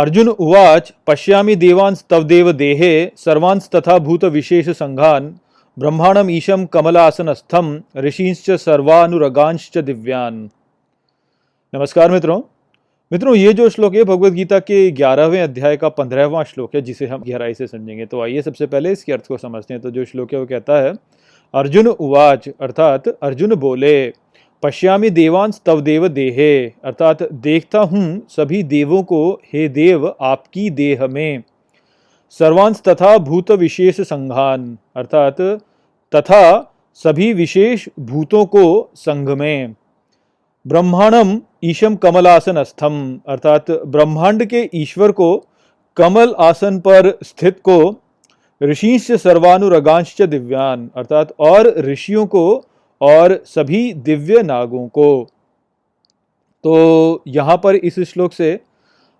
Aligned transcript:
अर्जुन 0.00 0.28
उवाच, 0.28 0.92
पश्यामि 1.06 1.56
देवांस 1.56 2.04
तव 2.10 2.22
देव 2.22 2.52
देहे 2.52 3.10
सर्वांस 3.16 3.68
तथा 3.74 3.98
भूत 3.98 4.24
विशेष 4.24 4.68
संघान 4.68 5.34
ब्रह्मांडम 5.78 6.30
ईशम 6.30 6.64
कमलासनस्थम, 6.66 7.80
ऋषिश्च 7.96 8.50
सर्वानुरगांश्च 8.50 9.78
दिव्यान। 9.78 10.50
नमस्कार 11.74 12.10
मित्रों। 12.10 12.42
मित्रों, 13.12 13.36
ये 13.36 13.52
जो 13.52 13.68
श्लोक 13.68 13.94
है 13.94 14.04
भगवत 14.04 14.32
गीता 14.32 14.58
के 14.58 14.90
ग्यारहवें 14.90 15.42
अध्याय 15.42 15.76
का 15.76 15.88
पंद्रहवां 15.88 16.44
श्लोक 16.44 16.74
है, 16.74 16.80
जिसे 16.80 17.06
हम 17.06 17.22
गहराई 17.28 17.54
से 17.54 17.66
समझेंगे। 17.66 18.06
तो 18.06 18.22
आइए 18.22 18.42
सबसे 18.42 18.66
पहले 18.66 18.92
इसके 18.92 19.12
अर्थ 19.12 19.26
को 19.26 19.36
समझते 19.36 19.74
हैं। 19.74 19.82
तो 19.82 19.90
जो 19.90 20.04
श्लोक 20.04 20.32
है, 20.32 20.38
वो 20.40 20.46
कहता 20.46 20.82
है, 20.82 20.94
अर्जुन 21.54 21.86
उवाच, 21.86 22.48
अर्थात 22.48 23.08
अर्जुन 23.08 23.54
बोले 23.54 24.12
पश्यामि 24.62 25.10
देवांश 25.10 25.60
तव 25.66 25.80
देव 25.80 26.08
देहे। 26.08 26.66
अर्थात 26.84 27.32
देखता 27.32 27.80
हूँ 27.80 28.26
सभी 28.28 28.62
देवों 28.62 29.02
को, 29.02 29.40
हे 29.52 29.68
देव, 29.68 30.14
आपकी 30.20 30.70
देह 30.70 31.06
में। 31.06 31.42
सर्वांश 32.30 32.80
तथा 32.88 33.18
भूत 33.18 33.50
विशेष 33.50 34.00
संघान। 34.00 34.78
अर्थात 34.96 35.40
तथा 36.16 36.74
सभी 36.94 37.32
विशेष 37.32 37.88
भूतों 38.00 38.46
को 38.46 38.90
संघ 38.94 39.30
में। 39.30 39.74
ब्रह्मांडम 40.66 41.40
ईशम 41.64 41.96
कमलासन 41.96 42.56
अस्थम 42.56 43.20
अर्थात 43.28 43.70
ब्रह्मांड 43.70 44.44
के 44.44 44.70
ईश्वर 44.74 45.12
को, 45.12 45.46
कमल 45.96 46.34
आसन 46.38 46.78
पर 46.78 47.18
स्थित 47.24 47.60
को, 47.60 48.00
ऋषिश्च 48.62 49.12
सर्वानुरगांश 49.12 50.20
दिव्यान। 50.22 50.90
अर्थात 50.96 51.34
और 51.40 51.74
ऋषियों 51.78 52.26
को 52.26 52.64
और 53.00 53.42
सभी 53.46 53.92
दिव्य 53.94 54.42
नागों 54.42 54.86
को। 54.88 55.24
तो 56.64 57.22
यहाँ 57.26 57.56
पर 57.56 57.76
इस 57.76 57.98
श्लोक 58.02 58.32
से 58.32 58.58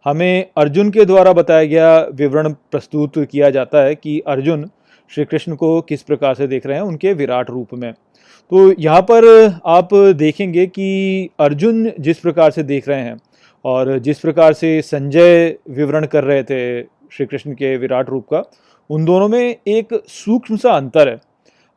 हमें 0.06 0.50
अर्जुन 0.56 0.91
के 0.91 1.05
द्वारा 1.05 1.33
बताया 1.33 1.64
गया 1.64 1.98
विवरण 2.14 2.53
प्रस्तुत 2.70 3.19
किया 3.20 3.51
जाता 3.51 3.83
है 3.84 3.95
कि 3.95 4.19
अर्जुन 4.27 4.69
श्री 5.11 5.25
कृष्ण 5.25 5.55
को 5.55 5.81
किस 5.81 6.03
प्रकार 6.03 6.34
से 6.34 6.47
देख 6.47 6.67
रहे 6.67 6.77
हैं 6.77 6.84
उनके 6.84 7.12
विराट 7.12 7.51
रूप 7.51 7.75
में। 7.75 7.92
तो 7.92 8.73
यहाँ 8.81 9.01
पर 9.03 9.25
आप 9.67 9.95
देखेंगे 10.17 10.67
कि 10.67 11.28
अर्जुन 11.41 11.91
जिस 12.01 12.19
प्रकार 12.19 12.51
से 12.51 12.62
देख 12.62 12.89
रहे 12.89 13.01
हैं 13.01 13.17
और 13.64 13.98
जिस 13.98 14.20
प्रकार 14.20 14.53
से 14.53 14.81
संजय 14.83 15.56
विवरण 15.70 16.06
कर 16.06 16.25
रहे 16.25 16.42
थे 16.42 16.83
श्री 16.83 17.27
कृष्ण 17.27 17.53
के 17.53 17.77
विराट 17.77 18.11
रूप 18.11 18.27
का, 18.27 18.42
उन 18.91 19.05
दोनों 19.05 19.28
में 19.28 19.56
एक 19.69 19.95
सूक्ष्म 20.08 20.56
सा 20.56 20.70
अंतर 20.70 21.08
है। 21.08 21.19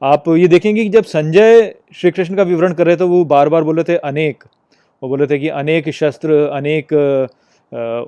आप 0.03 0.23
ये 0.29 0.47
देखेंगे 0.47 0.83
कि 0.83 0.89
जब 0.89 1.03
संजय 1.05 1.73
श्री 1.95 2.09
कृष्ण 2.11 2.35
का 2.35 2.43
विवरण 2.43 2.73
कर 2.73 2.85
रहे 2.87 2.95
थे, 2.95 3.03
वो 3.03 3.23
बार 3.25 3.49
बार 3.49 3.63
बोले 3.63 3.83
थे 3.83 3.95
अनेक। 3.97 4.43
वो 5.01 5.09
बोले 5.09 5.27
थे 5.27 5.37
कि 5.39 5.47
अनेक 5.49 5.89
शस्त्र, 5.91 6.33
अनेक 6.47 6.93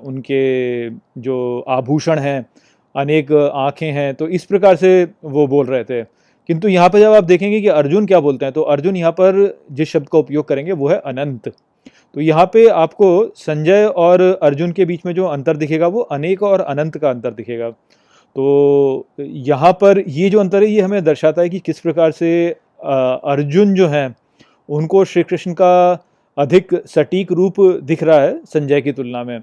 उनके 0.04 0.90
जो 1.20 1.64
आभूषण 1.68 2.18
हैं, 2.18 2.46
अनेक 2.94 3.32
आँखें 3.32 3.90
हैं 3.92 4.14
तो 4.14 4.28
इस 4.28 4.44
प्रकार 4.44 4.76
से 4.76 4.90
वो 5.24 5.46
बोल 5.46 5.66
रहे 5.66 5.84
थे। 5.84 6.02
किंतु 6.48 6.68
यहाँ 6.68 6.88
पर 6.88 6.98
जब 6.98 7.12
आप 7.12 7.24
देखेंगे 7.24 7.60
कि 7.60 7.68
अर्जुन 7.70 8.06
क्या 8.06 8.20
बोलते 8.20 8.44
हैं 8.44 8.52
तो 8.54 8.62
अर्जुन 8.64 8.96
यहाँ 8.96 9.12
पर 9.12 9.58
जिस 9.72 9.88
शब्द 9.88 10.08
का 10.08 10.18
उपयोग 10.18 10.48
करेंगे, 10.48 10.72
वो 10.72 10.88
है 10.88 10.98
अनंत। 10.98 11.48
तो 11.48 12.20
यहाँ 12.20 12.44
पे 12.52 12.68
आपको 12.68 13.08
संजय 13.36 13.84
और 13.86 14.22
अर्जुन 14.42 14.72
के 14.72 14.84
बीच 14.84 15.06
में 15.06 15.14
जो 15.14 15.26
अंतर 15.26 15.56
दिखेगा, 15.56 15.86
वो 15.86 16.00
अनेक 16.02 16.42
और 16.42 16.60
अनंत 16.60 16.96
का 16.96 17.10
अंतर 17.10 17.30
दिखेगा। 17.32 17.72
तो 18.36 19.06
यहाँ 19.18 19.72
पर 19.72 20.02
ये 20.08 20.28
जो 20.30 20.40
अंतर 20.40 20.62
है, 20.62 20.68
ये 20.68 20.80
हमें 20.80 21.04
दर्शाता 21.04 21.42
है 21.42 21.48
कि 21.48 21.58
किस 21.58 21.80
प्रकार 21.80 22.10
से 22.12 22.48
अर्जुन 22.80 23.74
जो 23.74 23.86
हैं, 23.88 24.14
उनको 24.68 25.04
श्री 25.04 25.22
कृष्ण 25.22 25.52
का 25.52 26.04
अधिक 26.36 26.74
सटीक 26.86 27.32
रूप 27.32 27.60
दिख 27.82 28.02
रहा 28.02 28.20
है 28.20 28.38
संजय 28.44 28.80
की 28.80 28.92
तुलना 28.92 29.22
में। 29.24 29.40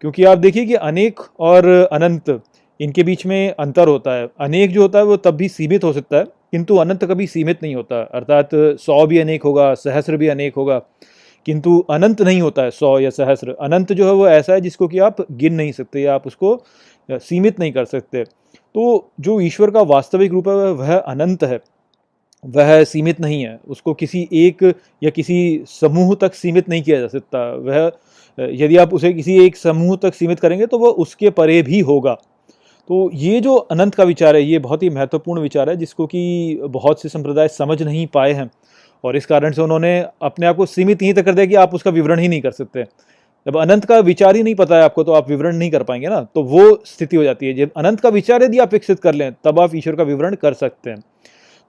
क्योंकि 0.00 0.24
आप 0.24 0.38
देखिए 0.38 0.64
कि 0.66 0.74
अनेक 0.74 1.20
और 1.40 1.68
अनंत, 1.92 2.40
इनके 2.80 3.02
बीच 3.02 3.26
में 3.26 3.54
अंतर 3.58 3.88
होता 3.88 4.14
है। 4.14 4.28
अनेक 4.40 4.72
जो 4.72 4.82
होता 4.82 4.98
है, 4.98 5.04
वो 5.04 5.16
तब 5.16 5.34
भी 5.34 5.48
सीमित 5.48 5.84
हो 5.84 5.92
सकता 5.92 6.16
है, 6.16 6.24
किंतु 6.24 6.76
अनंत 6.76 7.04
कभी 7.04 7.26
सीमित 7.26 7.62
नहीं 7.62 7.74
होता। 7.74 8.00
अर्थात 8.14 8.50
सौ 8.80 9.06
भी 9.06 9.18
अनेक 9.18 9.42
होगा, 9.42 9.72
सहस्र 9.74 10.16
भी 10.16 10.28
अनेक 10.28 10.54
होगा, 10.56 10.78
किंतु 11.46 11.78
अनंत 11.90 12.22
नहीं 12.22 12.40
होता 12.40 12.62
है, 12.62 12.70
सौ 12.70 12.98
या 12.98 13.10
सहस्र। 13.10 13.56
अनंत 13.60 13.92
जो 13.92 14.06
है, 14.06 14.12
वो 14.12 14.28
ऐसा 14.28 14.52
है 14.52 14.60
जिसको 14.60 14.88
कि 14.88 14.98
आप 14.98 15.26
गिन 15.32 15.54
नहीं 15.54 15.72
सकते 15.72 16.00
या 16.00 16.14
आप 16.14 16.26
उसको 16.26 16.54
सीमित 17.10 17.60
नहीं 17.60 17.72
कर 17.72 17.84
सकते। 17.84 18.24
तो 18.74 19.10
जो 19.20 19.40
ईश्वर 19.40 19.70
का 19.70 19.82
वास्तविक 19.82 20.30
रूप 20.30 20.48
है, 20.48 20.54
वह 20.54 20.96
अनंत 20.96 21.44
है। 21.44 21.60
वह 22.46 22.84
सीमित 22.84 23.20
नहीं 23.20 23.42
है। 23.42 23.60
उसको 23.68 23.94
किसी 23.94 24.28
एक 24.32 24.74
या 25.02 25.10
किसी 25.10 25.64
समूह 25.66 26.14
तक 26.14 26.34
सीमित 26.34 26.68
नहीं 26.68 26.82
किया 26.82 27.00
जा 27.00 27.06
सकता। 27.06 27.54
वह 27.54 27.92
यदि 28.38 28.76
आप 28.76 28.94
उसे 28.94 29.12
किसी 29.12 29.46
एक 29.46 29.56
समूह 29.56 29.96
तक 29.96 30.14
सीमित 30.14 30.40
करेंगे 30.40 30.66
तो 30.66 30.78
वह 30.78 30.88
उसके 30.88 31.30
परे 31.30 31.62
भी 31.62 31.80
होगा। 31.80 32.14
तो 32.88 33.10
ये 33.14 33.40
जो 33.40 33.54
अनंत 33.54 33.94
का 33.94 34.04
विचार 34.04 34.36
है, 34.36 34.42
ये 34.42 34.58
बहुत 34.58 34.82
ही 34.82 34.90
महत्वपूर्ण 34.90 35.40
विचार 35.40 35.70
है, 35.70 35.76
जिसको 35.76 36.06
कि 36.06 36.60
बहुत 36.62 37.02
से 37.02 37.08
संप्रदाय 37.08 37.48
समझ 37.48 37.82
नहीं 37.82 38.06
पाए 38.06 38.32
हैं। 38.32 38.50
और 39.04 39.16
इस 39.16 39.26
कारण 39.26 39.52
से 39.52 39.62
उन्होंने 39.62 40.04
अपने 40.22 40.46
आप 40.46 40.56
को 40.56 40.66
सीमित 40.66 41.02
यहीं 41.02 41.14
तक 41.14 41.24
कर 41.24 41.34
दिया 41.34 41.46
कि 41.46 41.54
आप 41.54 41.74
उसका 41.74 41.90
विवरण 41.90 42.18
ही 42.18 42.28
नहीं 42.28 42.40
कर 42.40 42.50
सकते। 42.50 42.84
जब 43.46 43.56
अनंत 43.56 43.84
का 43.84 43.98
विचार 44.00 44.36
ही 44.36 44.42
नहीं 44.42 44.54
पता 44.54 44.76
है 44.76 44.82
आपको 44.82 45.02
तो 45.04 45.12
आप 45.12 45.28
विवरण 45.28 45.56
नहीं 45.56 45.70
कर 45.70 45.82
पाएँगे 45.82 46.08
ना 46.08 46.20
तो 46.34 46.42
वो 46.44 46.62
स्थिति 46.86 47.16
हो 47.16 47.22
जाती 47.24 47.46
है। 47.46 47.54
जब 47.54 47.70
अनंत 47.76 48.00
का 48.00 48.08
विचार 48.08 48.42
यदि 48.42 48.58
आप 48.58 48.72
विकसित 48.72 49.00
कर 49.00 49.14
लें, 49.14 49.32
तब 49.44 49.60
आप 49.60 49.74
ईश्वर 49.74 49.96
का 49.96 50.02
विवरण 50.02 50.34
कर 50.34 50.52
सकते 50.54 50.90
हैं। 50.90 50.98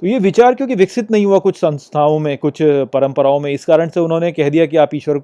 तो 0.02 0.08
ये 0.08 0.20
विचार 0.20 0.56
क्योंकि 0.56 0.76
विकसित 0.76 1.12
नहीं 1.12 1.26
हुआ 1.26 1.40
कुछ 1.40 1.56
संस्थाओं 1.56 2.18
में, 2.20 2.38
कुछ 2.38 2.58
परंपराओं 2.94 3.40
में, 3.40 3.52
इस 3.52 3.66
कारण 3.66 3.90
से 3.90 4.00
उन्होंने 4.00 4.32
कह 4.32 4.50
दिया 4.50 4.66
कि 4.66 4.78
आप 4.78 4.96
ईश्वर 4.96 5.18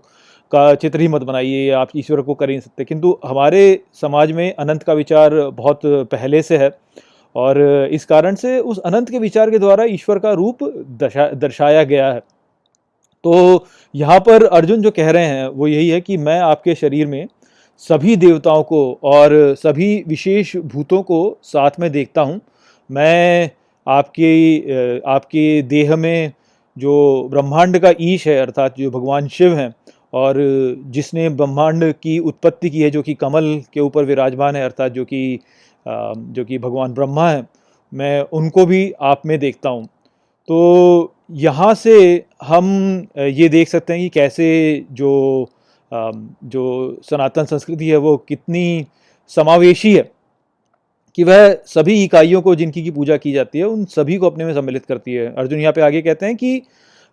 का 0.51 0.73
चित्र 0.75 1.01
ही 1.01 1.07
मत 1.07 1.21
बनाइए 1.21 1.69
आप 1.71 1.89
ईश्वर 1.95 2.21
को 2.21 2.33
कर 2.33 2.49
ही 2.49 2.55
नहीं 2.55 2.61
सकते। 2.61 2.85
किंतु 2.85 3.17
हमारे 3.25 3.79
समाज 4.01 4.31
में 4.31 4.53
अनंत 4.53 4.83
का 4.83 4.93
विचार 4.93 5.35
बहुत 5.51 5.81
पहले 5.85 6.41
से 6.41 6.57
है, 6.57 6.71
और 7.35 7.61
इस 7.91 8.05
कारण 8.05 8.35
से 8.35 8.59
उस 8.59 8.79
अनंत 8.79 9.09
के 9.09 9.19
विचार 9.19 9.51
के 9.51 9.59
द्वारा 9.59 9.83
ईश्वर 9.89 10.19
का 10.19 10.31
रूप 10.33 10.63
दर्शा 10.99 11.27
दर्शाया 11.29 11.83
गया 11.83 12.11
है। 12.11 12.21
तो 13.23 13.65
यहाँ 13.93 14.19
पर 14.19 14.45
अर्जुन 14.45 14.81
जो 14.81 14.91
कह 14.91 15.09
रहे 15.11 15.25
हैं, 15.25 15.47
वो 15.47 15.67
यही 15.67 15.89
है 15.89 15.99
कि 16.01 16.17
मैं 16.17 16.39
आपके 16.41 16.75
शरीर 16.75 17.07
में 17.07 17.27
सभी 17.81 18.15
देवताओं 18.17 18.63
को 18.63 18.99
और 19.03 19.33
सभी 19.57 20.03
विशेष 20.07 20.55
भूतों 20.57 21.01
को 21.03 21.37
साथ 21.43 21.79
में 21.79 21.91
देखता 21.91 22.21
हूँ। 22.21 22.39
मैं 22.89 23.49
आपके 23.87 24.99
आपके 25.07 25.61
देह 25.63 25.95
में 25.95 26.31
जो 26.77 27.27
ब्रह्मांड 27.31 27.79
का 27.79 27.93
ईश 28.01 28.27
है, 28.27 28.37
अर्थात 28.37 28.77
जो 28.77 28.91
भगवान 28.91 29.27
शिव 29.27 29.55
हैं, 29.55 29.73
और 30.13 30.35
जिसने 30.87 31.27
ब्रह्मांड 31.31 31.91
की 31.93 32.17
उत्पत्ति 32.21 32.69
की 32.69 32.81
है, 32.81 32.89
जो 32.89 33.01
कि 33.01 33.13
कमल 33.13 33.45
के 33.73 33.79
ऊपर 33.79 34.05
विराजमान 34.05 34.55
है, 34.55 34.63
अर्थात 34.63 34.91
जो 34.91 35.05
कि 35.05 35.39
जो 35.85 36.45
कि 36.45 36.57
भगवान 36.57 36.93
ब्रह्मा 36.93 37.29
है, 37.29 37.45
मैं 37.91 38.21
उनको 38.33 38.65
भी 38.65 38.91
आप 39.01 39.21
में 39.25 39.37
देखता 39.39 39.69
हूँ। 39.69 39.87
तो 40.47 41.13
यहाँ 41.31 41.73
से 41.73 42.23
हम 42.43 43.07
ये 43.17 43.49
देख 43.49 43.69
सकते 43.69 43.93
हैं 43.93 44.01
कि 44.01 44.09
कैसे 44.09 44.85
जो 44.91 45.49
जो 45.91 47.01
सनातन 47.03 47.45
संस्कृति 47.45 47.87
है 47.89 47.97
वो 47.97 48.15
कितनी 48.17 48.85
समावेशी 49.31 49.93
है 49.95 50.11
कि 51.17 51.23
वह 51.23 51.53
सभी 51.65 52.03
इकाइयों 52.03 52.41
को 52.41 52.55
जिनकी 52.55 52.83
की 52.83 52.91
पूजा 52.91 53.17
की 53.17 53.31
जाती 53.31 53.59
है, 53.59 53.65
उन 53.65 53.83
सभी 53.85 54.17
को 54.17 54.29
अपने 54.29 54.45
में 54.45 54.53
सम्मिलित 54.53 54.85
करती 54.85 55.13
है। 55.13 55.25
अर्जुन 55.33 55.59
यहाँ 55.59 55.73
पे 55.73 55.81
आगे 55.81 56.01
कहते 56.01 56.25
हैं 56.25 56.35
कि 56.35 56.61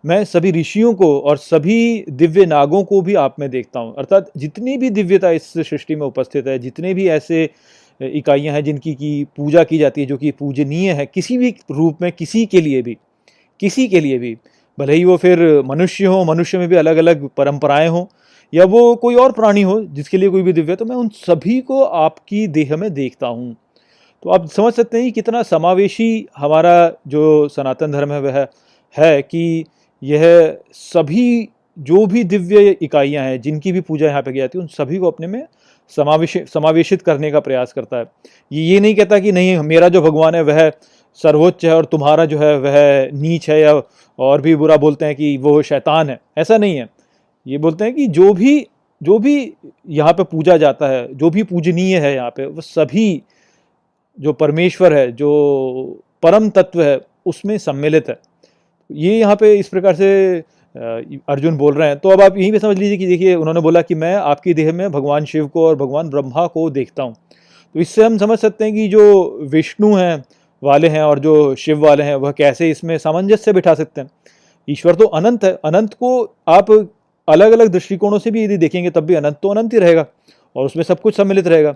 मैं 0.03 0.23
सभी 0.25 0.51
ऋषियों 0.51 0.93
को 0.93 1.19
और 1.19 1.37
सभी 1.37 2.05
दिव्य 2.09 2.45
नागों 2.45 2.83
को 2.83 3.01
भी 3.01 3.15
आप 3.15 3.35
में 3.39 3.49
देखता 3.49 3.79
हूँ। 3.79 3.93
अर्थात 3.97 4.31
जितनी 4.37 4.77
भी 4.77 4.89
दिव्यता 4.89 5.31
इस 5.31 5.51
सृष्टि 5.53 5.95
में 5.95 6.05
उपस्थित 6.07 6.47
है, 6.47 6.57
जितने 6.59 6.93
भी 6.93 7.07
ऐसे 7.09 7.49
इकाइयाँ 8.01 8.53
हैं 8.55 8.63
जिनकी 8.63 8.93
की 8.95 9.23
पूजा 9.37 9.63
की 9.63 9.77
जाती 9.77 10.01
है, 10.01 10.07
जो 10.07 10.17
कि 10.17 10.31
पूजनीय 10.31 10.91
है, 10.91 11.05
किसी 11.05 11.37
भी 11.37 11.53
रूप 11.71 12.01
में, 12.01 12.11
किसी 12.11 12.45
के 12.45 12.61
लिए 12.61 12.81
भी 12.81 12.97
किसी 13.61 13.87
के 13.87 13.99
लिए 13.99 14.17
भी। 14.19 14.35
भले 14.77 14.93
ही 14.93 15.03
वो 15.05 15.17
फिर 15.17 15.39
मनुष्य 15.65 16.05
हो, 16.05 16.23
मनुष्य 16.25 16.57
में 16.57 16.67
भी 16.67 16.75
अलग 16.75 16.97
अलग 16.97 17.27
परंपराएँ 17.37 17.87
हों, 17.87 18.05
या 18.53 18.65
वो 18.65 18.95
कोई 18.95 19.15
और 19.15 19.31
प्राणी 19.31 19.61
हो 19.61 19.81
जिसके 19.85 20.17
लिए 20.17 20.29
कोई 20.29 20.41
भी 20.41 20.53
दिव्य 20.53 20.75
तो 20.75 20.85
मैं 20.85 20.95
उन 20.95 21.09
सभी 21.09 21.59
को 21.61 21.83
आपकी 21.83 22.45
देह 22.49 22.75
में 22.77 22.93
देखता 22.93 23.27
हूँ। 23.27 23.55
तो 24.25 24.29
आप 24.29 24.47
समझ 24.47 24.73
सकते 24.73 25.01
हैं 25.01 25.11
कितना 25.11 25.43
समावेशी 25.43 26.27
हमारा 26.37 26.91
जो 27.07 27.47
सनातन 27.49 27.91
धर्म 27.91 28.11
है, 28.11 28.19
वह 28.21 28.47
है 28.95 29.21
कि 29.21 29.65
यह 30.01 30.57
सभी, 30.73 31.47
जो 31.77 32.05
भी 32.05 32.23
दिव्य 32.23 32.75
इकाइयाँ 32.81 33.23
हैं, 33.25 33.39
जिनकी 33.41 33.71
भी 33.71 33.81
पूजा 33.81 34.07
यहाँ 34.07 34.21
पे 34.21 34.31
की 34.31 34.39
जाती 34.39 34.57
है, 34.57 34.61
उन 34.61 34.67
सभी 34.69 34.97
को 34.97 35.11
अपने 35.11 35.27
में 35.27 35.45
समावेश, 35.93 36.37
समावेशित 36.53 37.01
करने 37.01 37.31
का 37.31 37.39
प्रयास 37.39 37.73
करता 37.73 37.97
है। 37.97 38.05
ये 38.51 38.63
ये 38.63 38.79
नहीं 38.79 38.95
कहता 38.95 39.19
कि 39.19 39.31
नहीं, 39.31 39.57
मेरा 39.59 39.89
जो 39.89 40.01
भगवान 40.01 40.35
है, 40.35 40.41
वह 40.41 40.69
सर्वोच्च 41.19 41.65
है 41.65 41.75
और 41.75 41.85
तुम्हारा 41.85 42.25
जो 42.25 42.39
है, 42.39 42.57
वह 42.57 43.09
नीच 43.13 43.49
है 43.49 43.59
या 43.61 43.81
और 44.19 44.41
भी 44.41 44.55
बुरा 44.55 44.77
बोलते 44.77 45.05
हैं 45.05 45.15
कि 45.15 45.37
वो 45.37 45.61
शैतान 45.61 46.09
है। 46.09 46.19
ऐसा 46.37 46.57
नहीं 46.57 46.75
है। 46.77 46.87
ये 47.45 47.57
बोलते 47.57 47.85
हैं 47.85 47.93
कि 47.93 48.07
जो 48.09 48.33
भी 48.33 48.67
जो 49.01 49.17
भी 49.19 49.53
यहाँ 49.89 50.11
पे 50.13 50.23
पूजा 50.23 50.55
जाता 50.57 50.87
है, 50.87 51.07
जो 51.15 51.29
भी 51.29 51.43
पूजनीय 51.43 51.97
है 51.99 52.13
यहाँ 52.15 52.29
पे, 52.29 52.45
वो 52.45 52.61
सभी 52.61 53.21
जो 54.17 54.33
परमेश्वर 54.33 54.93
है, 54.93 55.11
जो 55.11 56.01
परम 56.23 56.49
तत्व 56.49 56.81
है, 56.81 56.99
उसमें 57.25 57.57
सम्मिलित 57.57 58.09
है। 58.09 58.19
ये 58.89 59.17
यहाँ 59.19 59.35
पे 59.35 59.53
इस 59.55 59.67
प्रकार 59.67 59.95
से 59.95 60.09
अर्जुन 60.75 61.57
बोल 61.57 61.73
रहे 61.73 61.87
हैं। 61.87 61.97
तो 61.97 62.09
अब 62.09 62.21
आप 62.21 62.37
यहीं 62.37 62.51
पे 62.51 62.59
समझ 62.59 62.77
लीजिए 62.77 62.97
कि 62.97 63.07
देखिए, 63.07 63.35
उन्होंने 63.35 63.61
बोला 63.61 63.81
कि 63.81 63.95
मैं 63.95 64.15
आपकी 64.15 64.53
देह 64.53 64.71
में 64.73 64.91
भगवान 64.91 65.25
शिव 65.25 65.47
को 65.47 65.65
और 65.67 65.75
भगवान 65.75 66.09
ब्रह्मा 66.09 66.45
को 66.47 66.69
देखता 66.69 67.03
हूँ। 67.03 67.13
तो 67.75 67.79
इससे 67.79 68.03
हम 68.03 68.17
समझ 68.17 68.37
सकते 68.39 68.65
हैं 68.65 68.73
कि 68.73 68.87
जो 68.87 69.39
विष्णु 69.51 69.93
हैं 69.95 70.23
वाले 70.63 70.87
हैं 70.87 71.01
और 71.03 71.19
जो 71.19 71.55
शिव 71.55 71.79
वाले 71.79 72.03
हैं, 72.03 72.15
वह 72.15 72.31
कैसे 72.31 72.69
इसमें 72.71 72.97
सामंजस्य 72.97 73.53
बिठा 73.53 73.73
सकते 73.73 74.01
हैं? 74.01 74.09
ईश्वर 74.67 74.95
तो 74.95 75.05
अनंत 75.07 75.43
है। 75.43 75.51
अनंत 75.65 75.93
को 75.93 76.23
आप 76.49 76.71
अलग 77.27 77.51
अलग 77.51 77.67
दृष्टिकोणों 77.67 78.19
से 78.19 78.31
भी 78.31 78.43
यदि 78.43 78.57
देखेंगे, 78.57 78.89
तब 78.89 79.05
भी 79.05 79.15
अनंत 79.15 79.39
तो 79.43 79.49
अनंत 79.49 79.73
ही 79.73 79.79
रहेगा 79.79 80.05
और 80.55 80.65
उसमें 80.65 80.83
सब 80.83 81.01
कुछ 81.01 81.15
सम्मिलित 81.17 81.47
रहेगा। 81.47 81.71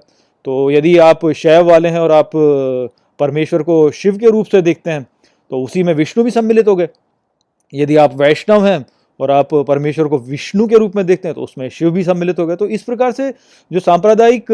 तो 0.46 0.72
यदि 0.72 0.98
आप 1.00 1.26
शैव 1.34 1.70
वाले 1.70 1.90
हैं 1.90 2.00
और 2.00 2.12
आप 2.12 2.32
परमेश्वर 3.20 3.62
को 3.64 3.90
शिव 3.92 4.18
के 4.18 4.30
रूप 4.30 4.46
से 4.46 4.62
देखते 4.62 4.92
हैं 4.92 5.04
तो 5.52 5.62
उसी 5.64 5.84
में 5.84 5.94
विष्णु 5.94 6.24
भी 6.24 6.32
सम्मिलित 6.32 6.68
हो 6.68 6.76
गए। 6.76 6.88
यदि 7.74 7.96
आप 7.98 8.14
वैष्णव 8.16 8.66
हैं 8.66 8.86
और 9.20 9.32
आप 9.32 9.54
परमेश्वर 9.68 10.08
को 10.08 10.18
विष्णु 10.20 10.68
के 10.68 10.78
रूप 10.78 10.96
में 10.96 11.06
देखते 11.06 11.28
हैं 11.28 11.36
तो 11.36 11.42
उसमें 11.42 11.68
शिव 11.70 11.92
भी 11.92 12.04
सम्मिलित 12.04 12.40
हो 12.40 12.46
गए। 12.48 12.56
तो 12.56 12.68
इस 12.68 12.84
प्रकार 12.84 13.12
से 13.12 13.34
जो 13.72 13.80
सांप्रदायिक 13.80 14.52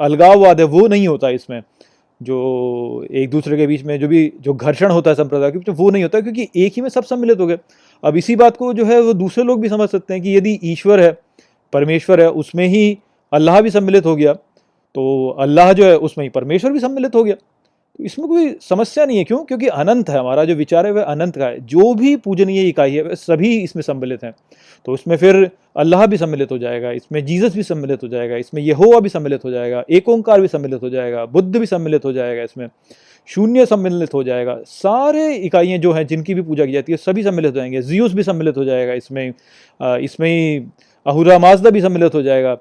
अलगाववाद 0.00 0.60
है, 0.60 0.66
वो 0.66 0.86
नहीं 0.88 1.08
होता 1.08 1.30
इसमें। 1.30 1.60
जो 2.20 3.06
एक 3.12 3.30
दूसरे 3.30 3.56
के 3.56 3.66
बीच 3.66 3.82
में 3.84 3.98
जो 4.00 4.08
भी 4.08 4.32
जो 4.40 4.54
घर्षण 4.54 4.90
होता 4.90 5.10
है 5.10 5.16
संप्रदाय 5.16 5.50
के 5.50 5.58
बीच 5.58 5.68
वो 5.70 5.90
नहीं 5.90 6.02
होता, 6.02 6.20
क्योंकि 6.20 6.48
एक 6.56 6.72
ही 6.76 6.82
में 6.82 6.88
सब 6.88 7.04
सम्मिलित 7.04 7.40
हो 7.40 7.46
गए। 7.46 7.58
अब 8.04 8.16
इसी 8.16 8.36
बात 8.36 8.56
को 8.56 8.72
जो 8.74 8.84
है, 8.84 9.00
वो 9.00 9.12
दूसरे 9.14 9.44
लोग 9.44 9.60
भी 9.60 9.68
समझ 9.68 9.88
सकते 9.88 10.14
हैं 10.14 10.22
कि 10.22 10.36
यदि 10.36 10.58
ईश्वर 10.64 11.00
है, 11.00 11.10
परमेश्वर 11.72 12.20
है, 12.20 12.30
उसमें 12.30 12.66
ही 12.66 12.98
अल्लाह 13.32 13.60
भी 13.60 13.70
सम्मिलित 13.70 14.06
हो 14.06 14.16
गया 14.16 14.32
तो 14.94 15.28
अल्लाह 15.40 15.72
जो 15.72 15.84
है, 15.84 15.96
उसमें 15.98 16.24
ही 16.24 16.28
परमेश्वर 16.28 16.72
भी 16.72 16.80
सम्मिलित 16.80 17.14
हो 17.14 17.22
गया। 17.24 17.34
तो 17.34 18.04
इसमें 18.04 18.28
कोई 18.28 18.52
समस्या 18.60 19.04
नहीं 19.04 19.18
है। 19.18 19.24
क्यों? 19.24 19.38
क्योंकि 19.44 19.66
अनंत 19.66 20.10
है, 20.10 20.18
हमारा 20.18 20.44
जो 20.44 20.54
विचार 20.54 20.86
है, 20.86 20.92
वह 20.92 21.02
अनंत 21.02 21.36
का 21.36 21.46
है। 21.46 21.60
जो 21.66 21.92
भी 21.94 22.14
पूजनीय 22.16 22.68
इकाई 22.68 22.94
है, 22.94 23.02
वह 23.02 23.14
सभी 23.14 23.56
इसमें 23.58 23.82
सम्मिलित 23.82 24.24
हैं। 24.24 24.34
तो 24.86 24.92
उसमें 24.92 25.16
फिर 25.16 25.50
अल्लाह 25.78 26.06
भी 26.06 26.16
सम्मिलित 26.16 26.50
हो 26.50 26.58
जाएगा 26.58 26.90
इसमें 26.92 27.24
जीसस 27.26 27.54
भी 27.54 27.62
सम्मिलित 27.62 28.02
हो 28.02 28.08
जाएगा 28.08 28.36
इसमें 28.36 28.62
यहोवा 28.62 29.00
भी 29.00 29.08
सम्मिलित 29.08 29.44
हो 29.44 29.50
जाएगा 29.50 29.84
एक 29.90 30.08
ओंकार 30.08 30.40
भी 30.40 30.48
सम्मिलित 30.48 30.82
हो 30.82 30.90
जाएगा 30.90 31.24
बुद्ध 31.26 31.56
भी 31.56 31.66
सम्मिलित 31.66 32.04
हो 32.04 32.12
जाएगा 32.12 32.42
इसमें 32.42 32.68
शून्य 33.28 33.66
सम्मिलित 33.66 34.14
हो 34.14 34.22
जाएगा 34.24 34.58
सारे 34.66 35.34
इकाइयाँ 35.36 35.78
जो 35.78 35.92
हैं 35.92 36.06
जिनकी 36.06 36.34
भी 36.34 36.42
पूजा 36.42 36.66
की 36.66 36.72
जाती 36.72 36.92
है 36.92 36.98
सभी 36.98 37.22
सम्मिलित 37.22 37.50
हो 37.50 37.56
जाएँगे 37.56 37.82
जियोस 37.82 38.12
भी 38.12 38.22
सम्मिलित 38.22 38.56
हो 38.56 38.64
जाएगा 38.64 38.92
इसमें 38.92 39.32
इसमें 39.80 40.28
ही 40.28 40.58
अहुरा 41.06 41.38
माजदा 41.38 41.70
भी 41.70 41.80
सम्मिलित 41.80 42.14
हो 42.14 42.22
जाएगा 42.22 42.56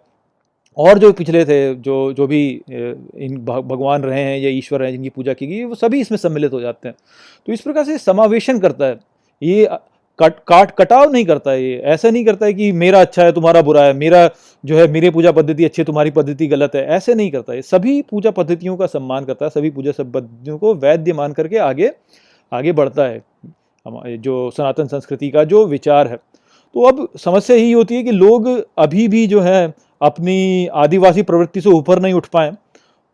और 0.77 0.99
जो 0.99 1.11
पिछले 1.13 1.43
थे 1.45 1.59
जो 1.75 1.95
जो 2.13 2.25
भी 2.27 2.41
इन 2.69 3.37
भगवान 3.45 4.03
रहे 4.03 4.21
हैं 4.21 4.37
या 4.37 4.49
ईश्वर 4.49 4.83
हैं 4.83 4.91
जिनकी 4.91 5.09
पूजा 5.09 5.33
की 5.33 5.47
गई 5.47 5.63
वो 5.63 5.75
सभी 5.75 6.01
इसमें 6.01 6.17
सम्मिलित 6.17 6.53
हो 6.53 6.59
जाते 6.61 6.87
हैं 6.87 6.95
तो 7.47 7.53
इस 7.53 7.61
प्रकार 7.61 7.83
से 7.83 7.97
समावेशन 7.97 8.59
करता 8.59 8.85
है 8.85 8.99
ये 9.41 9.65
कट, 10.19 10.33
काट, 10.47 10.71
कटाव 10.71 11.11
नहीं 11.11 11.25
करता 11.25 11.51
है 11.51 11.63
ये। 11.63 11.77
ऐसा 11.85 12.09
नहीं 12.09 12.25
करता 12.25 12.45
है 12.45 12.53
कि 12.53 12.71
मेरा 12.71 13.01
अच्छा 13.01 13.23
है, 13.23 13.31
तुम्हारा 13.31 13.61
बुरा 13.61 13.83
है, 13.83 13.93
मेरा 13.93 14.29
जो 14.65 14.77
है, 14.77 14.87
मेरी 14.87 15.09
पूजा 15.09 15.31
पद्धति 15.31 15.65
अच्छी 15.65 15.81
है, 15.81 15.85
तुम्हारी 15.85 16.11
पद्धति 16.11 16.47
गलत 16.47 16.75
है। 16.75 16.85
ऐसे 16.87 17.15
नहीं 17.15 17.31
करता 17.31 17.53
है। 17.53 17.61
सभी 17.61 18.01
पूजा 18.01 18.31
पद्धतियों 18.31 18.77
का 18.77 18.85
सम्मान 18.85 19.25
करता 19.25 19.45
है, 19.45 19.49
सभी 19.49 19.69
पूजा 19.69 19.91
पद्धतियों 19.99 20.57
को 20.57 20.73
वैद्य 20.75 21.13
मान 21.13 21.33
करके 21.33 21.57
आगे 21.57 21.91
आगे 22.51 22.71
बढ़ता 22.71 23.03
है। 23.03 23.21
जो 24.17 24.51
सनातन 24.51 24.87
संस्कृति 24.87 25.29
का 25.29 25.43
जो 25.43 25.65
विचार 25.65 26.07
है। 26.07 26.15
तो 26.15 26.83
अब 26.83 27.07
समस्या 27.17 27.55
यही 27.57 27.71
होती 27.71 27.95
है 27.95 28.03
कि 28.03 28.11
लोग 28.11 28.47
अभी 28.77 29.07
भी 29.07 29.27
जो 29.27 29.41
है, 29.41 29.73
अपनी 30.01 30.67
आदिवासी 30.67 31.21
प्रवृत्ति 31.23 31.61
से 31.61 31.69
ऊपर 31.69 31.99
नहीं 31.99 32.13
उठ 32.13 32.25
पाए। 32.25 32.51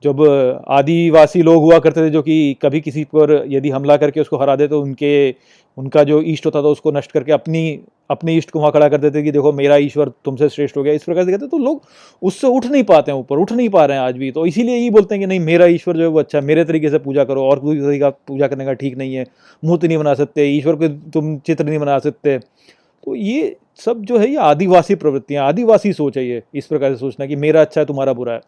जब 0.03 0.21
आदिवासी 0.67 1.41
लोग 1.41 1.63
हुआ 1.63 1.79
करते 1.79 2.01
थे, 2.01 2.09
जो 2.09 2.21
कि 2.21 2.55
कभी 2.61 2.81
किसी 2.81 3.03
पर 3.03 3.43
यदि 3.47 3.69
हमला 3.69 3.97
करके 3.97 4.21
उसको 4.21 4.37
हरा 4.37 4.55
दे 4.55 4.67
तो 4.67 4.81
उनके 4.81 5.31
उनका 5.77 6.03
जो 6.03 6.21
ईष्ट 6.21 6.45
होता 6.45 6.61
था 6.61 6.67
उसको 6.67 6.91
नष्ट 6.91 7.11
करके 7.11 7.31
अपनी, 7.31 7.79
अपने 8.09 8.33
ईष्ट 8.35 8.51
को 8.51 8.59
वहाँ 8.59 8.71
खड़ा 8.71 8.89
कर 8.89 8.97
देते 8.97 9.23
कि 9.23 9.31
देखो, 9.31 9.51
मेरा 9.53 9.75
ईश्वर 9.75 10.11
तुमसे 10.25 10.49
श्रेष्ठ 10.49 10.77
हो 10.77 10.83
गया। 10.83 10.93
इस 10.93 11.03
प्रकार 11.03 11.25
से 11.25 11.31
कहते 11.31 11.47
तो 11.47 11.57
लोग 11.57 11.83
उससे 12.21 12.47
उठ 12.47 12.65
नहीं 12.65 12.83
पाते 12.83 13.11
हैं, 13.11 13.19
ऊपर 13.19 13.37
उठ 13.37 13.51
नहीं 13.51 13.69
पा 13.69 13.85
रहे 13.85 13.97
हैं 13.97 14.03
आज 14.03 14.17
भी। 14.17 14.31
तो 14.31 14.45
इसीलिए 14.45 14.75
यही 14.75 14.89
बोलते 14.89 15.15
हैं 15.15 15.21
कि 15.21 15.27
नहीं, 15.27 15.39
मेरा 15.39 15.65
ईश्वर 15.65 15.97
जो 15.97 16.01
है 16.01 16.07
वो 16.07 16.19
अच्छा 16.19 16.37
है, 16.37 16.43
मेरे 16.45 16.65
तरीके 16.65 16.89
से 16.89 16.99
पूजा 16.99 17.23
करो, 17.23 17.43
और 17.43 17.59
कोई 17.59 17.79
तरीका 17.79 18.09
पूजा 18.09 18.47
करने 18.47 18.65
का 18.65 18.73
ठीक 18.73 18.97
नहीं 18.97 19.15
है, 19.15 19.25
मूर्ति 19.63 19.87
नहीं 19.87 19.97
बना 19.97 20.13
सकते, 20.13 20.45
ईश्वर 20.47 20.75
को 20.75 20.87
तुम 20.87 21.37
चित्र 21.37 21.65
नहीं 21.65 21.79
बना 21.79 21.99
सकते। 21.99 22.37
तो 22.37 23.15
ये 23.15 23.55
सब 23.85 24.01
जो 24.01 24.17
है, 24.17 24.29
ये 24.29 24.37
आदिवासी 24.37 24.95
प्रवृत्तियाँ, 24.95 25.47
आदिवासी 25.47 25.93
सोच 25.93 26.17
है 26.17 26.27
ये, 26.27 26.43
इस 26.55 26.65
प्रकार 26.65 26.93
से 26.93 26.99
सोचना 26.99 27.25
कि 27.25 27.35
मेरा 27.35 27.61
अच्छा 27.61 27.81
है, 27.81 27.87
तुम्हारा 27.87 28.13
बुरा 28.13 28.33
है। 28.33 28.41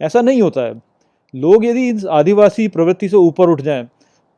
ऐसा 0.00 0.20
नहीं 0.22 0.42
होता 0.42 0.60
है। 0.60 0.74
लोग 1.34 1.64
यदि 1.64 2.06
आदिवासी 2.10 2.68
प्रवृत्ति 2.68 3.08
से 3.08 3.16
ऊपर 3.16 3.48
उठ 3.48 3.60
जाएँ 3.60 3.88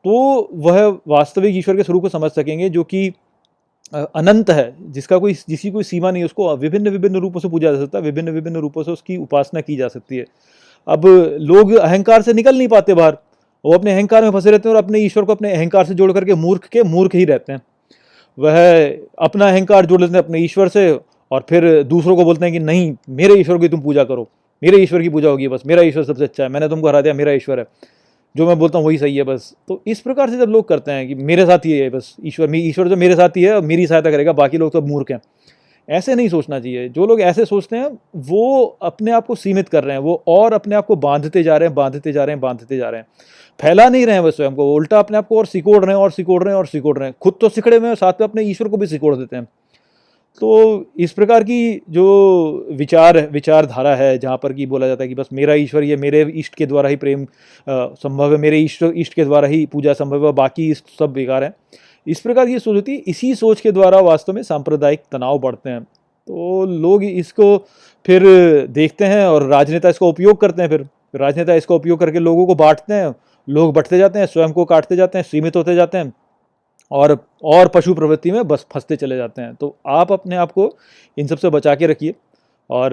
तो 0.05 0.49
वह 0.55 0.87
वास्तविक 1.07 1.55
ईश्वर 1.57 1.75
के 1.75 1.83
स्वरूप 1.83 2.01
को 2.01 2.09
समझ 2.09 2.31
सकेंगे, 2.31 2.69
जो 2.69 2.83
कि 2.83 3.07
अनंत 3.93 4.49
है, 4.49 4.75
जिसका 4.91 5.17
कोई, 5.17 5.33
जिसकी 5.49 5.71
कोई 5.71 5.83
सीमा 5.83 6.11
नहीं 6.11 6.21
है 6.21 6.25
उसको 6.25 6.55
विभिन्न 6.57 6.89
विभिन्न 6.89 7.19
रूपों 7.19 7.39
से 7.39 7.49
पूजा 7.49 7.71
जा 7.71 7.79
सकता 7.79 7.97
है, 7.97 8.03
विभिन्न 8.03 8.31
विभिन्न 8.31 8.57
रूपों 8.57 8.83
से 8.83 8.91
उसकी 8.91 9.17
उपासना 9.17 9.61
की 9.61 9.75
जा 9.75 9.87
सकती 9.87 10.17
है। 10.17 10.25
अब 10.87 11.05
लोग 11.41 11.73
अहंकार 11.73 12.21
से 12.21 12.33
निकल 12.33 12.57
नहीं 12.57 12.67
पाते 12.67 12.93
बाहर, 12.93 13.17
वो 13.65 13.73
अपने 13.73 13.93
अहंकार 13.93 14.23
में 14.23 14.29
फंसे 14.31 14.51
रहते 14.51 14.69
हैं 14.69 14.75
और 14.75 14.83
अपने 14.83 14.99
ईश्वर 14.99 15.23
को 15.23 15.31
अपने 15.31 15.51
अहंकार 15.53 15.85
से 15.85 15.93
जोड़ 15.93 16.11
करके 16.11 16.35
मूर्ख 16.35 16.67
के 16.67 16.83
मूर्ख 16.83 17.15
ही 17.15 17.25
रहते 17.25 17.53
हैं। 17.53 17.61
वह 18.37 18.85
अपना 19.25 19.49
अहंकार 19.49 19.85
जोड़ 19.85 20.01
लेते 20.01 20.13
हैं 20.13 20.23
अपने 20.23 20.39
ईश्वर 20.39 20.67
से 20.67 20.91
और 21.31 21.45
फिर 21.49 21.83
दूसरों 21.83 22.15
को 22.15 22.23
बोलते 22.23 22.45
हैं 22.45 22.53
कि 22.53 22.59
नहीं, 22.59 22.95
मेरे 23.11 23.39
ईश्वर 23.39 23.57
की 23.57 23.69
तुम 23.69 23.81
पूजा 23.81 24.03
करो, 24.03 24.27
मेरे 24.61 24.77
ईश्वर 24.77 25.01
की 25.01 25.09
पूजा 25.09 25.29
होगी 25.29 25.47
बस, 25.47 25.63
मेरा 25.65 25.81
ईश्वर 25.83 26.03
सबसे 26.03 26.23
अच्छा 26.23 26.43
है, 26.43 26.49
मैंने 26.49 26.69
तुमको 26.69 26.87
हरा 26.87 27.01
दिया, 27.01 27.13
मेरा 27.13 27.31
ईश्वर 27.33 27.59
है। 27.59 27.65
जो 28.35 28.47
मैं 28.47 28.59
बोलता 28.59 28.77
हूँ 28.77 28.85
वही 28.85 28.97
सही 28.97 29.17
है 29.17 29.23
बस। 29.23 29.53
तो 29.67 29.81
इस 29.87 29.99
प्रकार 29.99 30.29
से 30.29 30.37
जब 30.37 30.49
लोग 30.49 30.67
करते 30.67 30.91
हैं 30.91 31.07
कि 31.07 31.15
मेरे 31.15 31.45
साथ 31.45 31.65
ही 31.65 31.71
है 31.71 31.89
बस, 31.89 32.15
ईश्वर 32.25 32.55
ईश्वर 32.55 32.87
जो 32.87 32.95
मेरे 32.95 33.15
साथ 33.15 33.29
ही 33.29 33.43
है 33.43 33.55
और 33.55 33.61
मेरी 33.61 33.87
सहायता 33.87 34.11
करेगा, 34.11 34.33
बाकी 34.33 34.57
लोग 34.57 34.71
तो 34.71 34.81
मूर्ख 34.81 35.11
हैं। 35.11 35.21
ऐसे 35.89 36.15
नहीं 36.15 36.29
सोचना 36.29 36.59
चाहिए। 36.59 36.89
जो 36.89 37.05
लोग 37.05 37.21
ऐसे 37.21 37.45
सोचते 37.45 37.75
हैं, 37.75 37.99
वो 38.15 38.77
अपने 38.81 39.11
आप 39.11 39.25
को 39.25 39.35
सीमित 39.35 39.69
कर 39.69 39.83
रहे 39.83 39.95
हैं, 39.95 40.03
वो 40.03 40.23
और 40.27 40.53
अपने 40.53 40.75
आप 40.75 40.85
को 40.85 40.95
बांधते 40.95 41.43
जा 41.43 41.57
रहे 41.57 41.67
हैं, 41.67 41.75
बांधते 41.75 42.11
जा 42.11 42.23
रहे 42.23 42.33
हैं, 42.33 42.41
बांधते 42.41 42.77
जा 42.77 42.89
रहे 42.89 43.01
हैं। 43.01 43.07
फैला 43.61 43.89
नहीं 43.89 44.05
रहे 44.05 44.15
हैं 44.15 44.21
वो 44.21 44.31
स्वयं 44.31 44.55
को 44.55 44.73
उल्टा 44.73 44.99
अपने 44.99 45.17
आप 45.17 45.27
को 45.27 45.37
और 45.37 45.45
सिकोड़ 45.45 45.85
रहे 45.85 45.95
हैं, 45.95 46.03
और 46.03 46.11
सिकोड़ 46.11 46.43
रहे 46.43 46.53
हैं, 46.53 46.57
और 46.57 46.65
सिकोड़ 46.65 46.97
रहे 46.97 47.09
हैं। 47.09 47.15
खुद 47.21 47.33
तो 47.41 47.49
सिकड़े 47.49 47.79
में 47.79 47.95
साथ 47.95 48.13
में 48.21 48.27
अपने 48.27 48.43
ईश्वर 48.43 48.67
को 48.67 48.77
भी 48.77 48.87
सिकोड़ 48.87 49.15
देते 49.15 49.35
हैं। 49.35 49.47
तो 50.41 50.85
इस 50.99 51.11
प्रकार 51.11 51.43
की 51.43 51.81
जो 51.89 52.67
विचार, 52.71 53.17
विचारधारा 53.31 53.95
है, 53.95 54.17
जहाँ 54.17 54.37
पर 54.37 54.53
कि 54.53 54.65
बोला 54.65 54.87
जाता 54.87 55.03
है 55.03 55.07
कि 55.07 55.15
बस 55.15 55.29
मेरा 55.33 55.53
ईश्वर 55.53 55.83
ये 55.83 55.95
मेरे 55.97 56.21
इष्ट 56.33 56.55
के 56.55 56.65
द्वारा 56.65 56.89
ही 56.89 56.95
प्रेम 56.95 57.25
संभव 57.67 58.31
है, 58.31 58.37
मेरे 58.37 58.59
इष्ट 58.61 58.83
इष्ट 58.85 59.13
के 59.13 59.25
द्वारा 59.25 59.47
ही 59.47 59.65
पूजा 59.65 59.93
संभव 59.93 60.25
है 60.25 60.31
बाकी 60.33 60.73
सब 60.73 61.13
बेकार 61.13 61.43
हैं। 61.43 61.53
इस 62.07 62.19
प्रकार 62.19 62.45
की 62.45 62.59
सोच 62.59 62.75
होती 62.75 62.91
है, 62.91 62.97
इसी 62.97 63.33
सोच 63.35 63.61
के 63.61 63.71
द्वारा 63.71 63.99
वास्तव 64.01 64.33
में 64.33 64.41
सांप्रदायिक 64.43 64.99
तनाव 65.11 65.39
बढ़ते 65.39 65.69
हैं। 65.69 65.81
तो 65.81 66.65
लोग 66.65 67.03
इसको 67.03 67.57
फिर 68.05 68.23
देखते 68.69 69.05
हैं 69.05 69.25
और 69.25 69.47
राजनेता 69.49 69.89
इसका 69.89 70.05
उपयोग 70.05 70.39
करते 70.41 70.61
हैं 70.61 70.69
फिर। 70.69 70.87
राजनेता 71.15 71.53
इसका 71.53 71.75
उपयोग 71.75 71.99
करके 71.99 72.19
लोगों 72.19 72.45
को 72.45 72.55
बांटते 72.55 72.93
हैं, 72.93 73.13
लोग 73.47 73.73
बढ़ते 73.73 73.97
जाते 73.97 74.19
हैं, 74.19 74.25
स्वयं 74.25 74.51
को 74.51 74.65
काटते 74.65 74.95
जाते 74.95 75.17
हैं, 75.17 75.25
सीमित 75.25 75.55
होते 75.55 75.75
जाते 75.75 75.97
हैं। 75.97 76.13
और 76.91 77.17
और 77.43 77.67
पशु 77.67 77.93
प्रवृत्ति 77.95 78.31
में 78.31 78.47
बस 78.47 78.65
फंसते 78.73 78.95
चले 78.95 79.17
जाते 79.17 79.41
हैं। 79.41 79.53
तो 79.55 79.75
आप 79.87 80.11
अपने 80.11 80.35
आप 80.35 80.51
को 80.51 80.71
इन 81.17 81.27
सबसे 81.27 81.49
बचा 81.49 81.75
के 81.75 81.87
रखिए 81.87 82.13
और 82.69 82.91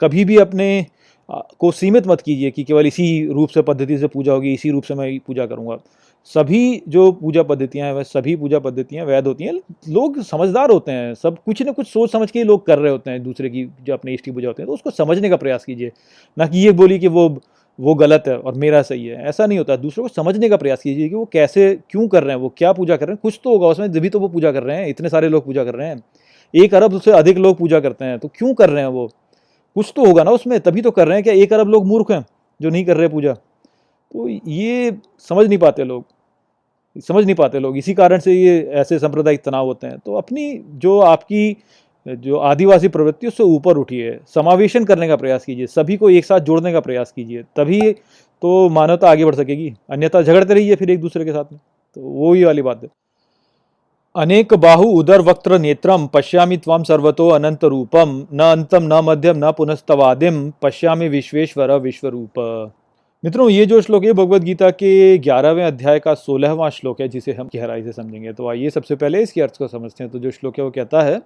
कभी 0.00 0.24
भी 0.24 0.36
अपने 0.38 0.86
को 1.28 1.70
सीमित 1.72 2.06
मत 2.06 2.20
कीजिए 2.20 2.50
कि 2.50 2.64
केवल 2.64 2.86
इसी 2.86 3.26
रूप 3.26 3.48
से, 3.48 3.62
पद्धति 3.62 3.98
से 3.98 4.06
पूजा 4.06 4.32
होगी, 4.32 4.52
इसी 4.54 4.70
रूप 4.70 4.84
से 4.84 4.94
मैं 4.94 5.18
पूजा 5.18 5.46
करूँगा। 5.46 5.76
सभी 6.30 6.82
जो 6.88 7.10
पूजा 7.12 7.42
पद्धतियाँ 7.42 7.86
हैं, 7.86 7.94
वह 7.94 8.02
सभी 8.02 8.34
पूजा 8.36 8.58
पद्धतियाँ 8.58 9.04
वैध 9.06 9.26
होती 9.26 9.44
हैं। 9.44 9.52
लोग 9.88 10.20
समझदार 10.22 10.70
होते 10.70 10.92
हैं, 10.92 11.14
सब 11.14 11.36
कुछ 11.44 11.62
ना 11.62 11.72
कुछ 11.72 11.86
सोच 11.88 12.12
समझ 12.12 12.30
के 12.30 12.44
लोग 12.44 12.66
कर 12.66 12.78
रहे 12.78 12.92
होते 12.92 13.10
हैं, 13.10 13.22
दूसरे 13.22 13.50
की 13.50 13.64
जो 13.82 13.92
अपने 13.94 14.14
इष्ट 14.14 14.24
की 14.24 14.30
पूजा 14.30 14.48
होते 14.48 14.62
हैं 14.62 14.66
तो 14.68 14.74
उसको 14.74 14.90
समझने 14.92 15.28
का 15.30 15.36
प्रयास 15.36 15.64
कीजिए। 15.64 15.92
ना 16.36 16.46
कि 16.46 16.58
ये 16.58 16.72
बोली 16.72 16.98
कि 16.98 17.08
वो 17.08 17.28
वो 17.78 17.94
गलत 17.94 18.24
है 18.28 18.38
और 18.38 18.54
मेरा 18.54 18.82
सही 18.82 19.06
है। 19.06 19.24
ऐसा 19.24 19.46
नहीं 19.46 19.58
होता। 19.58 19.76
दूसरों 19.76 20.04
को 20.04 20.08
समझने 20.08 20.48
का 20.48 20.56
प्रयास 20.56 20.82
कीजिए 20.82 21.08
कि 21.08 21.14
वो 21.14 21.24
कैसे, 21.24 21.78
क्यों 21.90 22.06
कर 22.08 22.24
रहे 22.24 22.34
हैं, 22.36 22.42
वो 22.42 22.48
क्या 22.56 22.72
पूजा 22.72 22.96
कर 22.96 23.06
रहे 23.06 23.12
हैं। 23.14 23.20
कुछ 23.22 23.40
तो 23.44 23.50
होगा, 23.50 23.66
उसमें 23.66 23.90
जब 23.92 24.08
तो 24.08 24.20
वो 24.20 24.28
पूजा 24.28 24.52
कर 24.52 24.62
रहे 24.62 24.76
हैं, 24.76 24.86
इतने 24.86 25.08
सारे 25.08 25.28
लोग 25.28 25.44
पूजा 25.44 25.64
कर 25.64 25.74
रहे 25.74 25.88
हैं। 25.88 26.02
एक 26.54 26.74
अरब 26.74 27.00
से 27.00 27.10
अधिक 27.10 27.38
लोग 27.38 27.56
पूजा 27.58 27.80
करते 27.80 28.04
हैं 28.04 28.18
तो 28.18 28.28
क्यों 28.28 28.54
कर 28.54 28.70
रहे 28.70 28.82
हैं 28.82 28.88
वो? 28.88 29.06
कुछ 29.76 29.92
तो 29.96 30.04
होगा 30.04 30.22
ना 30.24 30.30
उसमें, 30.30 30.58
तभी 30.60 30.82
तो 30.82 30.90
कर 30.90 31.06
रहे 31.08 31.16
हैं 31.16 31.24
क्या? 31.24 31.34
एक 31.34 31.52
अरब 31.52 31.68
लोग 31.68 31.86
मूर्ख 31.86 32.10
हैं 32.10 32.24
जो 32.60 32.70
नहीं 32.70 32.84
कर 32.84 32.96
रहे 32.96 33.08
पूजा। 33.08 33.32
तो 33.32 34.28
ये 34.28 34.96
समझ 35.18 35.46
नहीं 35.48 35.58
पाते 35.58 35.84
लोग। 35.84 36.04
समझ 37.08 37.24
नहीं 37.24 37.34
पाते 37.34 37.58
लोग। 37.58 37.76
इसी 37.78 37.94
कारण 37.94 38.18
से 38.18 38.32
ये 38.32 38.60
ऐसे 38.72 38.98
सांप्रदायिक 38.98 39.42
तनाव 39.42 39.66
होते 39.66 39.86
हैं। 39.86 39.98
तो 39.98 40.14
अपनी, 40.14 40.62
जो 40.68 40.98
आपकी 41.00 41.56
जो 42.06 42.36
आदिवासी 42.36 42.88
प्रवृत्ति 42.88 43.26
उससे 43.26 43.42
ऊपर 43.42 43.76
उठिए। 43.76 44.18
समावेशन 44.34 44.84
करने 44.84 45.08
का 45.08 45.16
प्रयास 45.16 45.44
कीजिए। 45.44 45.66
सभी 45.66 45.96
को 45.96 46.10
एक 46.10 46.24
साथ 46.24 46.40
जोड़ने 46.40 46.72
का 46.72 46.80
प्रयास 46.80 47.12
कीजिए। 47.12 47.42
तभी 47.56 47.92
तो 48.42 48.68
मानवता 48.68 49.10
आगे 49.10 49.24
बढ़ 49.24 49.34
सकेगी। 49.34 49.72
अन्यथा 49.90 50.22
झगड़ते 50.22 50.54
रहिए 50.54 50.76
फिर 50.76 50.90
एक 50.90 51.00
दूसरे 51.00 51.24
के 51.24 51.32
साथ 51.32 51.52
में। 51.52 51.60
तो 51.96 52.00
वो 52.00 52.32
ही 52.32 52.44
वाली 52.44 52.62
बात 52.62 52.82
है। 52.82 52.88
अनेक 54.16 54.54
बाहु 54.54 54.84
उदर 54.90 55.20
वक्त्र 55.20 55.58
नेत्रम 55.58 56.06
पश्यामि 56.06 56.56
त्वाम 56.56 56.82
सर्वतो 56.82 57.28
अनंत 57.28 57.64
रूपम। 57.64 58.26
न 58.32 58.40
अंतम, 58.40 58.82
न 58.82 59.00
मध्यम, 59.04 59.36
न 59.36 59.52
पुनस्तवादिम। 59.52 60.52
पश्यामि 60.62 61.08
विश्वेश्वर, 61.08 61.72
विश्वरूप। 61.72 62.72
मित्रों, 63.24 63.50
ये 63.50 63.66
जो 63.66 63.80
श्लोक 63.80 64.04
है 64.04 64.12
भगवत 64.12 64.42
गीता 64.42 64.70
के 64.70 65.18
ग्यारहवें 65.18 65.64
अध्याय 65.64 65.98
का 65.98 66.14
सोलहवां 66.14 66.70
श्लोक 66.70 67.00
है, 67.00 67.08
जिसे 67.08 67.32
हम 67.32 67.48
गहराई 67.56 67.82
से 67.82 67.92
समझेंगे। 67.92 68.32
तो 68.32 68.48
आइए 68.48 68.70
सबसे 68.70 68.96
पहले 68.96 69.22
इसके 69.22 69.42
अर्थ 69.42 69.56
को 69.58 69.68
समझते 69.68 70.04
हैं। 70.04 70.12
तो 70.12 70.18
जो 70.18 70.30
श्लोक 70.30 70.58
है, 70.58 70.64
वो 70.64 70.70
कहता 70.70 71.02
है 71.02 71.20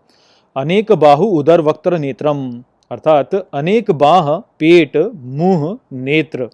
अनेक 0.56 0.92
बाहु 0.92 1.26
उदर 1.32 1.60
वक्त्र 1.60 1.98
नेत्रम, 1.98 2.38
अर्थात 2.90 3.34
अनेक 3.54 3.90
बाह, 3.90 4.26
पेट, 4.58 4.96
मुँह, 5.36 5.76
नेत्र। 6.00 6.48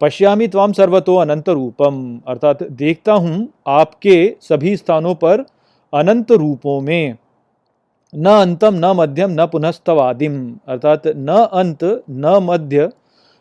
पश्यामी 0.00 0.46
त्वाम 0.48 0.72
सर्वतो 0.72 1.14
अनंत 1.16 1.48
रूपम, 1.48 1.96
अर्थात 2.28 2.62
देखता 2.72 3.12
हूँ 3.14 3.48
आपके 3.68 4.16
सभी 4.40 4.76
स्थानों 4.76 5.14
पर 5.14 5.44
अनंत 5.92 6.32
रूपों 6.32 6.80
में। 6.80 7.16
न 8.14 8.26
अंतम, 8.26 8.74
न 8.74 8.92
मध्यम, 8.96 9.30
न 9.32 9.46
पुनस्तवादिम, 9.46 10.38
अर्थात 10.68 11.06
न 11.08 11.46
अंत, 11.54 11.84
न 12.10 12.38
मध्य, 12.42 12.88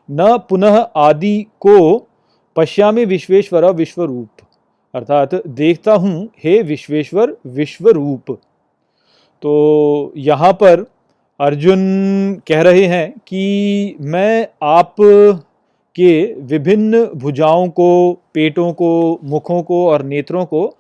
न 0.09 0.37
पुनः 0.49 0.77
आदि 0.97 1.41
को 1.59 1.77
पश्यामी 2.55 3.05
विश्वेश्वर 3.05 3.65
विश्वरूप, 3.73 4.29
अर्थात 4.93 5.35
देखता 5.47 5.93
हूँ 5.93 6.27
हे 6.43 6.61
विश्वेश्वर 6.63 7.35
विश्वरूप। 7.53 8.37
तो 9.43 10.13
यहाँ 10.17 10.51
पर 10.53 10.85
अर्जुन 11.39 11.79
कह 12.47 12.61
रहे 12.61 12.85
हैं 12.85 13.09
कि 13.27 13.95
मैं 14.01 14.47
आप 14.63 14.95
के 15.95 16.33
विभिन्न 16.43 17.03
भुजाओं 17.15 17.67
को, 17.69 18.13
पेटों 18.33 18.71
को, 18.73 19.19
मुखों 19.23 19.61
को 19.63 19.87
और 19.89 20.03
नेत्रों 20.03 20.45
को 20.45 20.75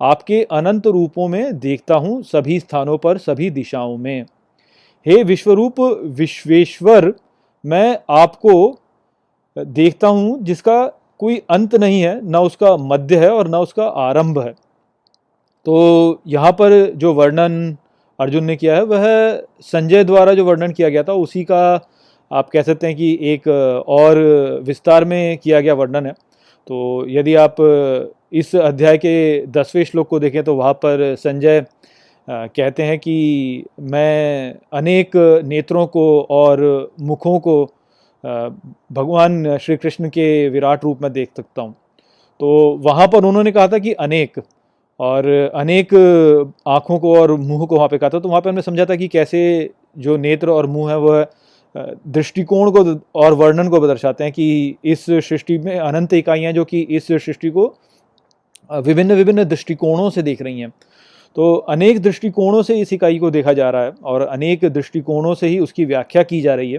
आपके 0.00 0.42
अनंत 0.52 0.86
रूपों 0.86 1.28
में 1.28 1.58
देखता 1.58 1.94
हूँ 1.94 2.22
सभी 2.22 2.58
स्थानों 2.60 2.98
पर, 2.98 3.18
सभी 3.18 3.50
दिशाओं 3.50 3.96
में। 3.96 4.24
हे 5.06 5.22
विश्वरूप 5.22 5.80
विश्वेश्वर, 6.18 7.12
मैं 7.64 7.98
आपको 8.10 8.78
देखता 9.56 10.08
हूँ 10.08 10.38
जिसका 10.42 10.84
कोई 11.20 11.42
अंत 11.50 11.74
नहीं 11.74 12.00
है, 12.00 12.20
ना 12.24 12.40
उसका 12.40 12.76
मध्य 12.76 13.16
है 13.16 13.30
और 13.30 13.48
ना 13.48 13.58
उसका 13.58 13.86
आरंभ 14.00 14.38
है। 14.38 14.52
तो 15.66 16.22
यहाँ 16.26 16.52
पर 16.52 16.72
जो 16.96 17.14
वर्णन 17.14 17.76
अर्जुन 18.18 18.44
ने 18.44 18.56
किया 18.56 18.76
है, 18.76 18.82
वह 18.84 19.42
संजय 19.62 20.04
द्वारा 20.04 20.34
जो 20.34 20.44
वर्णन 20.44 20.72
किया 20.72 20.88
गया 20.88 21.02
था, 21.02 21.12
उसी 21.14 21.44
का 21.44 21.60
आप 22.30 22.48
कह 22.50 22.62
सकते 22.62 22.86
हैं 22.86 22.96
कि 22.96 23.18
एक 23.22 23.48
और 23.88 24.18
विस्तार 24.64 25.04
में 25.04 25.38
किया 25.38 25.60
गया 25.60 25.74
वर्णन 25.74 26.06
है। 26.06 26.12
तो 26.12 27.04
यदि 27.08 27.34
आप 27.36 27.56
इस 28.32 28.54
अध्याय 28.56 28.98
के 28.98 29.46
दसवें 29.48 29.84
श्लोक 29.84 30.08
को 30.08 30.18
देखें 30.20 30.42
तो 30.44 30.54
वहाँ 30.54 30.72
पर 30.74 31.14
संजय 31.18 31.64
कहते 32.28 32.82
हैं 32.82 32.98
कि 32.98 33.64
मैं 33.82 34.54
अनेक 34.72 35.16
नेत्रों 35.44 35.86
को 35.86 36.04
और 36.30 36.60
मुखों 37.00 37.38
को 37.40 37.64
भगवान 38.90 39.56
श्री 39.58 39.76
कृष्ण 39.76 40.08
के 40.08 40.48
विराट 40.48 40.84
रूप 40.84 41.02
में 41.02 41.12
देख 41.12 41.30
सकता 41.36 41.62
हूँ। 41.62 41.74
तो 42.40 42.48
वहाँ 42.82 43.06
पर 43.08 43.24
उन्होंने 43.24 43.52
कहा 43.52 43.68
था 43.68 43.78
कि 43.78 43.92
अनेक। 43.92 44.38
और 45.00 45.26
अनेक 45.54 45.94
आँखों 46.68 46.98
को 46.98 47.14
और 47.16 47.32
मुँह 47.32 47.66
को 47.66 47.76
वहाँ 47.76 47.88
पे 47.88 47.98
कहा 47.98 48.10
था। 48.10 48.18
तो 48.20 48.28
वहाँ 48.28 48.40
पे 48.40 48.48
हमने 48.48 48.62
समझा 48.62 48.84
था 48.84 48.96
कि 48.96 49.08
कैसे 49.08 49.70
जो 49.98 50.16
नेत्र 50.16 50.50
और 50.50 50.66
मुँह 50.66 50.90
है, 50.90 50.98
वह 50.98 51.26
दृष्टिकोण 52.08 52.70
को 52.70 53.00
और 53.14 53.32
वर्णन 53.34 53.68
को 53.68 53.86
दर्शाते 53.86 54.24
हैं 54.24 54.32
कि 54.32 54.76
इस 54.84 55.04
सृष्टि 55.06 55.58
में 55.58 55.78
अनंत 55.78 56.12
इकाइयाँ 56.14 56.52
जो 56.52 56.64
कि 56.64 56.80
इस 56.80 57.06
सृष्टि 57.06 57.50
को 57.50 57.74
विभिन्न 58.70 59.14
विभिन्न 59.14 59.44
दृष्टिकोणों 59.44 60.08
से 60.10 60.22
देख 60.22 60.42
रही 60.42 60.60
हैं। 60.60 60.72
तो 61.36 61.54
अनेक 61.68 62.00
दृष्टिकोणों 62.02 62.62
से 62.62 62.80
इस 62.80 62.92
इकाई 62.92 63.18
को 63.18 63.30
देखा 63.30 63.52
जा 63.52 63.68
रहा 63.70 63.84
है 63.84 63.92
और 64.04 64.22
अनेक 64.22 64.64
दृष्टिकोणों 64.64 65.34
से 65.34 65.48
ही 65.48 65.58
उसकी 65.58 65.84
व्याख्या 65.84 66.22
की 66.22 66.40
जा 66.40 66.54
रही 66.54 66.72
है। 66.72 66.78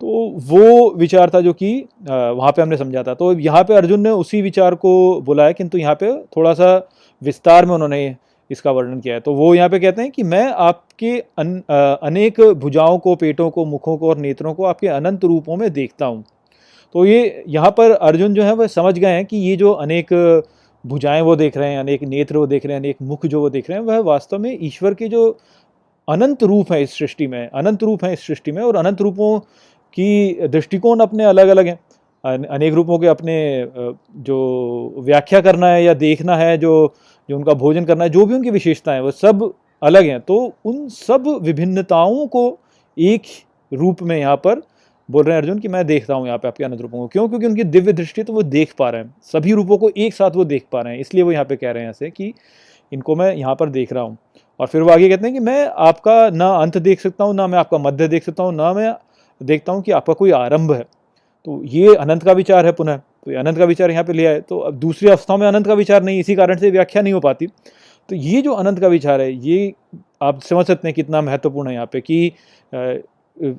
तो 0.00 0.28
वो 0.46 0.90
विचार 0.96 1.30
था 1.30 1.40
जो 1.40 1.52
कि 1.52 1.72
वहाँ 2.02 2.52
पे 2.52 2.62
हमने 2.62 2.76
समझा 2.76 3.02
था। 3.02 3.14
तो 3.14 3.32
यहाँ 3.40 3.62
पे 3.64 3.74
अर्जुन 3.74 4.00
ने 4.00 4.10
उसी 4.12 4.40
विचार 4.42 4.74
को 4.74 5.20
बोला 5.22 5.46
है 5.46 5.52
किंतु 5.52 5.78
यहाँ 5.78 5.94
पे 5.94 6.12
थोड़ा 6.36 6.52
सा 6.54 6.76
विस्तार 7.22 7.66
में 7.66 7.74
उन्होंने 7.74 8.16
इसका 8.50 8.70
वर्णन 8.70 9.00
किया 9.00 9.14
है। 9.14 9.20
तो 9.20 9.34
वो 9.34 9.54
यहाँ 9.54 9.68
पे 9.68 9.78
कहते 9.80 10.02
हैं 10.02 10.10
कि 10.10 10.22
मैं 10.22 10.44
आपके 10.50 11.18
अन, 11.18 11.62
अनेक 12.02 12.40
भुजाओं 12.56 12.98
को 12.98 13.14
पेटों 13.16 13.48
को 13.50 13.64
मुखों 13.64 13.96
को 13.96 14.08
और 14.08 14.18
नेत्रों 14.18 14.54
को 14.54 14.64
आपके 14.64 14.88
अनंत 14.88 15.24
रूपों 15.24 15.56
में 15.56 15.70
देखता 15.72 16.06
हूँ। 16.06 16.24
तो 16.94 17.04
ये 17.04 17.44
यहाँ 17.48 17.70
पर 17.70 17.90
अर्जुन 17.90 18.34
जो 18.34 18.42
है 18.42 18.52
वह 18.54 18.66
समझ 18.68 18.98
गए 18.98 19.10
हैं 19.10 19.24
कि 19.26 19.36
ये 19.38 19.56
जो 19.56 19.72
अनेक 19.72 20.12
भुजाएँ 20.84 21.20
वो 21.22 21.34
देख 21.36 21.56
रहे 21.56 21.70
हैं 21.70 21.78
अनेक 21.78 22.02
नेत्र 22.02 22.36
वो 22.36 22.46
देख 22.46 22.66
रहे 22.66 22.74
हैं 22.74 22.80
अनेक 22.80 22.96
मुख 23.02 23.26
जो 23.26 23.40
वो 23.40 23.50
देख 23.50 23.70
रहे 23.70 23.78
हैं 23.78 23.84
वह 23.86 23.98
वास्तव 24.02 24.38
में 24.38 24.56
ईश्वर 24.60 24.94
के 24.94 25.08
जो 25.08 25.26
अनंत 26.08 26.42
रूप 26.42 26.72
है 26.72 26.82
इस 26.82 26.98
सृष्टि 26.98 27.26
में 27.26 27.48
अनंत 27.48 27.82
रूप 27.82 28.04
है 28.04 28.12
इस 28.12 28.26
सृष्टि 28.26 28.52
में 28.52 28.62
और 28.62 28.76
अनंत 28.76 29.00
रूपों 29.00 29.38
की 29.96 30.48
दृष्टिकोण 30.48 31.00
अपने 31.00 31.24
अलग 31.24 31.48
अलग 31.48 31.66
हैं 31.66 31.78
अनेक 32.24 32.74
रूपों 32.74 32.98
के 32.98 33.06
अपने 33.06 33.34
जो 34.18 34.36
व्याख्या 34.98 35.40
करना 35.40 35.68
है 35.68 35.82
या 35.84 35.94
देखना 35.94 36.36
है, 36.36 36.56
जो 36.58 36.94
जो 37.28 37.36
उनका 37.36 37.52
भोजन 37.54 37.84
करना 37.84 38.04
है, 38.04 38.10
जो 38.10 38.26
भी 38.26 38.34
उनकी 38.34 38.50
विशेषताएँ 38.50 39.00
वो 39.00 39.10
सब 39.12 39.52
अलग 39.82 40.04
हैं। 40.04 40.20
तो 40.20 40.36
उन 40.64 40.88
सब 40.90 41.26
विभिन्नताओं 41.42 42.26
को 42.26 42.46
एक 42.96 43.22
रूप 43.72 44.02
में 44.02 44.16
यहाँ 44.18 44.36
पर 44.36 44.62
बोल 45.08 45.24
रहे 45.24 45.34
हैं 45.34 45.42
अर्जुन 45.42 45.58
कि 45.58 45.68
मैं 45.68 45.86
देखता 45.86 46.14
हूँ 46.14 46.26
यहाँ 46.26 46.38
पे 46.38 46.48
आपके 46.48 46.64
अनंत 46.64 46.80
रूपों 46.80 46.98
को। 46.98 47.06
क्यों? 47.08 47.28
क्योंकि 47.28 47.46
उनकी 47.46 47.64
दिव्य 47.64 47.92
दृष्टि 47.92 48.22
तो 48.22 48.32
वो 48.32 48.42
देख 48.42 48.72
पा 48.78 48.88
रहे 48.90 49.02
हैं। 49.02 49.14
सभी 49.32 49.52
रूपों 49.52 49.78
को 49.78 49.90
एक 49.96 50.14
साथ 50.14 50.36
वो 50.36 50.44
देख 50.46 50.64
पा 50.72 50.80
रहे 50.80 50.92
हैं। 50.92 51.00
इसलिए 51.00 51.22
वो 51.22 51.32
यहाँ 51.32 51.44
पे 51.44 51.56
कह 51.56 51.70
रहे 51.70 51.82
हैं 51.82 51.90
ऐसे 51.90 52.10
कि 52.10 52.32
इनको 52.92 53.16
मैं 53.16 53.34
यहाँ 53.34 53.54
पर 53.54 53.68
देख 53.70 53.92
रहा 53.92 54.02
हूँ। 54.02 54.16
और 54.60 54.66
फिर 54.66 54.82
वो 54.82 54.90
आगे 54.90 55.08
कहते 55.08 55.26
हैं 55.26 55.32
कि 55.34 55.40
मैं 55.40 55.66
आपका 55.86 56.28
ना 56.30 56.48
अंत 56.56 56.76
देख 56.78 57.00
सकता 57.00 57.24
हूँ, 57.24 57.34
ना 57.34 57.46
मैं 57.46 57.58
आपका 57.58 57.78
मध्य 57.78 58.08
देख 58.08 58.24
सकता 58.24 58.42
हूँ, 58.42 58.54
ना 58.54 58.72
मैं 58.72 58.94
देखता 59.40 59.72
हूँ 59.72 59.82
कि 59.82 59.92
आपका 59.92 60.12
कोई 60.14 60.30
आरंभ 60.32 60.72
है। 60.72 60.82
तो 61.46 61.60
ये 61.66 61.94
अनंत 61.96 62.22
का 62.22 62.32
विचार 62.32 62.66
है 62.66 62.72
पुनः। 62.72 62.96
तो 62.96 63.30
ये 63.30 63.36
अनंत 63.38 63.58
का 63.58 63.64
विचार 63.64 63.90
यहाँ 63.90 64.04
पे 64.04 64.12
लिया 64.12 64.30
है 64.30 64.40
तो 64.40 64.58
अब 64.60 64.74
दूसरी 64.76 65.08
अवस्थाओं 65.08 65.38
में 65.38 65.46
अनंत 65.46 65.66
का 65.66 65.74
विचार 65.74 66.02
नहीं, 66.02 66.20
इसी 66.20 66.34
कारण 66.34 66.58
से 66.58 66.70
व्याख्या 66.70 67.02
नहीं 67.02 67.12
हो 67.12 67.20
पाती। 67.20 67.46
तो 68.08 68.16
ये 68.16 68.40
जो 68.42 68.52
अनंत 68.52 68.78
का 68.78 68.88
विचार 68.88 69.20
है, 69.20 69.32
ये 69.32 69.72
आप 70.22 70.40
समझ 70.42 70.66
सकते 70.66 70.88
हैं 70.88 70.94
कितना 70.94 71.20
महत्वपूर्ण 71.22 71.68
है 71.68 71.74
यहाँ 71.74 71.86
पे 71.92 72.00
कि 72.00 72.32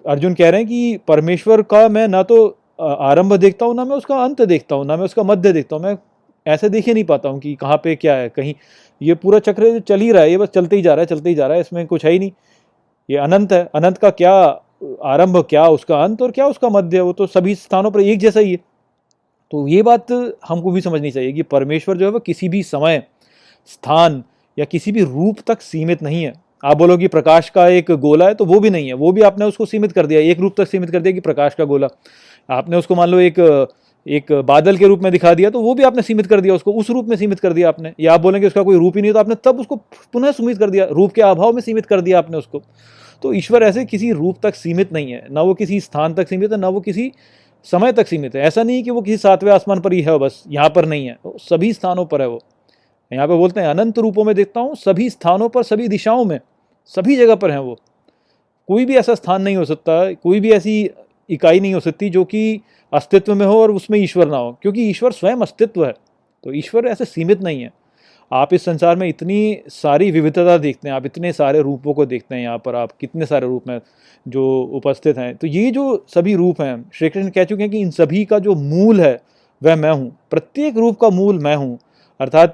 अर्जुन 0.07 0.33
कह 0.33 0.49
रहे 0.49 0.59
हैं 0.59 0.67
कि 0.67 0.99
परमेश्वर 1.07 1.61
का 1.63 1.87
मैं 1.89 2.07
ना 2.07 2.21
तो 2.23 2.45
आरंभ 2.79 3.33
देखता 3.35 3.65
हूँ, 3.65 3.75
ना 3.75 3.85
मैं 3.85 3.95
उसका 3.95 4.15
अंत 4.17 4.41
देखता 4.43 4.75
हूँ, 4.75 4.85
ना 4.85 4.95
मैं 4.97 5.05
उसका 5.05 5.23
मध्य 5.23 5.51
देखता 5.53 5.75
हूँ। 5.75 5.83
मैं 5.83 5.97
ऐसे 6.45 6.69
देख 6.69 6.87
ही 6.87 6.93
नहीं 6.93 7.03
पाता 7.05 7.29
हूँ 7.29 7.39
कि 7.39 7.53
कहाँ 7.55 7.77
पे 7.83 7.95
क्या 7.95 8.15
है, 8.15 8.29
कहीं 8.29 8.53
ये 9.01 9.13
पूरा 9.15 9.39
चक्र 9.41 9.79
चल 9.79 9.99
ही 9.99 10.11
रहा 10.11 10.23
है, 10.23 10.31
ये 10.31 10.37
बस 10.37 10.49
चलते 10.49 10.75
ही 10.75 10.81
जा 10.81 10.93
रहा 10.93 11.01
है, 11.01 11.05
चलते 11.07 11.29
ही 11.29 11.35
जा 11.35 11.47
रहा 11.47 11.55
है, 11.55 11.61
इसमें 11.61 11.85
कुछ 11.87 12.05
है 12.05 12.11
ही 12.11 12.19
नहीं। 12.19 12.31
ये 13.09 13.17
अनंत 13.19 13.53
है, 13.53 13.63
अनंत 13.75 13.97
का 13.97 14.09
क्या 14.11 14.61
आरंभ 15.05 15.37
क्या 15.49 15.65
उसका 15.69 16.03
अंत 16.03 16.21
और 16.21 16.31
क्या 16.31 16.47
उसका 16.47 16.69
मध्य, 16.69 17.01
वो 17.01 17.13
तो 17.13 17.27
सभी 17.27 17.55
स्थानों 17.55 17.91
पर 17.91 18.01
एक 18.01 18.19
जैसा 18.19 18.39
ही 18.39 18.51
है। 18.51 18.57
तो 19.51 19.67
ये 19.67 19.81
बात 19.83 20.11
हमको 20.47 20.71
भी 20.71 20.81
समझनी 20.81 21.11
चाहिए 21.11 21.31
कि 21.33 21.43
परमेश्वर 21.43 21.97
जो 21.97 22.05
है 22.05 22.11
वो 22.11 22.19
किसी 22.21 22.49
भी 22.49 22.63
समय 22.63 23.03
स्थान 23.69 24.23
या 24.57 24.65
किसी 24.65 24.91
भी 24.91 25.03
रूप 25.03 25.39
तक 25.47 25.61
सीमित 25.61 26.03
नहीं 26.03 26.23
है। 26.23 26.33
आप 26.63 26.77
बोलो 26.77 26.97
कि 26.97 27.07
प्रकाश 27.07 27.49
का 27.49 27.67
एक 27.69 27.91
गोला 27.93 28.27
है 28.27 28.33
तो 28.35 28.45
वो 28.45 28.59
भी 28.59 28.69
नहीं 28.69 28.87
है। 28.87 28.93
वो 28.95 29.11
भी 29.11 29.21
आपने 29.21 29.45
उसको 29.45 29.65
सीमित 29.65 29.91
कर 29.91 30.05
दिया, 30.05 30.19
एक 30.21 30.39
रूप 30.39 30.55
तक 30.57 30.67
सीमित 30.67 30.89
कर 30.89 30.99
दिया 30.99 31.13
कि 31.13 31.19
प्रकाश 31.21 31.55
का 31.55 31.63
गोला। 31.65 31.87
आपने 32.49 32.77
उसको 32.77 32.95
मान 32.95 33.09
लो 33.09 33.19
एक 33.21 33.67
एक 34.05 34.31
बादल 34.45 34.77
के 34.77 34.87
रूप 34.87 34.99
में 35.01 35.11
दिखा 35.11 35.33
दिया 35.33 35.49
तो 35.49 35.61
वो 35.61 35.73
भी 35.75 35.83
आपने 35.83 36.01
सीमित 36.01 36.27
कर 36.27 36.41
दिया 36.41 36.55
उसको, 36.55 36.71
उस 36.71 36.89
रूप 36.89 37.07
में 37.09 37.15
सीमित 37.17 37.39
कर 37.39 37.53
दिया 37.53 37.69
आपने। 37.69 37.93
या 37.99 38.13
आप 38.13 38.21
बोलेंगे 38.21 38.47
उसका 38.47 38.63
कोई 38.63 38.77
रूप 38.77 38.95
ही 38.95 39.01
नहीं 39.01 39.13
तो 39.13 39.19
आपने 39.19 39.35
तब 39.43 39.59
उसको 39.59 39.75
पुनः 39.75 40.31
सीमित 40.31 40.57
कर 40.57 40.69
दिया, 40.69 40.85
रूप 40.85 41.13
के 41.13 41.21
अभाव 41.21 41.53
में 41.53 41.61
सीमित 41.61 41.85
कर 41.85 42.01
दिया 42.01 42.17
आपने 42.17 42.37
उसको। 42.37 42.61
तो 43.21 43.33
ईश्वर 43.33 43.63
ऐसे 43.63 43.85
किसी 43.85 44.11
रूप 44.11 44.37
तक 44.43 44.55
सीमित 44.55 44.93
नहीं 44.93 45.11
है। 45.11 45.27
ना 45.31 45.41
वो 45.41 45.53
किसी 45.53 45.79
स्थान 45.79 46.13
तक 46.13 46.27
सीमित 46.27 46.51
है, 46.51 46.57
ना 46.57 46.69
वो 46.69 46.81
किसी 46.81 47.11
समय 47.63 47.91
तक 47.93 48.07
सीमित 48.07 48.35
है। 48.35 48.41
ऐसा 48.41 48.63
नहीं 48.63 48.83
कि 48.83 48.89
वो 48.89 49.01
किसी 49.01 49.17
सातवें 49.17 49.51
आसमान 49.51 49.79
पर 49.79 49.93
ही 49.93 50.01
है, 50.01 50.17
बस 50.17 50.43
यहाँ 50.47 50.69
पर 50.69 50.85
नहीं 50.85 51.07
है। 51.07 51.17
सभी 51.27 51.73
स्थानों 51.73 52.05
पर 52.05 52.21
है 52.21 52.27
वो। 52.27 52.39
यहाँ 53.11 53.27
पे 53.27 53.35
बोलते 53.37 53.61
हैं, 53.61 53.67
अनंत 53.67 53.99
रूपों 53.99 54.23
में 54.23 54.35
देखता 54.35 54.59
हूँ, 54.59 54.75
सभी 54.75 55.09
स्थानों 55.09 55.49
पर, 55.49 55.63
सभी 55.63 55.87
दिशाओं 55.87 56.25
में, 56.25 56.39
सभी 56.85 57.15
जगह 57.15 57.35
पर 57.35 57.51
हैं 57.51 57.59
वो। 57.59 57.77
कोई 58.67 58.85
भी 58.85 58.95
ऐसा 58.95 59.15
स्थान 59.15 59.41
नहीं 59.41 59.55
हो 59.55 59.65
सकता, 59.65 60.13
कोई 60.13 60.39
भी 60.39 60.51
ऐसी 60.51 60.89
इकाई 61.29 61.59
नहीं 61.59 61.73
हो 61.73 61.79
सकती 61.79 62.09
जो 62.09 62.23
कि 62.25 62.61
अस्तित्व 62.93 63.35
में 63.35 63.45
हो 63.45 63.61
और 63.61 63.71
उसमें 63.71 63.99
ईश्वर 63.99 64.27
ना 64.27 64.37
हो, 64.37 64.57
क्योंकि 64.61 64.89
ईश्वर 64.89 65.11
स्वयं 65.11 65.37
अस्तित्व 65.37 65.85
है। 65.85 65.93
तो 66.43 66.53
ईश्वर 66.53 66.85
ऐसे 66.85 67.05
सीमित 67.05 67.41
नहीं 67.41 67.61
है। 67.61 67.71
आप 68.31 68.53
इस 68.53 68.65
संसार 68.65 68.95
में 68.95 69.07
इतनी 69.07 69.57
सारी 69.67 70.09
विविधता 70.11 70.57
देखते 70.57 70.87
हैं, 70.89 70.95
आप 70.95 71.05
इतने 71.05 71.31
सारे 71.33 71.61
रूपों 71.61 71.93
को 71.93 72.05
देखते 72.05 72.35
हैं 72.35 72.41
यहाँ 72.41 72.57
पर, 72.57 72.75
आप 72.75 72.91
कितने 72.91 73.25
सारे 73.25 73.47
रूप 73.47 73.67
में 73.67 73.79
जो 74.25 74.61
उपस्थित 74.73 75.17
हैं। 75.17 75.35
तो 75.35 75.47
ये 75.47 75.69
जो 75.71 76.05
सभी 76.15 76.35
रूप 76.35 76.61
हैं 76.61 76.83
श्री 76.93 77.09
कृष्ण 77.09 77.29
कह 77.29 77.43
चुके 77.43 77.63
हैं 77.63 77.71
कि 77.71 77.79
इन 77.79 77.89
सभी 77.91 78.23
का 78.25 78.39
जो 78.39 78.55
मूल 78.55 79.01
है, 79.01 79.19
वह 79.61 79.75
मैं 79.75 79.91
हूँ। 79.91 80.11
प्रत्येक 80.31 80.77
रूप 80.77 80.99
का 80.99 81.09
मूल 81.09 81.39
मैं 81.39 81.55
हूँ। 81.55 81.77
अर्थात 82.19 82.53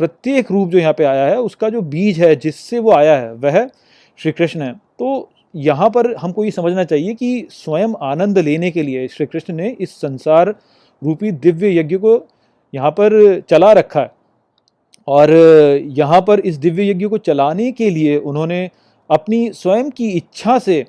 प्रत्येक 0.00 0.50
रूप 0.50 0.68
जो 0.68 0.78
यहाँ 0.78 0.92
पे 0.92 1.04
आया 1.04 1.26
है, 1.26 1.36
उसका 1.36 1.68
जो 1.68 1.82
बीज 1.82 2.20
है, 2.20 2.34
जिससे 2.36 2.78
वो 2.78 2.92
आया 2.92 3.16
है, 3.16 3.32
वह 3.32 3.66
श्री 4.18 4.32
कृष्ण 4.32 4.62
है। 4.62 4.72
तो 4.72 5.28
यहाँ 5.54 5.88
पर 5.90 6.14
हमको 6.16 6.44
ये 6.44 6.50
समझना 6.50 6.84
चाहिए 6.84 7.14
कि 7.14 7.46
स्वयं 7.50 7.94
आनंद 8.02 8.38
लेने 8.38 8.70
के 8.70 8.82
लिए 8.82 9.06
श्री 9.08 9.26
कृष्ण 9.26 9.54
ने 9.54 9.76
इस 9.80 9.94
संसार 9.96 10.54
रूपी 11.02 11.30
दिव्य 11.32 11.78
यज्ञ 11.78 11.96
को 11.96 12.14
यहाँ 12.74 12.90
पर 12.90 13.40
चला 13.40 13.72
रखा 13.72 14.00
है। 14.00 14.10
और 15.08 15.30
यहाँ 15.90 16.20
पर 16.20 16.40
इस 16.40 16.56
दिव्य 16.56 16.90
यज्ञ 16.90 17.06
को 17.06 17.18
चलाने 17.18 17.70
के 17.72 17.90
लिए 17.90 18.16
उन्होंने 18.16 18.68
अपनी 19.10 19.50
स्वयं 19.52 19.90
की 19.90 20.10
इच्छा 20.10 20.58
से 20.58 20.84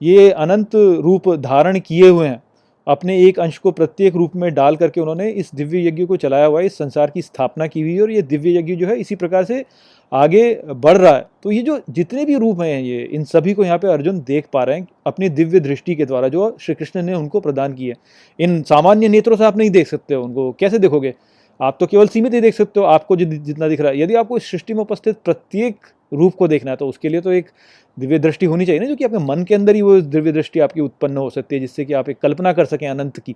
ये 0.00 0.30
अनंत 0.30 0.74
रूप 0.74 1.28
धारण 1.36 1.78
किए 1.78 2.08
हुए 2.08 2.26
हैं। 2.28 2.42
अपने 2.86 3.16
एक 3.22 3.38
अंश 3.40 3.56
को 3.58 3.70
प्रत्येक 3.70 4.14
रूप 4.16 4.36
में 4.36 4.52
डाल 4.54 4.76
करके 4.76 5.00
उन्होंने 5.00 5.28
इस 5.30 5.50
दिव्य 5.54 5.86
यज्ञ 5.86 6.04
को 6.06 6.16
चलाया 6.16 6.46
हुआ 6.46 6.60
है, 6.60 6.66
इस 6.66 6.78
संसार 6.78 7.10
की 7.10 7.22
स्थापना 7.22 7.66
की 7.66 7.80
हुई 7.80 7.94
है 7.94 8.02
और 8.02 8.10
ये 8.10 8.22
दिव्य 8.22 8.58
यज्ञ 8.58 8.74
जो 8.74 8.86
है 8.86 8.96
इसी 8.96 9.16
प्रकार 9.16 9.44
से 9.44 9.64
आगे 10.12 10.42
बढ़ 10.66 10.96
रहा 10.96 11.14
है। 11.14 11.26
तो 11.42 11.50
ये 11.52 11.62
जो 11.62 11.80
जितने 11.90 12.24
भी 12.24 12.36
रूप 12.36 12.60
हैं 12.60 12.80
ये, 12.80 13.02
इन 13.04 13.24
सभी 13.24 13.54
को 13.54 13.64
यहाँ 13.64 13.78
पे 13.78 13.88
अर्जुन 13.88 14.20
देख 14.20 14.46
पा 14.52 14.62
रहे 14.62 14.78
हैं, 14.78 14.86
अपनी 15.06 15.28
दिव्य 15.28 15.60
दृष्टि 15.60 15.94
के 15.94 16.04
द्वारा 16.04 16.28
जो 16.28 16.56
श्री 16.60 16.74
कृष्ण 16.74 17.02
ने 17.02 17.14
उनको 17.14 17.40
प्रदान 17.40 17.74
की 17.74 17.88
है। 17.88 17.94
इन 18.38 18.62
सामान्य 18.62 19.08
नेत्रों 19.08 19.36
से 19.36 19.44
आप 19.44 19.56
नहीं 19.56 19.70
देख 19.70 19.88
सकते 19.88 20.14
उनको। 20.14 20.50
कैसे 20.52 20.78
देखोगे? 20.78 21.14
आप 21.60 21.76
तो 21.80 21.86
केवल 21.86 22.08
सीमित 22.08 22.34
ही 22.34 22.40
देख 22.40 22.54
सकते 22.54 22.80
हो, 22.80 22.86
आपको 22.86 23.16
जितना 23.16 23.68
दिख 23.68 23.80
रहा 23.80 23.92
है। 23.92 24.00
यदि 24.00 24.14
आपको 24.14 24.36
इस 24.36 24.50
सृष्टि 24.50 24.74
में 24.74 24.80
उपस्थित 24.80 25.16
प्रत्येक 25.24 25.86
रूप 26.12 26.34
को 26.34 26.48
देखना 26.48 26.70
है 26.70 26.76
तो 26.76 26.88
उसके 26.88 27.08
लिए 27.08 27.20
तो 27.20 27.32
एक 27.32 27.50
दिव्य 27.96 28.18
दृष्टि 28.18 28.46
होनी 28.46 28.66
चाहिए 28.66 28.80
ना, 28.80 28.86
जो 28.86 28.96
कि 28.96 29.04
आपके 29.04 29.18
मन 29.18 29.44
के 29.44 29.54
अंदर 29.54 29.74
ही 29.74 29.82
वो 29.82 30.00
दिव्य 30.02 30.32
दृष्टि 30.32 30.60
आपकी 30.60 30.80
उत्पन्न 30.80 31.16
हो 31.16 31.30
सकती 31.30 31.54
है, 31.54 31.60
जिससे 31.60 31.84
कि 31.84 31.92
आप 31.92 32.08
एक 32.08 32.18
कल्पना 32.18 32.52
कर 32.52 32.64
सकें 32.66 32.88
अनंत 32.88 33.18
की। 33.18 33.34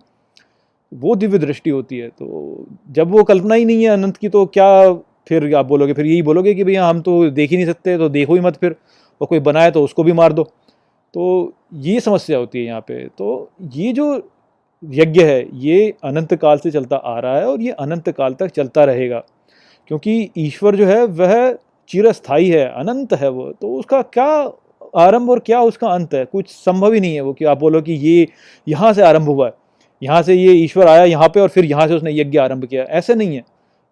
वो 0.93 1.15
दिव्य 1.17 1.39
दृष्टि 1.39 1.71
होती 1.71 1.99
है 1.99 2.09
तो 2.11 2.67
जब 2.91 3.11
वो 3.11 3.23
कल्पना 3.25 3.55
ही 3.55 3.65
नहीं 3.65 3.83
है 3.83 3.91
अनंत 3.91 4.17
की 4.17 4.29
तो 4.29 4.45
क्या 4.49 4.93
फिर 5.29 5.55
आप 5.55 5.67
बोलोगे? 5.67 5.93
फिर 5.93 6.07
यही 6.07 6.23
बोलोगे 6.23 6.55
कि 6.55 6.65
भैया 6.65 6.87
हम 6.87 7.01
तो 7.03 7.29
देख 7.31 7.51
ही 7.51 7.57
नहीं 7.57 7.67
सकते 7.67 7.97
तो 7.99 8.09
देखो 8.09 8.35
ही 8.35 8.41
मत 8.41 8.57
फिर, 8.57 8.75
और 9.21 9.27
कोई 9.27 9.41
बनाए 9.41 9.71
तो 9.71 9.85
उसको 9.85 10.05
भी 10.05 10.13
मार 10.13 10.33
दो। 10.33 10.43
तो 11.15 11.53
ये 11.77 12.01
समस्या 12.01 12.39
होती 12.39 12.59
है 12.59 12.65
यहाँ 12.65 12.81
पे। 12.81 13.07
तो 13.09 13.51
ये 13.73 13.93
जो 13.93 14.15
यज्ञ 14.83 15.23
है, 15.23 15.47
ये 15.55 15.95
अनंत 16.05 16.35
काल 16.35 16.59
से 16.59 16.71
चलता 16.71 16.97
आ 16.97 17.19
रहा 17.19 17.37
है 17.37 17.47
और 17.47 17.61
ये 17.61 17.71
अनंत 17.73 18.09
काल 18.11 18.35
तक 18.35 18.51
चलता 18.51 18.85
रहेगा। 18.85 19.23
क्योंकि 19.91 20.31
ईश्वर 20.39 20.77
जो 20.77 20.87
है, 20.87 21.05
वह 21.05 21.53
चिरस्थाई 21.91 22.49
है, 22.49 22.65
अनंत 22.71 23.13
है 23.15 23.29
वो। 23.31 23.51
तो 23.53 23.75
उसका 23.77 24.03
क्या 24.05 24.27
आरंभ 24.97 25.31
और 25.31 25.39
क्या 25.39 25.61
उसका 25.63 25.89
अंत 25.89 26.15
है, 26.15 26.25
कुछ 26.25 26.49
संभव 26.49 26.93
ही 26.93 27.01
नहीं 27.01 27.15
है 27.15 27.21
वो 27.21 27.33
कि 27.33 27.45
आप 27.45 27.59
बोलो 27.59 27.81
कि 27.83 27.93
ये 27.93 28.27
यहाँ 28.67 28.93
से 28.93 29.03
आरंभ 29.03 29.29
हुआ 29.29 29.47
है, 29.47 29.53
यहाँ 30.03 30.23
से 30.23 30.35
ये 30.35 30.53
ईश्वर 30.55 30.89
आया 30.89 31.05
यहाँ 31.05 31.29
पे 31.29 31.41
और 31.41 31.49
फिर 31.49 31.65
यहाँ 31.65 31.87
से 31.89 31.95
उसने 31.95 32.13
यज्ञ 32.13 32.39
आरंभ 32.39 32.65
किया। 32.65 32.85
ऐसे 32.85 33.15
नहीं 33.15 33.35
है। 33.37 33.45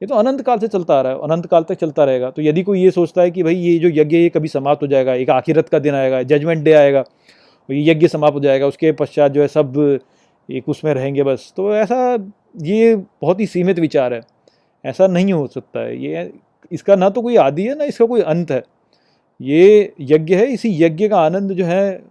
ये 0.03 0.07
तो 0.07 0.15
अनंत 0.15 0.41
काल 0.41 0.59
से 0.59 0.69
चलता 0.69 0.95
आ 0.95 1.01
रहा 1.03 1.13
है 1.13 1.19
अनंत 1.21 1.47
काल 1.47 1.63
तक 1.63 1.75
चलता 1.75 2.05
रहेगा। 2.05 2.31
तो 2.31 2.43
यदि 2.43 2.63
कोई 2.63 2.83
ये 2.83 2.91
सोचता 2.91 3.23
है 3.23 3.31
कि 3.31 3.43
भाई 3.43 3.55
ये 3.57 3.79
जो 3.79 3.89
यज्ञ 3.93 4.17
ये 4.17 4.29
कभी 4.29 4.49
समाप्त 4.49 4.83
हो 4.83 4.87
जाएगा, 4.89 5.15
एक 5.15 5.31
आखिरत 5.31 5.69
का 5.69 5.79
दिन 5.79 5.95
आएगा, 5.95 6.23
जजमेंट 6.25 6.65
डे 6.65 6.73
आएगा 6.75 7.05
ये 7.69 7.91
यज्ञ 7.91 8.09
समाप्त 8.09 8.35
हो 8.35 8.41
जाएगा, 8.41 8.67
उसके 8.67 8.93
पश्चात 8.95 9.33
जो 9.33 9.43
है 9.43 9.49
सब 9.49 9.99
एक 10.51 10.69
उसमें 10.69 10.93
रहेंगे 10.95 11.23
बस। 11.23 11.53
तो 11.57 11.75
ऐसा, 11.75 12.17
ये 12.63 12.95
बहुत 12.97 13.41
ही 13.41 13.47
सीमित 13.47 13.79
विचार 13.79 14.15
है। 14.15 14.21
ऐसा 14.85 15.07
नहीं 15.07 15.33
हो 15.33 15.47
सकता 15.47 15.81
है। 15.81 15.97
ये, 16.05 16.31
इसका 16.73 16.97
ना 16.97 17.09
तो 17.11 17.23
कोई 17.23 17.37
आदि 17.37 17.63
है, 17.63 17.77
ना 17.79 17.85
इसका 17.85 18.07
कोई 18.07 18.21
अंत 18.23 18.51
है। 18.51 18.63
ये 19.41 19.93
यज्ञ 20.01 20.35
है, 20.35 20.47
इसी 20.47 20.77
यज्ञ 20.83 21.09
का 21.09 21.21
आनंद 21.21 21.53
जो 21.53 21.65
है 21.65 22.03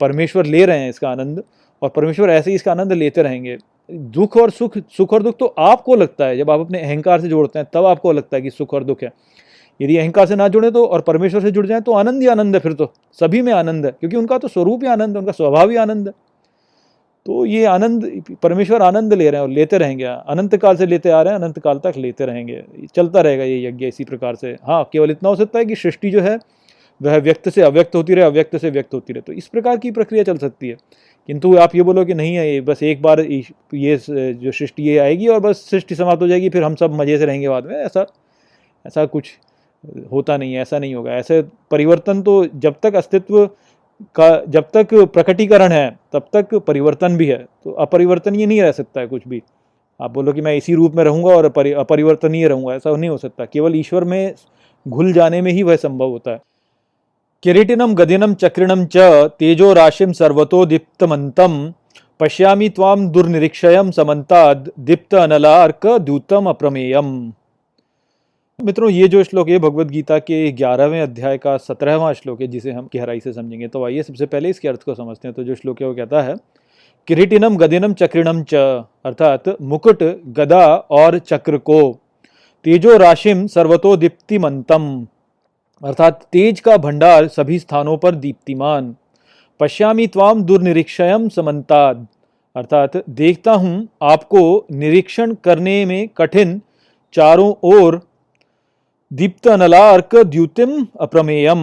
परमेश्वर 0.00 0.46
ले 0.46 0.64
रहे 0.64 0.78
हैं 0.78 0.90
इसका 0.90 1.08
आनंद 1.08 1.42
और 1.82 1.88
परमेश्वर 1.88 2.30
ऐसे 2.30 2.50
ही 2.50 2.54
इसका 2.56 2.70
आनंद 2.72 2.92
लेते 2.92 3.22
रहेंगे। 3.22 3.56
दुख 3.88 4.36
और 4.36 4.50
सुख 4.50 4.78
सुख 4.90 5.12
और 5.12 5.22
दुख 5.22 5.36
तो 5.38 5.46
आपको 5.46 5.96
लगता 5.96 6.26
है। 6.26 6.36
जब 6.38 6.50
आप 6.50 6.60
अपने 6.60 6.80
अहंकार 6.82 7.20
से 7.20 7.28
जोड़ते 7.28 7.58
हैं, 7.58 7.66
तब 7.74 7.84
आपको 7.84 8.12
लगता 8.12 8.36
है 8.36 8.42
कि 8.42 8.50
सुख 8.50 8.74
और 8.74 8.84
दुख 8.84 9.02
है। 9.02 9.12
यदि 9.80 9.96
अहंकार 9.96 10.26
से 10.26 10.36
ना 10.36 10.48
जुड़े 10.48 10.70
तो 10.70 10.84
और 10.86 11.00
परमेश्वर 11.00 11.40
से 11.40 11.50
जुड़ 11.50 11.66
जाए 11.66 11.80
तो 11.80 11.92
आनंद 11.92 12.22
ही 12.22 12.28
आनंद 12.28 12.54
है 12.54 12.60
फिर 12.60 12.72
तो। 12.72 12.92
सभी 13.20 13.42
में 13.42 13.52
आनंद 13.52 13.86
है, 13.86 13.92
क्योंकि 13.92 14.16
उनका 14.16 14.38
तो 14.38 14.48
स्वरूप 14.48 14.84
ही 14.84 14.88
आनंद 14.88 15.10
है, 15.10 15.18
उनका 15.18 15.32
स्वभाव 15.32 15.70
ही 15.70 15.76
आनंद 15.76 16.08
है। 16.08 16.14
तो 17.26 17.44
ये 17.46 17.64
आनंद, 17.64 18.04
परमेश्वर 18.42 18.82
आनंद 18.82 19.14
ले 19.14 19.30
रहे 19.30 19.40
हैं 19.40 19.46
और 19.46 19.52
लेते 19.52 19.78
रहेंगे। 19.78 20.04
अनंत 20.04 20.56
काल 20.56 20.76
से 20.76 20.86
लेते 20.86 21.10
आ 21.10 21.22
रहे 21.22 21.34
हैं 21.34 21.40
अनंत 21.40 21.58
काल 21.58 21.78
तक 21.78 21.96
लेते 21.96 22.26
रहेंगे। 22.26 22.62
चलता 22.96 23.20
रहेगा 23.20 23.44
ये 23.44 23.66
यज्ञ 23.66 23.86
इसी 23.86 24.04
प्रकार 24.04 24.34
से। 24.34 24.56
हाँ 24.64 24.82
केवल 24.92 25.10
इतना 25.10 25.28
हो 25.28 25.36
सकता 25.36 25.58
है 25.58 25.64
कि 25.64 25.76
सृष्टि 25.76 26.10
जो 26.10 26.20
है, 26.20 26.38
वह 27.00 27.16
व्यक्त 27.18 27.48
से 27.48 27.62
अव्यक्त 27.62 27.94
होती 27.94 28.14
रहे, 28.14 28.24
अव्यक्त 28.24 28.56
से 28.56 28.70
व्यक्त 28.70 28.94
होती 28.94 29.12
रहे। 29.12 29.22
तो 29.22 29.32
इस 29.32 29.46
प्रकार 29.48 29.76
की 29.76 29.90
प्रक्रिया 29.90 30.24
चल 30.24 30.38
सकती 30.38 30.68
है। 30.68 30.76
किंतु 31.28 31.56
आप 31.56 31.74
ये 31.74 31.82
बोलो 31.82 32.04
कि 32.04 32.14
नहीं 32.14 32.34
है 32.34 32.60
बस 32.60 32.82
एक 32.82 33.02
बार 33.02 33.20
ये 33.20 33.96
जो 34.04 34.52
सृष्टि 34.52 34.82
ये 34.82 34.98
आएगी 34.98 35.26
और 35.26 35.40
बस 35.40 35.66
सृष्टि 35.70 35.94
समाप्त 35.94 36.22
हो 36.22 36.28
जाएगी, 36.28 36.48
फिर 36.48 36.62
हम 36.62 36.74
सब 36.74 36.94
मज़े 36.94 37.18
से 37.18 37.26
रहेंगे 37.26 37.48
बाद 37.48 37.66
में। 37.66 37.74
ऐसा 37.76 38.06
ऐसा 38.84 39.04
कुछ 39.06 39.32
होता 40.12 40.36
नहीं 40.36 40.54
है, 40.54 40.62
ऐसा 40.62 40.78
नहीं 40.78 40.94
होगा। 40.94 41.12
ऐसे 41.12 41.42
परिवर्तन 41.70 42.22
तो 42.22 42.44
जब 42.56 42.74
तक 42.82 42.94
अस्तित्व 42.94 43.48
का 44.16 44.44
जब 44.48 44.68
तक 44.74 44.94
प्रकटीकरण 45.12 45.72
है, 45.72 45.88
तब 46.12 46.26
तक 46.32 46.54
परिवर्तन 46.66 47.16
भी 47.16 47.26
है। 47.26 47.38
तो 47.64 47.70
अपरिवर्तनीय 47.72 48.46
नहीं 48.46 48.60
रह 48.62 48.72
सकता 48.72 49.00
है 49.00 49.06
कुछ 49.06 49.28
भी। 49.28 49.42
आप 50.00 50.10
बोलो 50.10 50.32
कि 50.32 50.40
मैं 50.40 50.54
इसी 50.56 50.74
रूप 50.74 50.94
में 50.94 51.02
रहूँगा 51.04 51.34
और 51.34 51.44
अपरिवर्तनीय 51.74 52.48
रहूँगा, 52.48 52.74
ऐसा 52.74 52.96
नहीं 52.96 53.10
हो 53.10 53.16
सकता। 53.18 53.44
केवल 53.44 53.76
ईश्वर 53.76 54.04
में 54.04 54.34
घुल 54.86 55.12
जाने 55.12 55.40
में 55.42 55.50
ही 55.52 55.62
वह 55.62 55.76
संभव 55.76 56.10
होता 56.10 56.30
है। 56.30 56.40
किरीटिनम 57.42 57.94
गदिनम 57.94 58.34
चक्रिणम 58.34 58.84
च 58.86 58.96
तेजो 59.38 59.72
राशिम 59.72 60.12
सर्वतो 60.12 60.64
दीप्तमंतम 60.66 61.72
पश्यामी 62.20 62.68
ताम 62.68 63.08
दुर्निरीक्षयम 63.08 63.90
समन्ताद 63.90 64.70
दीप्त 64.78 65.14
अनलार्क 65.14 65.86
द्यूतम 65.86 66.46
अप्रमेयम। 66.46 67.10
मित्रों, 68.58 68.88
ये 68.90 69.06
जो 69.08 69.22
श्लोक 69.24 69.48
है 69.48 69.58
भगवत 69.58 69.86
गीता 69.86 70.18
के 70.18 70.50
ग्यारहवें 70.52 71.00
अध्याय 71.00 71.36
का 71.38 71.56
सत्रहवां 71.56 72.12
श्लोक 72.14 72.40
है, 72.40 72.46
जिसे 72.46 72.72
हम 72.72 72.88
गहराई 72.94 73.20
से 73.20 73.32
समझेंगे। 73.32 73.66
तो 73.68 73.84
आइए 73.84 74.02
सबसे 74.02 74.26
पहले 74.26 74.50
इसके 74.50 74.68
अर्थ 74.68 74.82
को 74.82 74.94
समझते 74.94 75.28
हैं। 75.28 75.34
तो 75.34 75.44
जो 75.44 75.54
श्लोक 75.54 75.80
है, 75.80 75.88
वो 75.88 75.94
कहता 75.94 76.22
है, 76.22 76.36
किरीटिनम 77.08 77.56
गदिनम 77.56 77.92
चक्रिणम 77.94 78.42
च 78.44 78.54
अर्थात 79.04 79.48
मुकुट, 79.62 80.02
गदा 80.30 80.64
और 80.76 81.18
चक्र 81.18 81.58
को। 81.58 81.80
तेजो 82.64 82.96
राशिम 82.96 83.46
सर्वतो 83.46 83.94
दीप्तिमंतम 83.96 85.06
अर्थात 85.82 86.26
तेज 86.32 86.60
का 86.60 86.76
भंडार 86.78 87.28
सभी 87.28 87.58
स्थानों 87.58 87.96
पर 87.98 88.14
दीप्तिमान। 88.16 88.94
पश्यामी 89.60 90.06
त्वाम 90.08 90.42
दुर्निरीक्षयम 90.44 91.28
समन्ताद 91.28 92.06
अर्थात 92.56 93.02
देखता 93.10 93.52
हूँ 93.54 93.88
आपको 94.04 94.66
निरीक्षण 94.72 95.34
करने 95.44 95.84
में 95.84 96.08
कठिन 96.16 96.60
चारों 97.14 97.54
ओर 97.64 98.00
दीप्त 99.10 99.46
अनलार्क 99.48 100.14
द्युतिम 100.16 100.70
अप्रमेयम। 101.00 101.60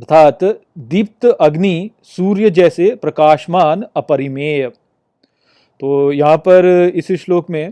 अर्थात 0.00 0.44
दीप्त 0.88 1.24
अग्नि 1.26 1.90
सूर्य 2.06 2.50
जैसे 2.50 2.94
प्रकाशमान 2.94 3.84
अपरिमेय। 3.96 4.68
तो 5.80 6.12
यहाँ 6.12 6.36
पर 6.38 6.92
इस 6.94 7.10
श्लोक 7.14 7.50
में 7.50 7.70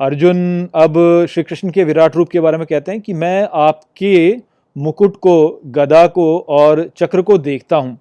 अर्जुन 0.00 0.68
अब 0.74 0.94
श्री 1.30 1.42
कृष्ण 1.42 1.70
के 1.70 1.84
विराट 1.84 2.16
रूप 2.16 2.28
के 2.28 2.40
बारे 2.40 2.58
में 2.58 2.66
कहते 2.66 2.92
हैं 2.92 3.00
कि 3.00 3.12
मैं 3.14 3.48
आपके 3.54 4.36
मुकुट 4.76 5.16
को, 5.16 5.60
गदा 5.66 6.06
को 6.08 6.38
और 6.38 6.88
चक्र 6.96 7.22
को 7.22 7.38
देखता 7.38 7.76
हूँ। 7.76 7.98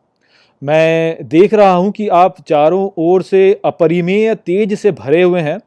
मैं 0.61 1.27
देख 1.27 1.53
रहा 1.53 1.71
हूँ 1.71 1.91
कि 1.91 2.07
आप 2.09 2.41
चारों 2.47 2.89
ओर 2.97 3.21
से 3.21 3.61
अपरिमेय 3.65 4.35
तेज 4.35 4.77
से 4.79 4.91
भरे 4.93 5.23
हुए 5.23 5.41
हैं 5.41 5.57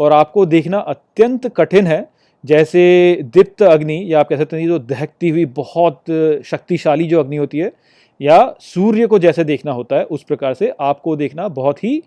और 0.00 0.12
आपको 0.12 0.46
देखना 0.46 0.78
अत्यंत 0.78 1.46
कठिन 1.56 1.86
है। 1.86 2.13
जैसे 2.44 2.82
दीप्त 3.24 3.62
अग्नि, 3.62 4.04
या 4.06 4.20
आप 4.20 4.28
कह 4.28 4.36
सकते 4.36 4.56
हैं 4.56 4.66
जो 4.68 4.78
दहकती 4.80 5.28
हुई 5.28 5.44
बहुत 5.54 6.02
शक्तिशाली 6.44 7.06
जो 7.06 7.20
अग्नि 7.20 7.36
होती 7.36 7.58
है, 7.58 7.72
या 8.20 8.54
सूर्य 8.62 9.06
को 9.06 9.18
जैसे 9.18 9.44
देखना 9.44 9.72
होता 9.72 9.96
है, 9.96 10.04
उस 10.04 10.22
प्रकार 10.22 10.54
से 10.54 10.72
आपको 10.80 11.16
देखना 11.16 11.48
बहुत 11.50 11.82
ही 11.84 12.02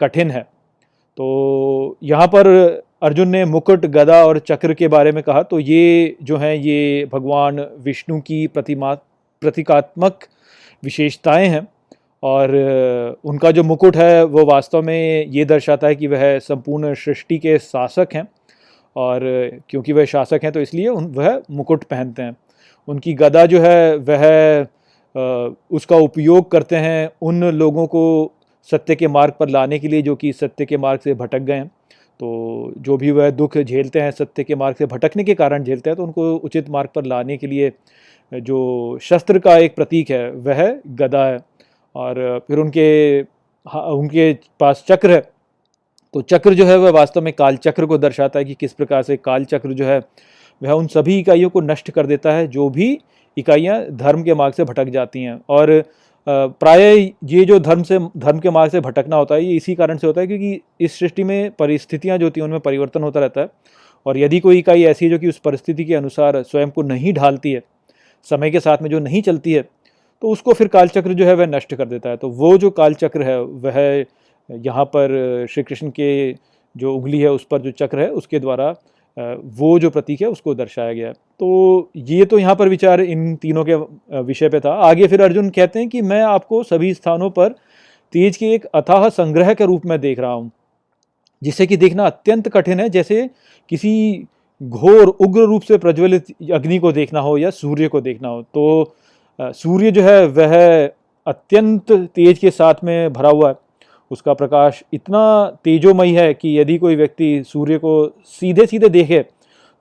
कठिन 0.00 0.30
है। 0.30 0.42
तो 1.18 1.96
यहाँ 2.02 2.26
पर 2.26 2.46
अर्जुन 3.02 3.28
ने 3.28 3.44
मुकुट, 3.44 3.86
गदा 3.86 4.24
और 4.24 4.38
चक्र 4.38 4.74
के 4.74 4.88
बारे 4.88 5.12
में 5.12 5.22
कहा 5.22 5.42
तो 5.42 5.58
ये 5.60 6.16
जो 6.22 6.36
हैं, 6.36 6.54
ये 6.54 7.08
भगवान 7.12 7.60
विष्णु 7.84 8.20
की 8.20 8.46
प्रतिमा, 8.46 8.94
प्रतीकात्मक 9.42 10.24
विशेषताएँ 10.82 11.48
हैं, 11.48 11.66
और 12.22 13.18
उनका 13.24 13.50
जो 13.50 13.62
मुकुट 13.62 13.96
है, 13.96 14.24
वो 14.24 14.44
वास्तव 14.44 14.82
में 14.82 15.26
ये 15.26 15.44
दर्शाता 15.44 15.86
है 15.86 15.94
कि 15.94 16.06
वह 16.06 16.38
संपूर्ण 16.40 16.94
सृष्टि 16.94 17.38
के 17.38 17.58
शासक 17.58 18.14
हैं। 18.14 18.26
और 18.96 19.20
क्योंकि 19.70 19.92
वह 19.92 20.04
शासक 20.04 20.40
हैं 20.44 20.52
तो 20.52 20.60
इसलिए 20.60 20.88
उन, 20.88 21.06
वह 21.06 21.42
मुकुट 21.50 21.84
पहनते 21.84 22.22
हैं। 22.22 22.36
उनकी 22.88 23.14
गदा 23.14 23.44
जो 23.46 23.60
है, 23.60 23.96
वह 23.98 24.66
उसका 25.70 25.96
उपयोग 25.98 26.50
करते 26.50 26.76
हैं 26.78 27.10
उन 27.22 27.44
लोगों 27.44 27.86
को 27.86 28.32
सत्य 28.68 28.94
के 28.94 29.08
मार्ग 29.08 29.34
पर 29.40 29.48
लाने 29.48 29.78
के 29.78 29.88
लिए, 29.88 30.02
जो 30.02 30.14
कि 30.16 30.32
सत्य 30.32 30.64
के 30.66 30.76
मार्ग 30.76 31.00
से 31.00 31.14
भटक 31.14 31.38
गए 31.40 31.54
हैं। 31.54 31.66
तो 32.20 32.72
जो 32.78 32.96
भी 32.96 33.10
वह 33.10 33.30
दुख 33.32 33.56
झेलते 33.58 34.00
हैं, 34.00 34.10
सत्य 34.12 34.44
के 34.44 34.54
मार्ग 34.54 34.76
से 34.76 34.86
भटकने 34.86 35.24
के 35.24 35.34
कारण 35.34 35.64
झेलते 35.64 35.90
हैं 35.90 35.96
तो 35.96 36.04
उनको 36.04 36.34
उचित 36.36 36.68
मार्ग 36.70 36.90
पर 36.94 37.04
लाने 37.04 37.36
के 37.36 37.46
लिए 37.46 37.72
जो 38.32 38.98
शस्त्र 39.02 39.38
का 39.38 39.56
एक 39.58 39.74
प्रतीक 39.76 40.10
है, 40.10 40.30
वह 40.30 40.80
गदा 40.88 41.24
है। 41.26 41.38
और 41.94 42.44
फिर 42.48 42.58
उनके 42.58 43.20
उनके 43.66 44.32
पास 44.60 44.84
चक्र 44.88 45.10
है 45.10 45.22
तो 46.16 46.20
चक्र 46.22 46.54
जो 46.54 46.64
है 46.66 46.76
वह 46.78 46.90
वास्तव 46.90 47.22
में 47.22 47.32
काल 47.32 47.56
चक्र 47.56 47.86
को 47.86 47.96
दर्शाता 47.98 48.38
है 48.38 48.44
कि 48.44 48.54
किस 48.54 48.72
प्रकार 48.72 49.02
से 49.02 49.16
काल 49.16 49.44
चक्र 49.44 49.72
जो 49.72 49.84
है 49.84 49.98
वह 50.62 50.70
उन 50.72 50.86
सभी 50.86 51.18
इकाइयों 51.18 51.48
को 51.50 51.60
नष्ट 51.60 51.90
कर 51.90 52.06
देता 52.06 52.32
है, 52.32 52.46
जो 52.46 52.68
भी 52.70 52.98
इकाइयाँ 53.36 53.80
धर्म 53.92 54.22
के 54.22 54.34
मार्ग 54.34 54.54
से 54.54 54.64
भटक 54.64 54.88
जाती 54.88 55.22
हैं। 55.22 55.38
और 55.48 55.82
प्राय 56.26 56.96
ये 57.24 57.44
जो 57.44 57.58
धर्म 57.60 57.82
से, 57.82 57.98
धर्म 57.98 58.38
के 58.38 58.50
मार्ग 58.50 58.72
से 58.72 58.80
भटकना 58.80 59.16
होता 59.16 59.34
है, 59.34 59.44
ये 59.44 59.56
इसी 59.56 59.74
कारण 59.74 59.96
से 59.96 60.06
होता 60.06 60.20
है 60.20 60.26
क्योंकि 60.26 60.60
इस 60.80 60.98
सृष्टि 60.98 61.24
में 61.24 61.50
परिस्थितियाँ 61.58 62.18
जो 62.18 62.26
होती 62.26 62.40
हैं, 62.40 62.46
उनमें 62.46 62.60
परिवर्तन 62.60 63.02
होता 63.02 63.20
रहता 63.20 63.40
है। 63.40 63.50
और 64.06 64.18
यदि 64.18 64.40
कोई 64.40 64.58
इकाई 64.58 64.84
ऐसी 64.84 65.04
है 65.04 65.10
जो 65.10 65.18
कि 65.18 65.28
उस 65.28 65.38
परिस्थिति 65.38 65.84
के 65.84 65.94
अनुसार 65.94 66.42
स्वयं 66.42 66.70
को 66.70 66.82
नहीं 66.84 67.12
ढालती 67.14 67.52
है, 67.52 67.62
समय 68.26 68.50
के 68.50 68.60
साथ 68.60 68.82
में 68.82 68.90
जो 68.90 68.98
नहीं 69.00 69.22
चलती 69.22 69.52
है 69.52 69.68
तो 70.22 70.28
उसको 70.28 70.52
फिर 70.52 70.68
कालचक्र 70.68 71.12
जो 71.12 71.24
है 71.26 71.34
वह 71.34 71.46
नष्ट 71.46 71.74
कर 71.74 71.86
देता 71.86 72.10
है। 72.10 72.16
तो 72.16 72.28
वो 72.30 72.56
जो 72.58 72.70
कालचक्र 72.72 73.22
है, 73.22 73.40
वह 73.40 74.04
यहाँ 74.48 74.84
पर 74.86 75.46
श्री 75.50 75.62
कृष्ण 75.62 75.90
के 75.90 76.32
जो 76.74 76.94
उंगली 76.94 77.20
है, 77.20 77.30
उस 77.30 77.46
पर 77.50 77.60
जो 77.60 77.70
चक्र 77.72 78.00
है, 78.00 78.08
उसके 78.10 78.38
द्वारा 78.40 78.74
वो 79.16 79.78
जो 79.78 79.90
प्रतीक 79.90 80.20
है, 80.22 80.28
उसको 80.28 80.54
दर्शाया 80.54 80.92
गया। 80.92 81.12
तो 81.12 81.90
ये 81.98 82.24
तो 82.24 82.38
यहाँ 82.38 82.54
पर 82.56 82.68
विचार 82.68 83.00
इन 83.00 83.34
तीनों 83.36 83.64
के 83.64 83.74
विषय 84.22 84.48
पे 84.48 84.60
था। 84.60 84.72
आगे 84.82 85.06
फिर 85.08 85.22
अर्जुन 85.22 85.48
कहते 85.50 85.78
हैं 85.78 85.88
कि 85.88 86.02
मैं 86.02 86.20
आपको 86.24 86.62
सभी 86.64 86.92
स्थानों 86.94 87.30
पर 87.30 87.54
तेज 88.12 88.36
के 88.36 88.52
एक 88.54 88.64
अथाह 88.66 89.08
संग्रह 89.10 89.52
के 89.54 89.66
रूप 89.66 89.86
में 89.86 89.98
देख 90.00 90.18
रहा 90.18 90.32
हूँ, 90.32 90.50
जिसे 91.42 91.66
कि 91.66 91.76
देखना 91.76 92.06
अत्यंत 92.06 92.48
कठिन 92.48 92.80
है। 92.80 92.88
जैसे 92.90 93.28
किसी 93.68 94.26
घोर, 94.60 95.06
उग्र 95.08 95.40
रूप 95.42 95.62
से 95.62 95.78
प्रज्वलित 95.78 96.26
अग्नि 96.52 96.78
को 96.78 96.92
देखना 96.92 97.20
हो 97.20 97.36
या 97.38 97.50
सूर्य 97.52 97.88
को 97.88 98.00
देखना 98.02 98.28
हो 98.28 98.42
तो 98.44 98.94
सूर्य 99.38 99.90
जो 99.90 100.02
है, 100.02 100.26
वह 100.26 100.90
अत्यंत 101.26 101.92
तेज 101.92 102.38
के 102.38 102.50
साथ 102.52 102.84
में 102.84 103.12
भरा 103.12 103.28
हुआ 103.30 103.48
है। 103.48 103.54
उसका 104.10 104.34
प्रकाश 104.34 104.82
इतना 104.92 105.22
तेजोमयी 105.64 106.12
है 106.14 106.32
कि 106.34 106.58
यदि 106.58 106.78
कोई 106.78 106.96
व्यक्ति 106.96 107.42
सूर्य 107.46 107.78
को 107.78 107.94
सीधे 108.26 108.66
सीधे 108.66 108.88
देखे 108.88 109.24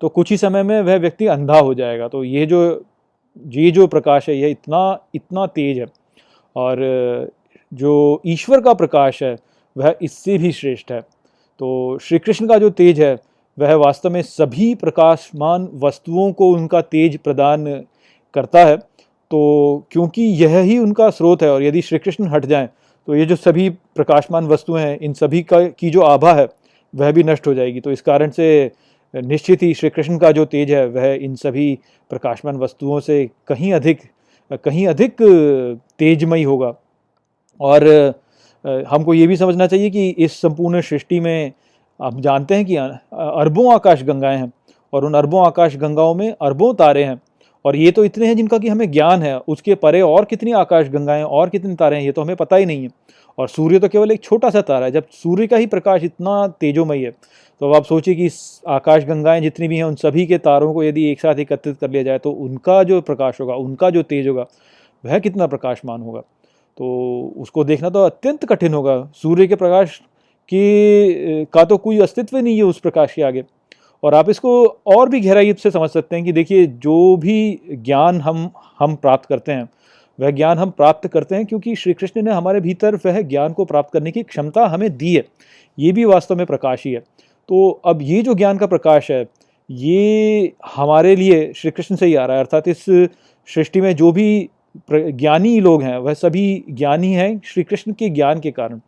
तो 0.01 0.09
कुछ 0.09 0.31
ही 0.31 0.37
समय 0.37 0.63
में 0.63 0.81
वह 0.81 0.95
व्यक्ति 0.95 1.27
अंधा 1.27 1.59
हो 1.59 1.73
जाएगा। 1.73 2.07
तो 2.07 2.23
ये 2.23 2.45
जो 2.45 2.61
ये 3.35 3.71
जो 3.71 3.87
प्रकाश 3.87 4.29
है 4.29 4.37
यह 4.37 4.47
इतना 4.47 4.81
इतना 5.15 5.45
तेज 5.47 5.79
है 5.79 5.85
और 6.55 7.29
जो 7.71 8.21
ईश्वर 8.25 8.61
का 8.61 8.73
प्रकाश 8.73 9.21
है, 9.23 9.35
वह 9.75 9.95
इससे 10.01 10.37
भी 10.37 10.51
श्रेष्ठ 10.51 10.91
है। 10.91 10.99
तो 11.01 11.97
श्री 12.01 12.19
कृष्ण 12.19 12.47
का 12.47 12.57
जो 12.57 12.69
तेज 12.69 13.01
है, 13.01 13.17
वह 13.57 13.73
वास्तव 13.75 14.09
में 14.09 14.21
सभी 14.21 14.73
प्रकाशमान 14.75 15.67
वस्तुओं 15.83 16.31
को 16.33 16.49
उनका 16.51 16.81
तेज 16.81 17.17
प्रदान 17.17 17.65
करता 18.33 18.65
है। 18.65 18.77
तो 18.77 19.87
क्योंकि 19.91 20.21
यह 20.21 20.57
ही 20.59 20.77
उनका 20.77 21.09
स्रोत 21.09 21.43
है 21.43 21.51
और 21.51 21.63
यदि 21.63 21.81
श्री 21.81 21.99
कृष्ण 21.99 22.27
हट 22.27 22.45
जाएँ 22.45 22.69
तो 23.07 23.15
ये 23.15 23.25
जो 23.25 23.35
सभी 23.35 23.69
प्रकाशमान 23.69 24.47
वस्तुएँ 24.47 24.81
हैं, 24.81 24.97
इन 24.99 25.13
सभी 25.13 25.41
का, 25.43 25.61
की 25.61 25.89
जो 25.89 26.01
आभा 26.01 26.33
है, 26.33 26.47
वह 26.93 27.11
भी 27.11 27.23
नष्ट 27.23 27.47
हो 27.47 27.53
जाएगी। 27.53 27.79
तो 27.79 27.91
इस 27.91 28.01
कारण 28.01 28.29
से 28.29 28.71
निश्चित 29.13 29.63
ही 29.63 29.73
श्री 29.73 29.89
कृष्ण 29.89 30.17
का 30.17 30.31
जो 30.31 30.45
तेज 30.45 30.71
है, 30.71 30.85
वह 30.87 31.05
इन 31.15 31.35
सभी 31.35 31.77
प्रकाशमान 32.11 32.57
वस्तुओं 32.57 32.99
से 32.99 33.29
कहीं 33.47 33.73
अधिक 33.73 34.01
कहीं 34.63 34.87
अधिक 34.87 35.15
तेजमयी 35.99 36.43
होगा। 36.43 36.73
और 37.59 37.83
हमको 38.87 39.13
ये 39.13 39.27
भी 39.27 39.35
समझना 39.37 39.67
चाहिए 39.67 39.89
कि 39.89 40.09
इस 40.09 40.39
संपूर्ण 40.41 40.81
सृष्टि 40.81 41.19
में 41.19 41.51
आप 41.99 42.19
जानते 42.21 42.55
हैं 42.55 42.65
कि 42.65 42.75
अरबों 42.75 43.73
आकाश 43.73 44.03
गंगाएँ 44.03 44.37
हैं, 44.37 44.51
और 44.93 45.05
उन 45.05 45.13
अरबों 45.13 45.45
आकाश 45.45 45.75
गंगाओं 45.75 46.13
में 46.15 46.29
अरबों 46.31 46.73
तारे 46.73 47.03
हैं। 47.03 47.21
और 47.65 47.75
ये 47.75 47.91
तो 47.91 48.03
इतने 48.05 48.27
हैं 48.27 48.35
जिनका 48.35 48.57
कि 48.57 48.69
हमें 48.69 48.91
ज्ञान 48.91 49.21
है, 49.23 49.37
उसके 49.39 49.75
परे 49.75 50.01
और 50.01 50.25
कितनी 50.25 50.51
आकाश 50.53 50.89
गंगाएँ 50.89 51.23
और 51.23 51.49
कितने 51.49 51.75
तारे 51.75 51.95
हैं, 51.95 52.03
ये 52.03 52.11
तो 52.11 52.21
हमें 52.21 52.35
पता 52.35 52.55
ही 52.55 52.65
नहीं 52.65 52.83
है। 52.83 52.89
और 53.37 53.47
सूर्य 53.49 53.79
तो 53.79 53.87
केवल 53.89 54.11
एक 54.11 54.23
छोटा 54.23 54.49
सा 54.49 54.61
तारा 54.63 54.85
है, 54.85 54.91
जब 54.91 55.07
सूर्य 55.13 55.47
का 55.47 55.57
ही 55.57 55.65
प्रकाश 55.67 56.03
इतना 56.03 56.47
तेजोमय 56.59 57.05
है 57.05 57.11
तो 57.61 57.69
अब 57.69 57.75
आप 57.75 57.83
सोचिए 57.85 58.15
कि 58.15 58.29
आकाश 58.67 59.03
गंगाएँ 59.05 59.41
जितनी 59.41 59.67
भी 59.67 59.77
हैं, 59.77 59.83
उन 59.83 59.95
सभी 59.95 60.25
के 60.25 60.37
तारों 60.39 60.73
को 60.73 60.83
यदि 60.83 61.09
एक 61.11 61.19
साथ 61.19 61.39
एकत्रित 61.39 61.77
कर 61.77 61.89
लिया 61.89 62.03
जाए 62.03 62.19
तो 62.19 62.31
उनका 62.31 62.81
जो 62.83 62.99
प्रकाश 63.01 63.39
होगा, 63.41 63.55
उनका 63.55 63.89
जो 63.89 64.03
तेज 64.03 64.27
होगा, 64.27 64.45
वह 65.03 65.19
कितना 65.19 65.47
प्रकाशमान 65.47 66.01
होगा। 66.01 66.19
तो 66.19 67.33
उसको 67.37 67.63
देखना 67.63 67.89
तो 67.89 68.03
अत्यंत 68.03 68.45
कठिन 68.45 68.73
होगा। 68.73 68.97
सूर्य 69.15 69.47
के 69.47 69.55
प्रकाश 69.55 69.97
की, 70.51 71.45
का 71.45 71.63
तो 71.63 71.77
कोई 71.77 71.99
अस्तित्व 71.99 72.37
नहीं 72.37 72.55
है 72.57 72.63
उस 72.63 72.79
प्रकाश 72.79 73.13
के 73.13 73.21
आगे। 73.21 73.43
और 74.05 74.13
आप 74.13 74.29
इसको 74.29 74.65
और 74.65 75.09
भी 75.09 75.19
गहराई 75.19 75.53
से 75.53 75.71
समझ 75.71 75.89
सकते 75.89 76.15
हैं 76.15 76.25
कि 76.25 76.31
देखिए, 76.31 76.65
जो 76.65 77.17
भी 77.17 77.59
ज्ञान 77.71 78.21
हम 78.21 78.49
हम 78.79 78.95
प्राप्त 78.95 79.25
करते 79.25 79.51
हैं, 79.51 79.69
वह 80.19 80.31
ज्ञान 80.31 80.57
हम 80.57 80.69
प्राप्त 80.69 81.07
करते 81.07 81.35
हैं 81.35 81.45
क्योंकि 81.45 81.75
श्री 81.75 81.93
कृष्ण 81.93 82.21
ने 82.21 82.31
हमारे 82.31 82.61
भीतर 82.61 82.95
वह 82.95 83.21
ज्ञान 83.21 83.53
को 83.53 83.65
प्राप्त 83.65 83.89
करने 83.93 84.11
की 84.11 84.23
क्षमता 84.23 84.65
हमें 84.65 84.97
दी 84.97 85.15
है। 85.15 85.25
ये 85.79 85.91
भी 85.91 86.05
वास्तव 86.05 86.35
में 86.35 86.45
प्रकाश 86.45 86.83
ही 86.85 86.91
है। 86.93 86.99
तो 87.49 87.81
अब 87.85 88.01
ये 88.01 88.21
जो 88.21 88.33
ज्ञान 88.33 88.57
का 88.57 88.67
प्रकाश 88.67 89.11
है, 89.11 89.27
ये 89.71 90.53
हमारे 90.75 91.15
लिए 91.15 91.53
श्री 91.55 91.71
कृष्ण 91.71 91.95
से 91.95 92.05
ही 92.05 92.15
आ 92.15 92.25
रहा 92.25 92.37
है, 92.37 92.43
अर्थात 92.43 92.67
इस 92.67 92.85
सृष्टि 93.47 93.81
में 93.81 93.95
जो 93.95 94.11
भी 94.11 94.49
ज्ञानी 94.91 95.59
लोग 95.59 95.83
हैं, 95.83 95.97
वह 95.97 96.13
सभी 96.13 96.63
ज्ञानी 96.69 97.13
हैं 97.13 97.41
श्री 97.45 97.63
कृष्ण 97.63 97.91
के 97.91 98.09
ज्ञान 98.09 98.39
के 98.39 98.51
कारण। 98.51 98.79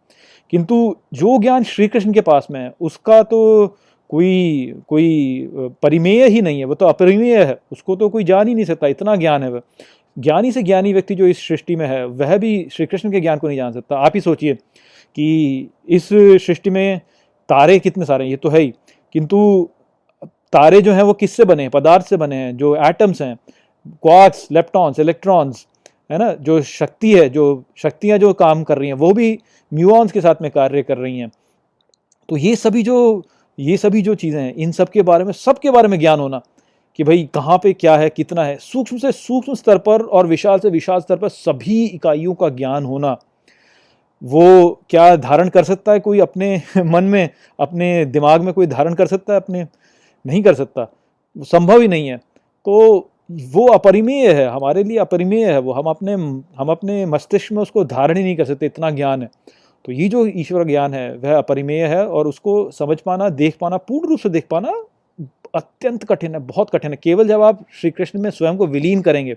किंतु 0.50 0.96
जो 1.14 1.38
ज्ञान 1.38 1.64
श्री 1.64 1.88
कृष्ण 1.88 2.14
के 2.14 2.22
पास 2.22 2.48
में 2.52 2.60
है, 2.60 2.74
उसका 2.82 3.24
तो 3.24 3.78
कोई 4.10 4.74
कोई 4.88 5.50
परिमेय 5.82 6.28
ही 6.28 6.42
नहीं 6.42 6.60
है, 6.60 6.66
वो 6.66 6.76
तो 6.76 6.86
अपरिमेय 6.86 7.44
है, 7.44 7.58
उसको 7.72 7.96
तो 7.96 8.10
कोई 8.10 8.24
जान 8.24 8.48
ही 8.48 8.56
नहीं 8.56 8.66
सकता, 8.66 8.88
इतना 8.88 9.16
ज्ञान 9.16 9.44
है 9.44 9.52
वह 9.52 9.62
ज्ञानी 10.18 10.52
से 10.52 10.64
ज्ञानी 10.64 10.94
व्यक्ति 10.94 11.16
जो 11.16 11.28
इस 11.28 11.48
सृष्टि 11.48 11.76
में 11.76 11.86
है, 11.88 12.06
वह 12.06 12.38
भी 12.38 12.68
श्री 12.72 12.86
कृष्ण 12.86 13.12
के 13.12 13.20
ज्ञान 13.22 13.38
को 13.38 13.48
नहीं 13.48 13.58
जान 13.58 13.72
सकता। 13.72 13.98
आप 13.98 14.12
ही 14.16 14.22
सोचिए 14.22 14.54
कि 15.16 15.70
इस 15.90 16.10
सृष्टि 16.14 16.70
में 16.70 17.00
तारे 17.50 17.80
कितने 17.80 18.06
सारे 18.06 18.24
हैं, 18.24 18.32
ये 18.32 18.38
तो 18.38 18.50
है 18.50 18.60
ही। 18.60 18.74
किंतु 19.14 19.70
तारे 20.54 20.82
जो 20.82 20.94
हैं, 20.94 21.04
वो 21.04 21.14
किससे 21.14 21.46
बने 21.46 21.64
हैं? 21.64 21.72
पदार्थ 21.72 22.06
से 22.06 22.18
बने 22.18 22.36
हैं, 22.36 22.58
जो 22.58 22.76
एटम्स 22.76 23.22
हैं 23.22 23.38
क्वार्क्स 23.88 24.48
लेप्टॉन्स, 24.52 25.00
इलेक्ट्रॉन्स, 25.00 25.66
है 26.12 26.18
ना? 26.18 26.34
जो 26.34 26.62
शक्ति 26.62 27.14
है, 27.14 27.30
जो 27.30 27.64
शक्तियाँ 27.78 28.18
जो 28.18 28.34
काम 28.34 28.64
कर 28.64 28.78
रही 28.78 28.88
हैं, 28.88 28.96
वो 28.96 29.12
भी 29.14 29.40
म्यूऑन्स 29.74 30.12
के 30.12 30.22
साथ 30.22 30.36
में 30.42 30.52
कार्य 30.52 30.84
कर 30.84 30.98
रही 30.98 31.20
हैं। 31.20 31.32
तो 32.30 32.38
ये 32.38 32.56
सभी 32.56 32.84
जो 32.84 33.26
ये 33.58 33.78
सभी 33.78 34.02
जो 34.02 34.16
चीज़ें 34.16 34.42
हैं, 34.42 34.54
इन 34.56 34.72
सब 34.72 34.90
के 34.90 35.02
बारे 35.02 35.24
में 35.24 35.32
सबके 35.34 35.72
बारे 35.72 35.88
में 35.88 36.00
ज्ञान 36.00 36.20
होना 36.20 36.42
कि 37.00 37.04
भाई 37.04 37.30
कहाँ 37.34 37.58
पे 37.58 37.74
क्या 37.74 37.96
है, 37.98 38.10
कितना 38.10 38.44
है। 38.44 38.58
सूक्ष्म 38.58 38.98
से 38.98 39.12
सूक्ष्म 39.12 39.54
स्तर 39.54 39.78
पर 39.78 40.02
और 40.02 40.28
विशाल 40.28 40.60
से 40.60 40.70
विशाल 40.70 41.00
स्तर 41.00 41.16
पर 41.16 41.30
सभी 41.30 41.84
इकाइयों 41.86 42.34
का 42.34 42.50
ज्ञान 42.50 42.86
होना, 42.86 43.18
वो 44.22 44.82
क्या 44.90 45.16
धारण 45.16 45.50
कर 45.50 45.64
सकता 45.64 45.92
है 45.92 46.00
कोई 46.00 46.20
अपने 46.20 46.62
मन 46.78 47.04
में, 47.04 47.30
अपने 47.60 48.06
दिमाग 48.08 48.42
में 48.42 48.54
कोई 48.54 48.68
धारण 48.68 48.94
कर 48.94 49.08
सकता 49.08 49.34
है, 49.34 49.40
अपने 49.40 49.66
नहीं 50.26 50.42
कर 50.44 50.54
सकता 50.54 50.88
संभव 51.46 51.82
ही 51.82 51.88
नहीं 51.88 52.08
है। 52.10 52.18
तो 52.18 53.10
वो 53.54 53.68
अपरिमेय 53.68 54.32
है, 54.34 54.48
हमारे 54.48 54.84
लिए 54.84 54.98
अपरिमेय 54.98 55.46
है 55.46 55.60
वो, 55.60 55.74
हम 55.74 55.86
अपने 55.86 56.14
हम 56.14 56.70
अपने 56.70 57.06
मस्तिष्क 57.06 57.52
में 57.52 57.62
उसको 57.62 57.84
धारण 57.86 58.18
ही 58.18 58.24
नहीं 58.24 58.36
कर 58.38 58.46
सकते, 58.46 58.66
इतना 58.66 58.90
ज्ञान 58.92 59.22
है। 59.22 59.30
तो 59.88 59.92
ये 59.92 60.08
जो 60.10 60.26
ईश्वर 60.28 60.64
ज्ञान 60.64 60.94
है, 60.94 61.16
वह 61.18 61.38
अपरिमेय 61.38 61.86
है 61.86 62.06
और 62.08 62.28
उसको 62.28 62.70
समझ 62.72 63.00
पाना, 63.02 63.30
देख 63.30 63.56
पाना, 63.62 63.78
पूर्ण 63.78 64.10
रूप 64.10 64.20
से 64.20 64.30
देख 64.30 64.48
पाना 64.50 64.74
अत्यंत 65.56 66.04
कठिन 66.04 66.34
है, 66.34 66.40
बहुत 66.40 66.70
कठिन 66.70 66.92
है। 66.92 66.98
केवल 67.04 67.28
जब 67.28 67.42
आप 67.42 67.64
श्री 67.74 67.92
कृष्ण 67.92 68.20
में 68.20 68.30
स्वयं 68.30 68.58
को 68.58 68.68
विलीन 68.68 69.02
करेंगे, 69.02 69.34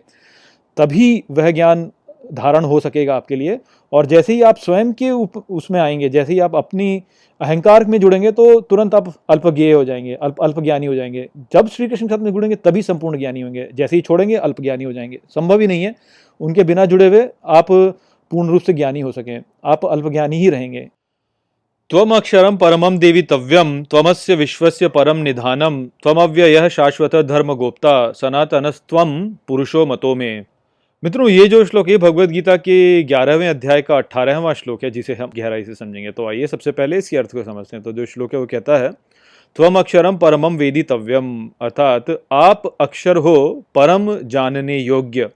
तभी 0.76 1.22
वह 1.30 1.50
ज्ञान 1.50 1.90
धारण 2.32 2.64
हो 2.64 2.80
सकेगा 2.80 3.14
आपके 3.16 3.36
लिए। 3.36 3.58
और 3.92 4.06
जैसे 4.06 4.32
ही 4.32 4.42
आप 4.42 4.56
स्वयं 4.56 4.92
के 4.92 5.10
उप, 5.10 5.36
उसमें 5.50 5.80
आएँगे, 5.80 6.08
जैसे 6.08 6.32
ही 6.32 6.38
आप 6.40 6.56
अपनी 6.56 7.02
अहंकार 7.40 7.84
में 7.84 7.98
जुड़ेंगे 8.00 8.32
तो 8.32 8.60
तुरंत 8.60 8.94
आप 8.94 9.12
अल्पज्ञेय 9.28 9.72
हो 9.72 9.84
जाएँगे, 9.84 10.14
अल्प 10.14 10.42
अल्प 10.42 10.60
ज्ञानी 10.60 10.86
हो 10.86 10.94
जाएँगे। 10.94 11.28
जब 11.52 11.68
श्री 11.68 11.88
कृष्ण 11.88 12.06
के 12.08 12.14
साथ 12.14 12.22
में 12.22 12.32
जुड़ेंगे, 12.32 12.56
तभी 12.56 12.82
संपूर्ण 12.82 13.18
ज्ञानी 13.18 13.40
होंगे। 13.40 13.68
जैसे 13.74 13.96
ही 13.96 14.02
छोड़ेंगे 14.02 14.36
अल्प 14.36 14.60
ज्ञानी 14.60 14.84
हो 14.84 14.92
जाएँगे। 14.92 15.20
संभव 15.28 15.60
ही 15.60 15.66
नहीं 15.66 15.84
है, 15.84 15.94
उनके 16.40 16.64
बिना 16.64 16.84
जुड़े 16.84 17.06
हुए 17.08 17.28
आप 17.44 17.72
पूर्ण 18.30 18.48
रूप 18.48 18.62
से 18.62 18.72
ज्ञानी 18.72 19.00
हो 19.00 19.12
सकें। 19.12 19.42
आप 19.64 19.84
अल्पज्ञानी 19.86 20.36
ही 20.36 20.50
रहेंगे। 20.50 20.88
त्वम 21.90 22.10
अक्षरम 22.10 22.56
परमम 22.56 22.98
देवी 22.98 23.22
तव्यम 23.22 23.82
त्वमस्य 23.84 24.34
विश्वस्य 24.34 24.88
परम 24.88 25.16
निधानम 25.16 25.84
त्वमव्यय 26.02 26.68
शाश्वत 26.70 27.16
धर्म 27.16 27.54
गोप्ता 27.54 28.12
सनातनस्त्वम 28.12 29.34
पुरुषो 29.48 29.86
मतो 29.86 30.14
में। 30.14 30.44
मित्रों, 31.04 31.28
ये 31.28 31.48
जो 31.48 31.64
श्लोक 31.64 31.88
है 31.88 31.96
भगवत 31.96 32.28
गीता 32.28 32.56
के 32.56 33.02
ग्यारहवें 33.02 33.48
अध्याय 33.48 33.82
का 33.82 33.96
अट्ठारहवां 33.96 34.54
श्लोक 34.54 34.84
है, 34.84 34.90
जिसे 34.90 35.14
हम 35.14 35.30
गहराई 35.36 35.64
से 35.64 35.74
समझेंगे। 35.74 36.10
तो 36.10 36.28
आइए 36.28 36.46
सबसे 36.46 36.72
पहले 36.72 36.98
इसके 36.98 37.16
अर्थ 37.16 37.32
को 37.32 37.42
समझते 37.42 37.76
हैं। 37.76 37.84
तो 37.84 37.92
जो 37.92 38.06
श्लोक 38.06 38.34
है, 38.34 38.40
वो 38.40 38.46
कहता 38.46 38.76
है 38.76 38.90
त्वम 39.56 39.78
अक्षरम 39.78 40.16
परमम 40.16 40.56
वेदी 40.56 40.82
तव्यम 40.82 41.50
अर्थात 41.62 42.24
आप 42.32 42.76
अक्षर 42.80 43.16
हो 43.16 43.64
परम 43.74 44.18
जानने 44.18 44.78
योग्य 44.78 45.28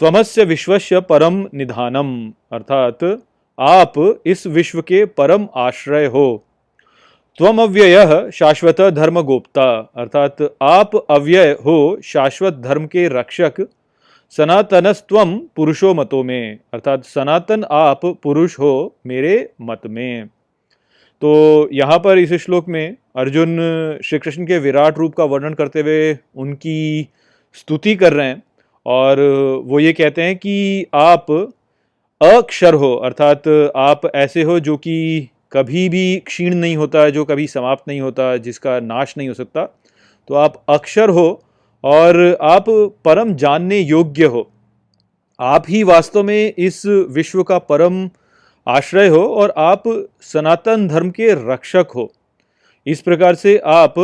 त्वमस्य 0.00 0.44
विश्वस्य 0.44 1.00
परम 1.00 1.34
निधानम, 1.54 2.10
अर्थात 2.52 3.02
आप 3.58 3.98
इस 4.26 4.46
विश्व 4.46 4.80
के 4.82 5.04
परम 5.06 5.46
आश्रय 5.56 6.06
हो। 6.06 6.22
त्वम 7.38 7.60
अव्यय 7.62 8.30
शाश्वत 8.34 8.80
धर्म 8.92 9.20
गोप्ता 9.22 9.68
अर्थात 9.96 10.42
आप 10.62 10.96
अव्यय 10.96 11.50
हो 11.64 11.76
शाश्वत 12.04 12.54
धर्म 12.64 12.86
के 12.86 13.06
रक्षक 13.10 13.60
सनातनस्व 14.38 15.24
पुरुषो 15.56 15.94
मतों 15.94 16.22
में, 16.24 16.58
अर्थात 16.74 17.04
सनातन 17.04 17.64
आप 17.64 18.06
पुरुष 18.22 18.58
हो 18.58 18.96
मेरे 19.06 19.48
मत 19.60 19.86
में। 19.86 20.26
तो 21.22 21.68
यहाँ 21.72 21.98
पर 21.98 22.18
इस 22.18 22.32
श्लोक 22.34 22.68
में 22.68 22.96
अर्जुन 23.16 23.58
श्री 24.04 24.18
कृष्ण 24.18 24.46
के 24.46 24.58
विराट 24.58 24.98
रूप 24.98 25.14
का 25.14 25.24
वर्णन 25.26 25.54
करते 25.54 25.80
हुए 25.80 26.16
उनकी 26.36 27.08
स्तुति 27.54 27.94
कर 27.96 28.12
रहे 28.12 28.26
हैं। 28.26 28.42
और 28.86 29.20
वो 29.64 29.80
ये 29.80 29.92
कहते 29.92 30.22
हैं 30.22 30.36
कि 30.36 30.86
आप 30.94 31.30
अक्षर 32.20 32.74
हो, 32.74 32.94
अर्थात 32.94 33.48
आप 33.76 34.00
ऐसे 34.14 34.42
हो 34.42 34.60
जो 34.60 34.76
कि 34.76 35.28
कभी 35.52 35.88
भी 35.88 36.16
क्षीण 36.16 36.54
नहीं 36.54 36.76
होता, 36.76 37.08
जो 37.10 37.24
कभी 37.24 37.46
समाप्त 37.46 37.84
नहीं 37.88 38.00
होता, 38.00 38.36
जिसका 38.36 38.80
नाश 38.80 39.14
नहीं 39.18 39.28
हो 39.28 39.34
सकता। 39.34 39.64
तो 40.28 40.34
आप 40.34 40.64
अक्षर 40.68 41.08
हो 41.08 41.42
और 41.84 42.38
आप 42.42 42.64
परम 43.04 43.34
जानने 43.34 43.78
योग्य 43.78 44.24
हो। 44.24 44.50
आप 45.40 45.64
ही 45.68 45.82
वास्तव 45.82 46.22
में 46.22 46.52
इस 46.58 46.86
विश्व 46.86 47.42
का 47.42 47.58
परम 47.58 48.10
आश्रय 48.66 49.08
हो 49.08 49.22
और 49.24 49.54
आप 49.56 49.82
सनातन 50.20 50.88
धर्म 50.88 51.10
के 51.10 51.52
रक्षक 51.52 51.86
हो। 51.96 52.12
इस 52.86 53.00
प्रकार 53.00 53.34
से 53.34 53.58
आप 53.58 53.94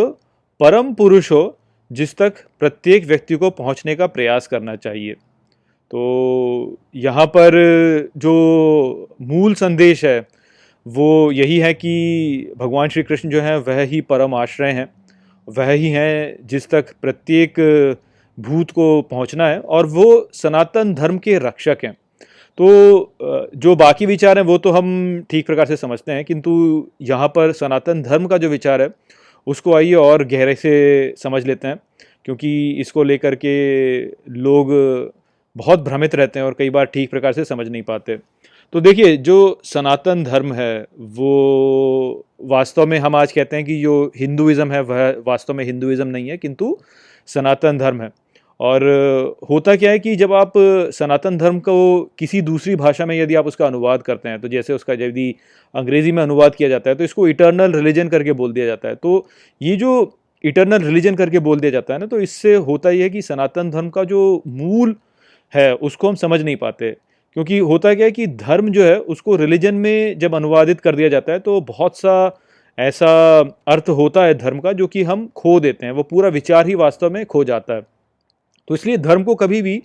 परम 0.60 0.94
पुरुष 0.94 1.32
हो 1.32 1.58
जिस 1.90 2.16
तक 2.16 2.44
प्रत्येक 2.60 3.04
व्यक्ति 3.06 3.34
को 3.34 3.50
पहुँचने 3.52 3.94
का 3.94 4.06
प्रयास 4.08 4.46
करना 4.46 4.74
चाहिए। 4.76 5.14
तो 5.90 6.76
यहाँ 6.96 7.26
पर 7.26 7.52
जो 8.16 9.08
मूल 9.22 9.54
संदेश 9.54 10.04
है, 10.04 10.26
वो 10.86 11.32
यही 11.32 11.58
है 11.58 11.72
कि 11.74 12.54
भगवान 12.58 12.88
श्री 12.88 13.02
कृष्ण 13.02 13.28
जो 13.28 13.40
हैं, 13.40 13.56
वह 13.58 13.80
ही 13.82 14.00
परम 14.02 14.34
आश्रय 14.34 14.70
हैं। 14.70 14.88
वह 15.48 15.70
ही 15.70 15.88
हैं 15.90 16.46
जिस 16.46 16.68
तक 16.70 16.92
प्रत्येक 17.02 17.60
भूत 18.38 18.70
को 18.70 19.02
पहुँचना 19.02 19.46
है 19.48 19.60
और 19.60 19.86
वो 19.88 20.28
सनातन 20.34 20.92
धर्म 20.94 21.18
के 21.18 21.38
रक्षक 21.38 21.84
हैं। 21.84 21.92
तो 22.58 23.12
जो 23.56 23.74
बाकी 23.76 24.06
विचार 24.06 24.38
हैं, 24.38 24.44
वो 24.44 24.56
तो 24.58 24.70
हम 24.70 25.22
ठीक 25.30 25.46
प्रकार 25.46 25.66
से 25.66 25.76
समझते 25.76 26.12
हैं, 26.12 26.24
किंतु 26.24 26.86
यहाँ 27.02 27.28
पर 27.28 27.52
सनातन 27.52 28.02
धर्म 28.02 28.26
का 28.26 28.38
जो 28.38 28.48
विचार 28.48 28.82
है 28.82 28.88
उसको 29.46 29.74
आइए 29.74 29.94
और 29.94 30.24
गहरे 30.24 30.54
से 30.54 31.14
समझ 31.18 31.46
लेते 31.46 31.68
हैं, 31.68 31.78
क्योंकि 32.24 32.70
इसको 32.80 33.02
लेकर 33.02 33.34
के 33.34 33.54
लोग 34.40 34.72
बहुत 35.56 35.80
भ्रमित 35.80 36.14
रहते 36.14 36.38
हैं 36.38 36.46
और 36.46 36.54
कई 36.58 36.70
बार 36.70 36.84
ठीक 36.84 37.10
प्रकार 37.10 37.32
से 37.32 37.44
समझ 37.44 37.68
नहीं 37.68 37.82
पाते। 37.82 38.18
तो 38.72 38.80
देखिए, 38.80 39.16
जो 39.16 39.60
सनातन 39.64 40.24
धर्म 40.24 40.52
है, 40.52 40.86
वो 40.98 42.24
वास्तव 42.44 42.86
में 42.86 42.98
हम 42.98 43.16
आज 43.16 43.32
कहते 43.32 43.56
हैं 43.56 43.64
कि 43.64 43.80
जो 43.82 44.12
हिंदुज़म 44.16 44.72
है, 44.72 44.80
वह 44.82 45.22
वास्तव 45.26 45.54
में 45.54 45.64
हिंदुज़म 45.64 46.06
नहीं 46.06 46.28
है, 46.28 46.36
किंतु 46.36 46.76
सनातन 47.28 47.78
धर्म 47.78 48.02
है। 48.02 48.10
और 48.60 48.82
होता 49.50 49.74
क्या 49.76 49.90
है 49.90 49.98
कि 49.98 50.14
जब 50.16 50.32
आप 50.32 50.52
सनातन 50.94 51.36
धर्म 51.38 51.58
को 51.60 51.74
किसी 52.18 52.40
दूसरी 52.42 52.76
भाषा 52.76 53.06
में 53.06 53.14
यदि 53.20 53.34
आप 53.34 53.46
उसका 53.46 53.66
अनुवाद 53.66 54.02
करते 54.02 54.28
हैं 54.28 54.40
तो 54.40 54.48
जैसे 54.48 54.72
उसका 54.72 54.92
यदि 54.92 55.34
अंग्रेज़ी 55.74 56.12
में 56.12 56.22
अनुवाद 56.22 56.54
किया 56.54 56.68
जाता 56.68 56.90
है 56.90 56.96
तो 56.96 57.04
इसको 57.04 57.26
इटर्नल 57.28 57.72
रिलीजन 57.72 58.08
करके 58.08 58.32
बोल 58.32 58.52
दिया 58.52 58.66
जाता 58.66 58.88
है। 58.88 58.94
तो 58.94 59.26
ये 59.60 59.76
जो 59.76 60.18
इटर्नल 60.44 60.82
रिलीजन 60.82 61.14
करके 61.14 61.38
बोल 61.40 61.60
दिया 61.60 61.70
जाता 61.72 61.94
है 61.94 62.00
ना 62.00 62.06
तो 62.06 62.20
इससे 62.20 62.54
होता 62.54 62.88
ही 62.88 63.00
है 63.00 63.08
कि 63.10 63.22
सनातन 63.22 63.70
धर्म 63.70 63.88
का 63.90 64.04
जो 64.04 64.42
मूल 64.46 64.94
है, 65.52 65.74
उसको 65.74 66.08
हम 66.08 66.14
समझ 66.14 66.40
नहीं 66.42 66.56
पाते। 66.56 66.90
क्योंकि 67.36 67.58
होता 67.60 67.92
क्या 67.94 68.06
है 68.06 68.12
कि 68.12 68.26
धर्म 68.26 68.68
जो 68.68 68.84
है, 68.84 68.98
उसको 68.98 69.36
रिलीजन 69.36 69.74
में 69.74 70.18
जब 70.18 70.34
अनुवादित 70.34 70.80
कर 70.80 70.96
दिया 70.96 71.08
जाता 71.08 71.32
है 71.32 71.38
तो 71.40 71.60
बहुत 71.62 71.98
सा 71.98 72.14
ऐसा 72.78 73.08
अर्थ 73.68 73.88
होता 73.90 74.24
है 74.24 74.34
धर्म 74.34 74.58
का, 74.60 74.72
जो 74.72 74.86
कि 74.86 75.02
हम 75.02 75.26
खो 75.36 75.58
देते 75.60 75.86
हैं, 75.86 75.92
वो 75.92 76.02
पूरा 76.02 76.28
विचार 76.30 76.66
ही 76.66 76.74
वास्तव 76.74 77.10
में 77.10 77.24
खो 77.26 77.44
जाता 77.44 77.74
है। 77.74 77.82
तो 78.68 78.74
इसलिए 78.74 78.96
धर्म 78.98 79.22
को 79.22 79.34
कभी 79.34 79.62
भी 79.62 79.82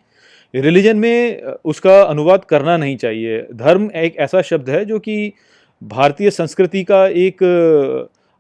रिलीजन 0.53 0.97
में 0.97 1.41
उसका 1.65 2.01
अनुवाद 2.01 2.45
करना 2.45 2.77
नहीं 2.77 2.95
चाहिए। 2.97 3.41
धर्म 3.53 3.89
एक 3.95 4.17
ऐसा 4.17 4.41
शब्द 4.41 4.69
है 4.69 4.83
जो 4.85 4.99
कि 4.99 5.33
भारतीय 5.81 6.29
संस्कृति 6.31 6.83
का 6.83 7.05
एक 7.07 7.43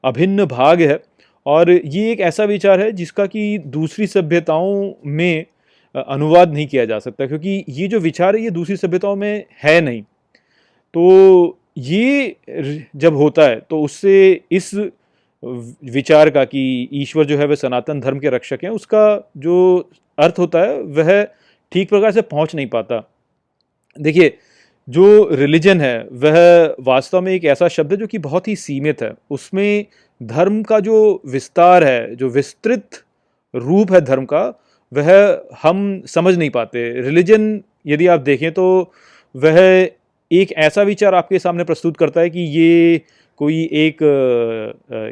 अभिन्न 0.03 0.45
भाग 0.45 0.81
है 0.81 0.99
और 1.45 1.71
ये 1.71 2.11
एक 2.11 2.19
ऐसा 2.19 2.43
विचार 2.43 2.81
है 2.81 2.91
जिसका 2.91 3.25
कि 3.25 3.57
दूसरी 3.67 4.07
सभ्यताओं 4.07 4.93
में 5.05 5.45
अनुवाद 5.95 6.53
नहीं 6.53 6.65
किया 6.67 6.85
जा 6.85 6.99
सकता 6.99 7.25
क्योंकि 7.27 7.63
ये 7.69 7.87
जो 7.87 7.99
विचार 7.99 8.35
है 8.35 8.43
ये 8.43 8.49
दूसरी 8.49 8.75
सभ्यताओं 8.77 9.15
में 9.15 9.45
है 9.63 9.79
नहीं। 9.81 10.01
तो 10.01 11.57
ये 11.77 12.35
जब 12.95 13.15
होता 13.15 13.43
है 13.43 13.59
तो 13.59 13.81
उससे 13.81 14.41
इस 14.51 14.73
विचार 15.43 16.29
का 16.29 16.43
कि 16.45 16.89
ईश्वर 16.93 17.25
जो 17.25 17.37
है 17.37 17.45
वह 17.45 17.55
सनातन 17.55 17.99
धर्म 17.99 18.19
के 18.19 18.29
रक्षक 18.29 18.59
हैं, 18.63 18.69
उसका 18.69 19.31
जो 19.37 19.89
अर्थ 20.21 20.39
होता 20.39 20.59
है, 20.59 20.81
वह 20.81 21.23
ठीक 21.71 21.89
प्रकार 21.89 22.11
से 22.11 22.21
पहुँच 22.23 22.55
नहीं 22.55 22.67
पाता। 22.67 23.03
देखिए, 23.97 24.37
जो 24.87 25.29
रिलीजन 25.31 25.81
है, 25.81 26.07
वह 26.13 26.75
वास्तव 26.79 27.21
में 27.21 27.31
एक 27.33 27.45
ऐसा 27.45 27.67
शब्द 27.67 27.91
है 27.91 27.97
जो 27.97 28.07
कि 28.07 28.17
बहुत 28.19 28.47
ही 28.47 28.55
सीमित 28.55 29.01
है। 29.01 29.13
उसमें 29.31 29.85
धर्म 30.21 30.61
का 30.63 30.79
जो 30.79 31.21
विस्तार 31.25 31.83
है, 31.83 32.15
जो 32.15 32.29
विस्तृत 32.29 33.03
रूप 33.53 33.91
है 33.91 34.01
धर्म 34.01 34.25
का, 34.25 34.43
वह 34.91 35.11
हम 35.63 36.01
समझ 36.07 36.37
नहीं 36.37 36.49
पाते। 36.49 36.89
रिलीजन 37.01 37.61
यदि 37.87 38.07
आप 38.07 38.19
देखें 38.19 38.51
तो 38.51 38.93
वह 39.35 39.59
एक 40.31 40.51
ऐसा 40.59 40.81
विचार 40.81 41.15
आपके 41.15 41.39
सामने 41.39 41.63
प्रस्तुत 41.63 41.97
करता 41.97 42.21
है 42.21 42.29
कि 42.29 42.39
ये 42.39 43.01
कोई 43.39 43.63
एक 43.73 43.97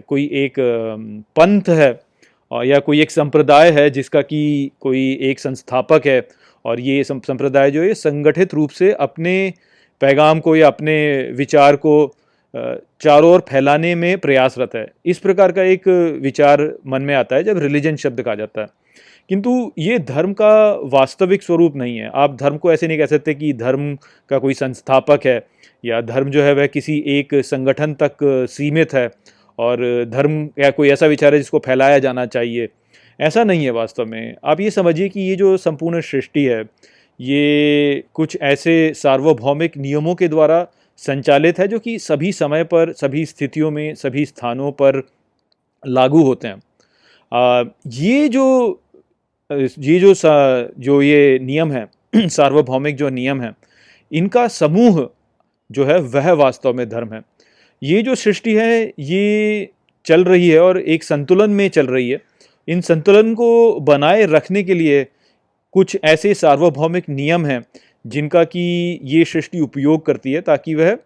कोई 0.07 0.25
एक 0.33 0.55
पंथ 1.35 1.69
है 1.69 1.91
या 2.53 2.79
कोई 2.79 3.01
एक 3.01 3.11
संप्रदाय 3.11 3.71
है 3.71 3.89
जिसका 3.89 4.21
कि 4.21 4.71
कोई 4.79 5.17
एक 5.21 5.39
संस्थापक 5.39 6.01
है 6.05 6.27
और 6.65 6.79
ये 6.79 7.03
संप्रदाय 7.03 7.71
जो 7.71 7.81
है 7.81 7.93
संगठित 7.93 8.53
रूप 8.53 8.69
से 8.69 8.91
अपने 8.91 9.53
पैगाम 10.01 10.39
को 10.39 10.55
या 10.55 10.67
अपने 10.67 10.95
विचार 11.31 11.75
को 11.75 12.15
चारों 13.01 13.31
ओर 13.31 13.39
फैलाने 13.39 13.95
में 13.95 14.17
प्रयासरत 14.17 14.75
है। 14.75 14.91
इस 15.05 15.19
प्रकार 15.19 15.51
का 15.51 15.63
एक 15.63 15.87
विचार 16.21 16.73
मन 16.87 17.01
में 17.01 17.15
आता 17.15 17.35
है 17.35 17.43
जब 17.43 17.57
रिलीजन 17.57 17.95
शब्द 17.95 18.21
कहा 18.21 18.35
जाता 18.35 18.61
है। 18.61 18.67
किंतु 19.29 19.71
ये 19.77 19.99
धर्म 19.99 20.33
का 20.33 20.79
वास्तविक 20.83 21.43
स्वरूप 21.43 21.75
नहीं 21.75 21.97
है। 21.97 22.09
आप 22.13 22.35
धर्म 22.35 22.57
को 22.57 22.73
ऐसे 22.73 22.87
नहीं 22.87 22.97
कह 22.97 23.05
सकते 23.05 23.33
कि 23.33 23.53
धर्म 23.53 23.97
का 24.29 24.37
कोई 24.37 24.53
संस्थापक 24.53 25.19
है 25.25 25.41
या 25.85 26.01
धर्म 26.01 26.29
जो 26.29 26.41
है 26.43 26.53
वह 26.53 26.67
किसी 26.67 27.03
एक 27.07 27.35
संगठन 27.35 27.93
तक 27.93 28.17
सीमित 28.49 28.93
है। 28.93 29.09
और 29.59 30.05
धर्म 30.09 30.49
या 30.59 30.69
कोई 30.71 30.89
ऐसा 30.89 31.05
विचार 31.05 31.33
है 31.33 31.39
जिसको 31.39 31.59
फैलाया 31.59 31.99
जाना 31.99 32.25
चाहिए। 32.25 32.69
ऐसा 33.19 33.43
नहीं 33.43 33.63
है 33.65 33.71
वास्तव 33.71 34.05
में। 34.05 34.35
आप 34.43 34.59
ये 34.61 34.71
समझिए 34.71 35.09
कि 35.09 35.21
ये 35.21 35.35
जो 35.35 35.55
संपूर्ण 35.57 36.01
सृष्टि 36.01 36.43
है 36.45 36.63
ये 37.19 38.03
कुछ 38.13 38.37
ऐसे 38.41 38.93
सार्वभौमिक 38.95 39.77
नियमों 39.77 40.15
के 40.15 40.27
द्वारा 40.27 40.65
संचालित 40.97 41.59
है 41.59 41.67
जो 41.67 41.79
कि 41.79 41.97
सभी 41.99 42.31
समय 42.31 42.63
पर 42.63 42.91
सभी 42.93 43.25
स्थितियों 43.25 43.71
में 43.71 43.95
सभी 43.95 44.25
स्थानों 44.25 44.71
पर 44.71 45.01
लागू 45.83 46.23
होते 46.23 46.47
हैं। 46.47 46.61
आ, 47.33 47.63
ये 47.87 48.29
जो 48.29 48.45
ये 49.51 49.99
जो 49.99 50.13
सा, 50.13 50.67
जो 50.79 51.01
ये 51.01 51.39
नियम 51.39 51.71
है 51.71 51.87
सार्वभौमिक 52.17 52.95
जो 52.95 53.09
नियम 53.09 53.41
है 53.41 53.51
इनका 54.11 54.47
समूह 54.47 55.07
जो 55.71 55.85
है 55.85 55.99
वह 55.99 56.31
वास्तव 56.33 56.73
में 56.73 56.87
धर्म 56.89 57.13
है। 57.13 57.21
ये 57.81 58.01
जो 58.03 58.15
सृष्टि 58.15 58.53
है, 58.55 58.93
ये 58.99 59.69
चल 60.05 60.23
रही 60.23 60.49
है 60.49 60.59
और 60.59 60.79
एक 60.79 61.03
संतुलन 61.03 61.49
में 61.49 61.67
चल 61.69 61.87
रही 61.87 62.09
है। 62.09 62.21
इन 62.67 62.81
संतुलन 62.81 63.33
को 63.33 63.79
बनाए 63.81 64.25
रखने 64.25 64.63
के 64.63 64.73
लिए 64.73 65.05
कुछ 65.73 65.97
ऐसे 66.03 66.33
सार्वभौमिक 66.33 67.09
नियम 67.09 67.45
हैं, 67.45 67.63
जिनका 68.05 68.43
कि 68.43 68.99
ये 69.03 69.23
सृष्टि 69.25 69.59
उपयोग 69.59 70.05
करती 70.05 70.31
है, 70.31 70.41
ताकि 70.41 70.75
वह 70.75 70.97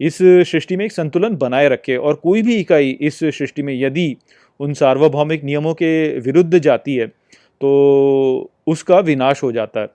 इस 0.00 0.18
सृष्टि 0.50 0.76
में 0.76 0.84
एक 0.84 0.92
संतुलन 0.92 1.36
बनाए 1.36 1.68
रखे 1.68 1.96
और 1.96 2.14
कोई 2.14 2.42
भी 2.42 2.56
इकाई 2.56 2.90
इस 3.00 3.18
सृष्टि 3.20 3.62
में 3.62 3.74
यदि 3.74 4.16
उन 4.60 4.72
सार्वभौमिक 4.74 5.44
नियमों 5.44 5.74
के 5.74 6.18
विरुद्ध 6.20 6.58
जाती 6.58 6.94
है 6.96 7.06
तो 7.06 8.50
उसका 8.66 8.98
विनाश 9.00 9.42
हो 9.42 9.50
जाता 9.52 9.80
है। 9.80 9.88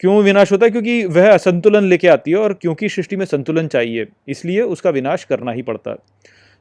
क्यों 0.00 0.22
विनाश 0.22 0.52
होता 0.52 0.66
है? 0.66 0.70
क्योंकि 0.70 1.04
वह 1.06 1.32
असंतुलन 1.32 1.84
लेके 1.84 2.08
आती 2.08 2.30
है 2.30 2.36
और 2.36 2.52
क्योंकि 2.52 2.88
सृष्टि 2.88 3.16
में 3.16 3.24
संतुलन 3.26 3.66
चाहिए, 3.68 4.06
इसलिए 4.28 4.60
उसका 4.62 4.90
विनाश 4.90 5.24
करना 5.24 5.52
ही 5.52 5.62
पड़ता 5.62 5.90
है। 5.90 5.96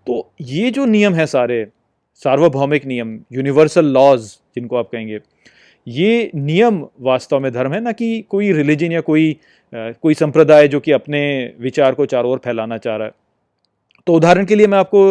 तो 0.07 0.31
ये 0.41 0.69
जो 0.71 0.85
नियम 0.85 1.13
है 1.13 1.25
सारे, 1.27 1.65
सार्वभौमिक 2.21 2.85
नियम 2.85 3.19
यूनिवर्सल 3.33 3.85
लॉज 3.87 4.21
जिनको 4.55 4.75
आप 4.75 4.89
कहेंगे, 4.91 5.19
ये 5.87 6.31
नियम 6.35 6.85
वास्तव 7.01 7.39
में 7.39 7.51
धर्म 7.53 7.73
है, 7.73 7.79
ना 7.81 7.91
कि 7.91 8.25
कोई 8.29 8.51
रिलीजन 8.53 8.91
या 8.91 9.01
कोई 9.01 9.37
कोई 9.73 10.13
संप्रदाय 10.13 10.67
जो 10.67 10.79
कि 10.79 10.91
अपने 10.91 11.19
विचार 11.59 11.93
को 11.93 12.05
चारों 12.05 12.31
ओर 12.31 12.39
फैलाना 12.43 12.77
चाह 12.77 12.95
रहा 12.95 13.07
है। 13.07 13.13
तो 14.07 14.13
उदाहरण 14.13 14.45
के 14.45 14.55
लिए 14.55 14.67
मैं 14.67 14.77
आपको 14.77 15.01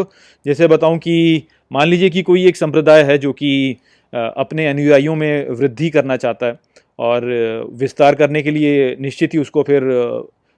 जैसे 0.46 0.66
बताऊँ 0.66 0.98
कि 0.98 1.42
मान 1.72 1.88
लीजिए 1.88 2.10
कि 2.10 2.22
कोई 2.22 2.46
एक 2.46 2.56
संप्रदाय 2.56 3.02
है 3.02 3.16
जो 3.18 3.32
कि 3.32 3.76
अपने 4.12 4.66
अनुयायियों 4.66 5.14
में 5.14 5.48
वृद्धि 5.50 5.90
करना 5.90 6.16
चाहता 6.16 6.46
है 6.46 6.58
और 6.98 7.24
विस्तार 7.72 8.14
करने 8.14 8.42
के 8.42 8.50
लिए 8.50 8.96
निश्चित 9.00 9.35
ही 9.35 9.38
उसको 9.38 9.62
फिर 9.62 9.82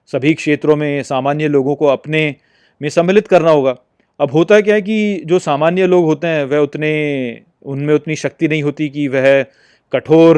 सभी 0.07 0.33
क्षेत्रों 0.33 0.75
में 0.75 1.03
सामान्य 1.03 1.47
लोगों 1.47 1.75
को 1.75 1.85
अपने 1.85 2.35
में 2.81 2.89
सम्मिलित 2.89 3.27
करना 3.27 3.51
होगा। 3.51 3.75
अब 4.19 4.31
होता 4.31 4.61
क्या 4.61 4.75
है 4.75 4.81
कि 4.81 5.21
जो 5.25 5.39
सामान्य 5.39 5.87
लोग 5.87 6.05
होते 6.05 6.27
हैं, 6.27 6.45
वह 6.45 6.57
उतने, 6.57 7.41
उनमें 7.61 7.93
उतनी 7.95 8.15
शक्ति 8.15 8.47
नहीं 8.47 8.63
होती 8.63 8.89
कि 8.89 9.07
वह 9.07 9.45
कठोर, 9.93 10.37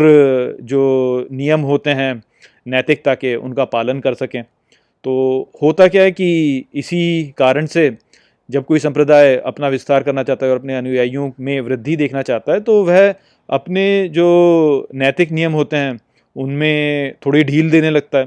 जो 0.62 1.28
नियम 1.32 1.62
होते 1.62 1.90
हैं, 1.90 2.24
नैतिकता 2.68 3.16
के, 3.16 3.36
उनका 3.36 3.66
पालन 3.66 4.00
कर 4.00 4.14
सकें। 4.14 4.44
तो 5.04 5.52
होता 5.62 5.88
क्या 5.88 6.04
है 6.04 6.12
कि 6.12 6.66
इसी 6.76 7.34
कारण 7.38 7.66
से 7.66 7.98
जब 8.50 8.66
कोई 8.66 8.80
संप्रदाय 8.80 9.38
अपना 9.38 9.68
विस्तार 9.68 10.04
करना 10.04 10.24
चाहता 10.24 10.46
है 10.46 10.52
और 10.52 10.58
अपने 10.58 10.76
अनुयायियों 10.76 11.32
में 11.40 11.62
वृद्धि 11.62 11.96
देखना 11.96 12.22
चाहता 12.22 12.54
है 12.54 12.60
तो 12.60 12.84
वह 12.84 13.16
अपने 13.52 14.08
जो 14.10 14.88
नैतिक 14.96 15.32
नियम 15.32 15.54
होते 15.54 15.78
हैं, 15.78 16.00
उनमें 16.36 17.14
थोड़ी 17.26 17.44
ढील 17.44 17.70
देने 17.72 17.90
लगता 17.90 18.18
है, 18.18 18.26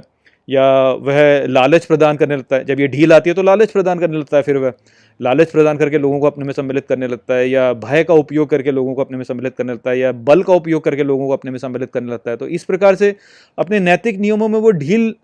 या 0.48 0.64
वह 1.02 1.46
लालच 1.46 1.84
प्रदान 1.84 2.16
करने 2.16 2.36
लगता 2.36 2.56
है। 2.56 2.64
जब 2.64 2.80
ये 2.80 2.88
ढील 2.88 3.12
आती 3.12 3.30
है 3.30 3.34
तो 3.34 3.42
लालच 3.42 3.70
प्रदान 3.70 3.98
करने 3.98 4.18
लगता 4.18 4.36
है, 4.36 4.42
फिर 4.42 4.56
वह 4.56 4.72
लालच 5.20 5.50
प्रदान 5.50 5.76
करके 5.76 5.98
लोगों 5.98 6.18
को 6.20 6.26
अपने 6.26 6.44
में 6.44 6.52
सम्मिलित 6.52 6.86
करने 6.86 7.06
लगता 7.06 7.34
है, 7.34 7.48
या 7.50 7.72
भय 7.74 8.04
का 8.04 8.14
उपयोग 8.14 8.48
करके 8.50 8.70
लोगों 8.70 8.94
को 8.94 9.02
अपने 9.02 9.16
में 9.16 9.24
सम्मिलित 9.24 9.54
करने 9.56 9.72
लगता 9.72 9.90
है, 9.90 9.98
या 9.98 10.10
बल 10.12 10.42
का 10.42 10.54
उपयोग 10.54 10.82
करके 10.84 11.04
लोगों 11.04 11.26
को 11.26 11.32
अपने 11.32 11.50
में 11.50 11.58
सम्मिलित 11.58 11.92
करने 11.92 12.12
लगता 12.12 12.30
है। 12.30 12.36
तो 12.36 12.46
इस 12.48 12.64
प्रकार 12.64 12.94
से 12.94 13.14
अपने 13.58 13.80
नैतिक 13.80 14.18
नियमों 14.18 14.48
में 14.48 14.58
वो 14.60 14.70
ढील 14.72 15.14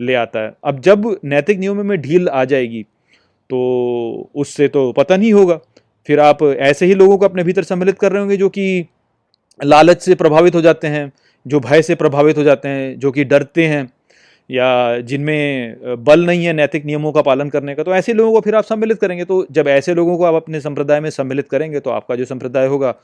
ले 0.00 0.14
आता 0.16 0.40
है। 0.40 0.52
अब 0.64 0.80
जब 0.80 1.16
नैतिक 1.24 1.58
नियमों 1.58 1.84
में 1.84 2.00
ढील 2.00 2.28
आ 2.28 2.44
जाएगी 2.44 2.82
तो 3.50 4.30
उससे 4.34 4.68
तो 4.68 4.90
पतन 4.92 5.22
ही 5.22 5.30
होगा। 5.30 5.58
फिर 6.08 6.20
आप 6.20 6.42
ऐसे 6.42 6.86
ही 6.86 6.94
लोगों 6.94 7.16
को 7.18 7.24
अपने 7.24 7.44
भीतर 7.44 7.62
सम्मिलित 7.64 7.98
कर 7.98 8.12
रहे 8.12 8.20
होंगे 8.20 8.36
जो 8.36 8.48
कि 8.48 8.86
लालच 9.60 10.02
से 10.02 10.14
प्रभावित 10.14 10.54
हो 10.54 10.60
जाते 10.60 10.86
हैं, 10.86 11.12
जो 11.46 11.60
भय 11.60 11.82
से 11.82 11.94
प्रभावित 11.94 12.38
हो 12.38 12.42
जाते 12.42 12.68
हैं, 12.68 12.98
जो 12.98 13.10
कि 13.12 13.24
डरते 13.24 13.66
हैं, 13.66 13.88
या 14.50 15.00
जिनमें 15.00 16.04
बल 16.04 16.24
नहीं 16.26 16.44
है 16.44 16.52
नैतिक 16.52 16.84
नियमों 16.84 17.12
का 17.12 17.22
पालन 17.22 17.48
करने 17.48 17.74
का 17.74 17.82
तो 17.82 17.94
ऐसे 17.94 18.12
लोगों 18.12 18.32
को 18.32 18.40
फिर 18.40 18.54
आप 18.54 18.64
सम्मिलित 18.64 18.98
करेंगे। 18.98 19.24
तो 19.24 19.46
जब 19.50 19.68
ऐसे 19.68 19.94
लोगों 19.94 20.16
को 20.18 20.24
आप 20.24 20.34
अपने 20.34 20.60
संप्रदाय 20.60 21.00
में 21.00 21.08
सम्मिलित 21.10 21.48
करेंगे 21.48 21.80
तो 21.80 21.90
आपका 21.90 22.16
जो 22.16 22.24
संप्रदाय 22.24 22.66
होगा, 22.66 22.94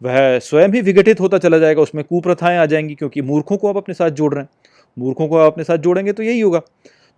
वह 0.00 0.38
स्वयं 0.40 0.68
ही 0.68 0.80
विघटित 0.80 1.20
होता 1.20 1.38
चला 1.38 1.58
जाएगा। 1.58 1.82
उसमें 1.82 2.04
कुप्रथाएँ 2.04 2.58
आ 2.58 2.66
जाएँगी, 2.66 2.94
क्योंकि 2.94 3.22
मूर्खों 3.22 3.56
को 3.56 3.68
आप 3.68 3.76
अपने 3.76 3.94
साथ 3.94 4.10
जोड़ 4.10 4.32
रहे 4.34 4.42
हैं। 4.42 4.48
मूर्खों 4.96 5.28
को 5.28 5.36
आप 5.36 5.52
अपने 5.52 5.64
साथ 5.64 5.78
जोड़ेंगे 5.78 6.12
तो 6.12 6.22
यही 6.22 6.40
होगा। 6.40 6.58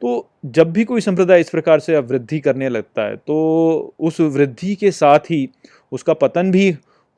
तो 0.02 0.28
जब 0.46 0.72
भी 0.72 0.84
कोई 0.84 1.00
संप्रदाय 1.00 1.40
इस 1.40 1.50
प्रकार 1.50 1.80
से 1.80 1.98
वृद्धि 1.98 2.38
करने 2.40 2.68
लगता 2.68 3.02
है 3.02 3.16
तो 3.16 3.94
उस 4.00 4.20
वृद्धि 4.20 4.74
के 4.74 4.90
साथ 4.92 5.30
ही 5.30 5.48
उसका 5.92 6.12
पतन 6.14 6.50
भी 6.50 6.68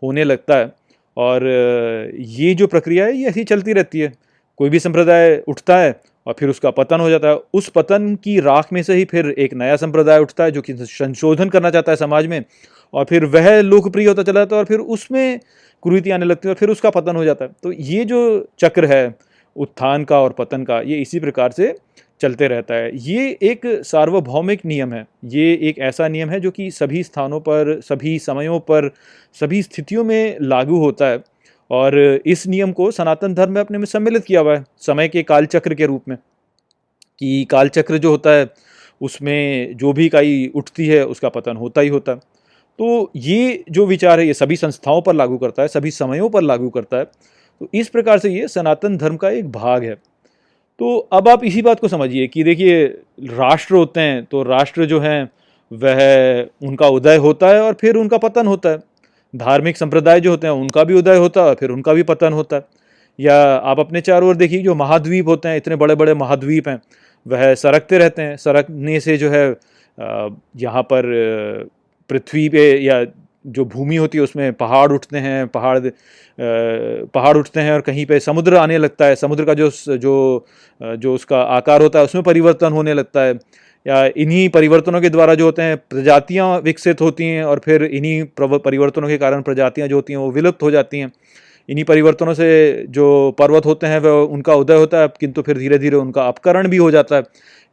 होने 0.03 0.25
लगता 0.25 0.57
है। 0.57 0.73
और 1.17 1.47
ये 2.19 2.55
जो 2.55 2.67
प्रक्रिया 2.67 3.05
है, 3.07 3.17
ये 3.17 3.29
ऐसी 3.29 3.45
चलती 3.45 3.73
रहती 3.73 4.01
है। 4.01 4.13
कोई 4.59 4.71
भी 4.71 4.79
संप्रदाय 4.79 5.43
उठता 5.49 5.79
है 5.79 6.01
और 6.27 6.35
फिर 6.39 6.49
उसका 6.49 6.71
पतन 6.71 7.01
हो 7.01 7.11
जाता 7.11 7.29
है। 7.29 7.39
उस 7.55 7.69
पतन 7.69 8.15
की 8.15 8.39
राख 8.41 8.73
में 8.73 8.83
से 8.83 8.95
ही 8.95 9.05
फिर 9.05 9.31
एक 9.31 9.55
नया 9.55 9.77
संप्रदाय 9.77 10.19
उठता 10.19 10.45
है, 10.45 10.51
जो 10.51 10.61
कि 10.63 10.75
संशोधन 10.77 11.49
करना 11.49 11.71
चाहता 11.71 11.93
है 11.93 11.97
समाज 11.97 12.27
में। 12.27 12.45
और 12.95 13.05
फिर 13.05 13.25
वह 13.25 13.61
लोकप्रिय 13.61 14.07
होता 14.09 14.23
चला 14.23 14.41
जाता 14.41 14.57
है 14.57 14.61
और 14.61 14.67
फिर 14.67 14.79
उसमें 14.79 15.41
कुरीति 15.83 16.11
आने 16.11 16.27
लगती 16.27 16.49
है 16.49 16.51
और 16.51 16.59
फिर 16.59 16.71
उसका 16.71 16.91
पतन 16.91 17.17
हो 17.17 17.25
जाता 17.25 17.45
है। 17.45 17.51
तो 17.63 17.73
ये 17.73 18.05
जो 18.05 18.49
चक्र 18.59 18.85
है, 18.85 19.15
उत्थान 19.57 20.05
का 20.05 20.21
और 20.21 20.33
पतन 20.33 20.65
का, 20.65 20.81
ये 20.81 21.01
इसी 21.01 21.21
प्रकार 21.21 21.51
से 21.51 21.75
चलते 22.21 22.49
रहता 22.49 22.75
है। 22.75 22.91
ये 22.95 23.39
एक 23.43 23.61
सार्वभौमिक 23.67 24.67
नियम 24.67 24.93
है। 24.93 25.07
ये 25.25 25.59
एक 25.63 25.79
ऐसा 25.79 26.09
नियम 26.09 26.31
है 26.31 26.41
जो 26.41 26.51
कि 26.51 26.71
सभी 26.71 27.03
स्थानों 27.03 27.41
पर, 27.41 27.81
सभी 27.81 28.19
समयों 28.19 28.61
पर, 28.61 28.91
सभी 29.41 29.63
स्थितियों 29.63 30.05
में 30.05 30.37
लागू 30.43 30.77
होता 30.77 31.07
है 31.07 31.25
और 31.71 32.21
इस 32.27 32.47
नियम 32.47 32.73
को 32.73 32.91
सनातन 32.91 33.35
धर्म 33.35 33.53
में 33.53 33.61
अपने 33.61 33.79
में 33.79 33.87
सम्मिलित 33.87 34.25
किया 34.25 34.41
हुआ 34.41 34.57
है, 34.57 34.65
समय 34.79 35.09
के 35.09 35.23
कालचक्र 35.23 35.75
के 35.75 35.87
रूप 35.87 36.03
में। 36.09 36.19
कि 37.19 37.45
कालचक्र 37.45 37.99
जो 37.99 38.11
होता 38.11 38.31
है, 38.31 38.51
उसमें 39.01 39.77
जो 39.77 39.93
भी 39.93 40.07
इकाई 40.07 40.53
उठती 40.55 40.87
है, 40.87 41.07
उसका 41.07 41.29
पतन 41.29 41.57
होता 41.57 41.81
ही 41.81 41.89
होता 41.89 42.13
है। 42.13 42.19
तो 42.79 43.13
ये 43.17 43.65
जो 43.71 43.87
विचार 43.87 44.21
है, 44.21 44.27
ये 44.27 44.35
सभी 44.35 44.57
संस्थाओं 44.57 45.03
पर 45.03 45.15
लागू 45.15 45.39
करता 45.39 45.63
है, 45.63 45.69
सभी 45.69 45.91
समयों 45.91 46.31
पर 46.31 46.43
लागू 46.43 46.69
करता 46.71 46.97
है। 46.97 47.05
तो 47.61 47.69
इस 47.75 47.89
प्रकार 47.89 48.19
से 48.19 48.31
ये 48.31 48.49
सनातन 48.49 48.97
धर्म 48.97 49.17
का 49.17 49.31
एक 49.31 49.53
भाग 49.53 49.85
है। 49.85 49.97
तो 50.81 50.97
अब 51.13 51.29
आप 51.29 51.45
इसी 51.45 51.63
बात 51.63 51.81
को 51.81 51.89
समझिए 51.89 52.27
कि 52.27 52.43
देखिए, 52.45 52.87
राष्ट्र 53.21 53.75
होते 53.75 54.01
हैं 54.01 54.25
तो 54.25 54.43
राष्ट्र 54.43 54.85
जो 54.87 55.01
हैं, 55.01 55.29
वह 55.71 56.67
उनका 56.69 56.89
उदय 56.89 57.17
होता 57.17 57.49
है 57.49 57.61
और 57.63 57.75
फिर 57.81 57.97
उनका 57.97 58.19
पतन 58.19 58.47
होता 58.47 58.69
है। 58.69 58.79
धार्मिक 59.35 59.77
संप्रदाय 59.77 60.21
जो 60.21 60.31
होते 60.31 60.47
हैं, 60.47 60.55
उनका 60.55 60.85
भी 60.85 60.95
उदय 60.95 61.17
होता 61.17 61.41
है 61.41 61.49
और 61.49 61.55
फिर 61.55 61.71
उनका 61.71 61.93
भी 61.93 62.03
पतन 62.03 62.33
होता 62.33 62.57
है। 62.57 62.65
या 63.19 63.37
आप 63.55 63.81
अपने 63.81 64.01
चारों 64.01 64.29
ओर 64.29 64.37
देखिए, 64.37 64.63
जो 64.63 64.75
महाद्वीप 64.75 65.29
होते 65.29 65.49
हैं, 65.49 65.57
इतने 65.57 65.77
बड़े 65.77 65.95
बड़े 65.95 66.15
महाद्वीप 66.15 66.69
हैं, 66.69 66.81
वह 67.27 67.55
सरकते 67.55 67.99
रहते 67.99 68.23
हैं। 68.23 68.37
सरकने 68.37 69.01
से 69.01 69.17
जो 69.17 69.31
है 69.31 69.49
यहाँ 70.57 70.83
पर 70.83 71.69
पृथ्वी 72.11 72.49
पे 72.49 72.71
या 72.79 73.05
जो 73.47 73.65
भूमि 73.65 73.97
होती 73.97 74.19
है 74.19 74.25
उसमें 74.25 74.53
पहाड़ 74.53 74.91
उठते 74.93 75.19
हैं, 75.19 75.47
पहाड़ 75.49 75.79
पहाड़ 76.39 77.37
उठते 77.37 77.61
हैं 77.61 77.73
और 77.73 77.81
कहीं 77.81 78.07
पे 78.07 78.19
समुद्र 78.21 78.57
आने 78.57 78.79
लगता 78.79 79.05
है। 79.05 79.17
समुद्र 79.17 79.45
का 79.45 79.55
जो 79.55 79.71
जो 79.89 80.47
जो 80.81 81.15
उसका 81.15 81.41
आकार 81.43 81.83
होता 81.83 81.99
है 81.99 82.05
उसमें 82.05 82.25
परिवर्तन 82.25 82.73
होने 82.73 82.95
लगता 82.95 83.21
है। 83.21 83.35
या 83.87 84.05
इन्हीं 84.17 84.49
परिवर्तनों 84.49 85.01
के 85.01 85.09
द्वारा 85.11 85.35
जो 85.35 85.45
होते 85.45 85.63
हैं, 85.63 85.77
प्रजातियाँ 85.77 86.59
विकसित 86.61 87.01
होती 87.01 87.25
हैं 87.25 87.45
और 87.45 87.61
फिर 87.65 87.83
इन्हीं 87.85 88.25
परिवर्तनों 88.37 89.09
के 89.09 89.19
कारण 89.19 89.43
प्रजातियाँ 89.43 89.89
जो 89.89 89.97
होती 89.97 90.13
हैं 90.13 90.21
वो 90.21 90.31
विलुप्त 90.31 90.63
हो 90.63 90.71
जाती 90.71 90.99
हैं। 90.99 91.13
इन्हीं 91.69 91.85
परिवर्तनों 91.85 92.35
से 92.35 92.87
जो 92.91 93.31
पर्वत 93.39 93.67
होते 93.67 93.87
हैं, 93.87 93.99
वह 93.99 94.11
उनका 94.11 94.55
उदय 94.55 94.75
होता 94.75 95.01
है, 95.01 95.09
किंतु 95.21 95.43
फिर 95.43 95.59
धीरे 95.59 95.79
धीरे 95.79 95.97
उनका 95.97 96.27
अपकरण 96.29 96.69
भी 96.69 96.77
हो 96.77 96.91
जाता 96.91 97.17
है। 97.17 97.23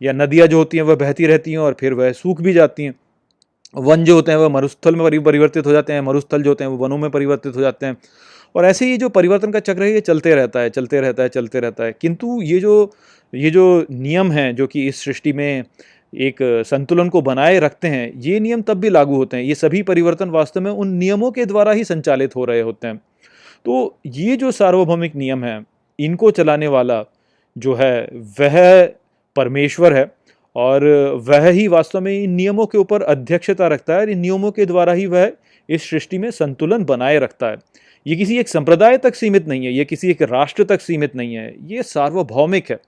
या 0.02 0.14
नदियाँ 0.14 0.48
जो 0.48 0.58
होती 0.58 0.78
हैं, 0.78 0.84
वह 0.84 0.96
बहती 0.96 1.28
रहती 1.28 1.52
हैं 1.52 1.58
और 1.58 1.76
फिर 1.80 1.94
वह 1.94 2.12
सूख 2.12 2.42
भी 2.42 2.54
जाती 2.54 2.84
हैं। 2.84 2.94
वन 3.76 4.04
जो 4.04 4.16
होते 4.16 4.32
हैं 4.32 4.40
वह 4.40 4.50
मरुस्थल 4.50 4.96
में 4.96 5.24
परिवर्तित 5.24 5.66
हो 5.66 5.72
जाते 5.72 5.94
हैं, 5.94 6.02
मरुस्थल 6.02 6.44
जो 6.44 6.50
होते 6.50 6.64
हैं 6.64 6.72
वो 6.72 6.78
वनों 6.78 6.98
में 6.98 7.12
परिवर्तित 7.12 7.56
हो 7.56 7.62
जाते 7.62 7.86
हैं। 7.86 7.98
और 8.56 8.66
ऐसे 8.66 8.86
ही 8.86 8.98
जो 8.98 9.10
परिवर्तन 9.10 9.52
का 9.52 9.60
चक्र 9.60 9.84
है, 9.84 9.92
ये 9.92 10.00
चलते 10.00 10.36
रहता 10.36 10.60
है, 10.60 10.70
चलते 10.70 11.02
रहता 11.02 11.24
है, 11.24 11.30
चलते 11.30 11.60
रहता 11.60 11.84
है। 11.84 11.96
किंतु 12.02 12.42
ये 12.42 12.60
जो 12.60 12.94
ये 13.36 13.50
जो 13.50 13.86
नियम 13.92 14.32
हैं, 14.32 14.56
जो 14.56 14.68
कि 14.68 14.88
इस 14.88 15.04
सृष्टि 15.06 15.34
में 15.34 15.64
एक 16.18 16.64
संतुलन 16.66 17.10
को 17.10 17.22
बनाए 17.22 17.60
रखते 17.60 17.88
हैं, 17.88 18.14
ये 18.22 18.40
नियम 18.40 18.62
तब 18.62 18.74
भी 18.74 18.90
लागू 18.90 19.16
होते 19.16 19.38
हैं। 19.38 19.44
ये 19.44 19.56
सभी 19.56 19.84
परिवर्तन 19.84 20.30
वास्तव 20.30 20.62
में 20.62 20.72
उन 20.72 20.88
नियमों 20.88 21.32
के 21.32 21.46
द्वारा 21.46 21.72
ही 21.72 21.84
संचालित 21.84 22.36
हो 22.36 22.46
रहे 22.46 22.62
होते 22.62 22.88
हैं। 22.88 22.98
तो 23.66 23.98
ये 24.06 24.36
जो 24.36 24.52
सार्वभौमिक 24.52 25.16
नियम 25.16 25.44
हैं, 25.44 25.66
इनको 26.00 26.32
चलाने 26.32 26.68
वाला 26.68 27.04
जो 27.58 27.74
है, 27.74 28.10
वह 28.40 28.86
परमेश्वर 29.36 29.94
है। 29.94 30.12
और 30.56 30.86
वह 31.28 31.48
ही 31.48 31.68
वास्तव 31.68 32.02
में 32.02 32.12
इन 32.14 32.32
नियमों 32.32 32.66
के 32.66 32.78
ऊपर 32.78 33.02
अध्यक्षता 33.04 33.68
रखता 33.68 33.96
है 33.96 34.12
इन 34.12 34.20
नियमों 34.20 34.52
के 34.52 34.66
द्वारा 34.66 34.94
ही 34.94 35.06
वह 35.06 35.32
इस 35.70 35.90
सृष्टि 35.90 36.18
में 36.18 36.30
संतुलन 36.32 36.84
बनाए 36.86 37.20
रखता 37.20 37.48
है। 37.48 37.58
ये 38.06 38.16
किसी 38.16 38.38
एक 38.38 38.48
संप्रदाय 38.48 38.98
तक 38.98 39.16
सीमित 39.16 39.48
नहीं 39.48 39.66
है, 39.66 39.74
ये 39.74 39.86
किसी 39.86 40.10
एक 40.12 40.22
राष्ट्र 40.22 40.64
तक 40.64 40.82
सीमित 40.82 41.16
नहीं 41.16 41.36
है, 41.36 41.54
ये 41.64 41.84
सार्वभौमिक 41.84 42.72
है। 42.72 42.80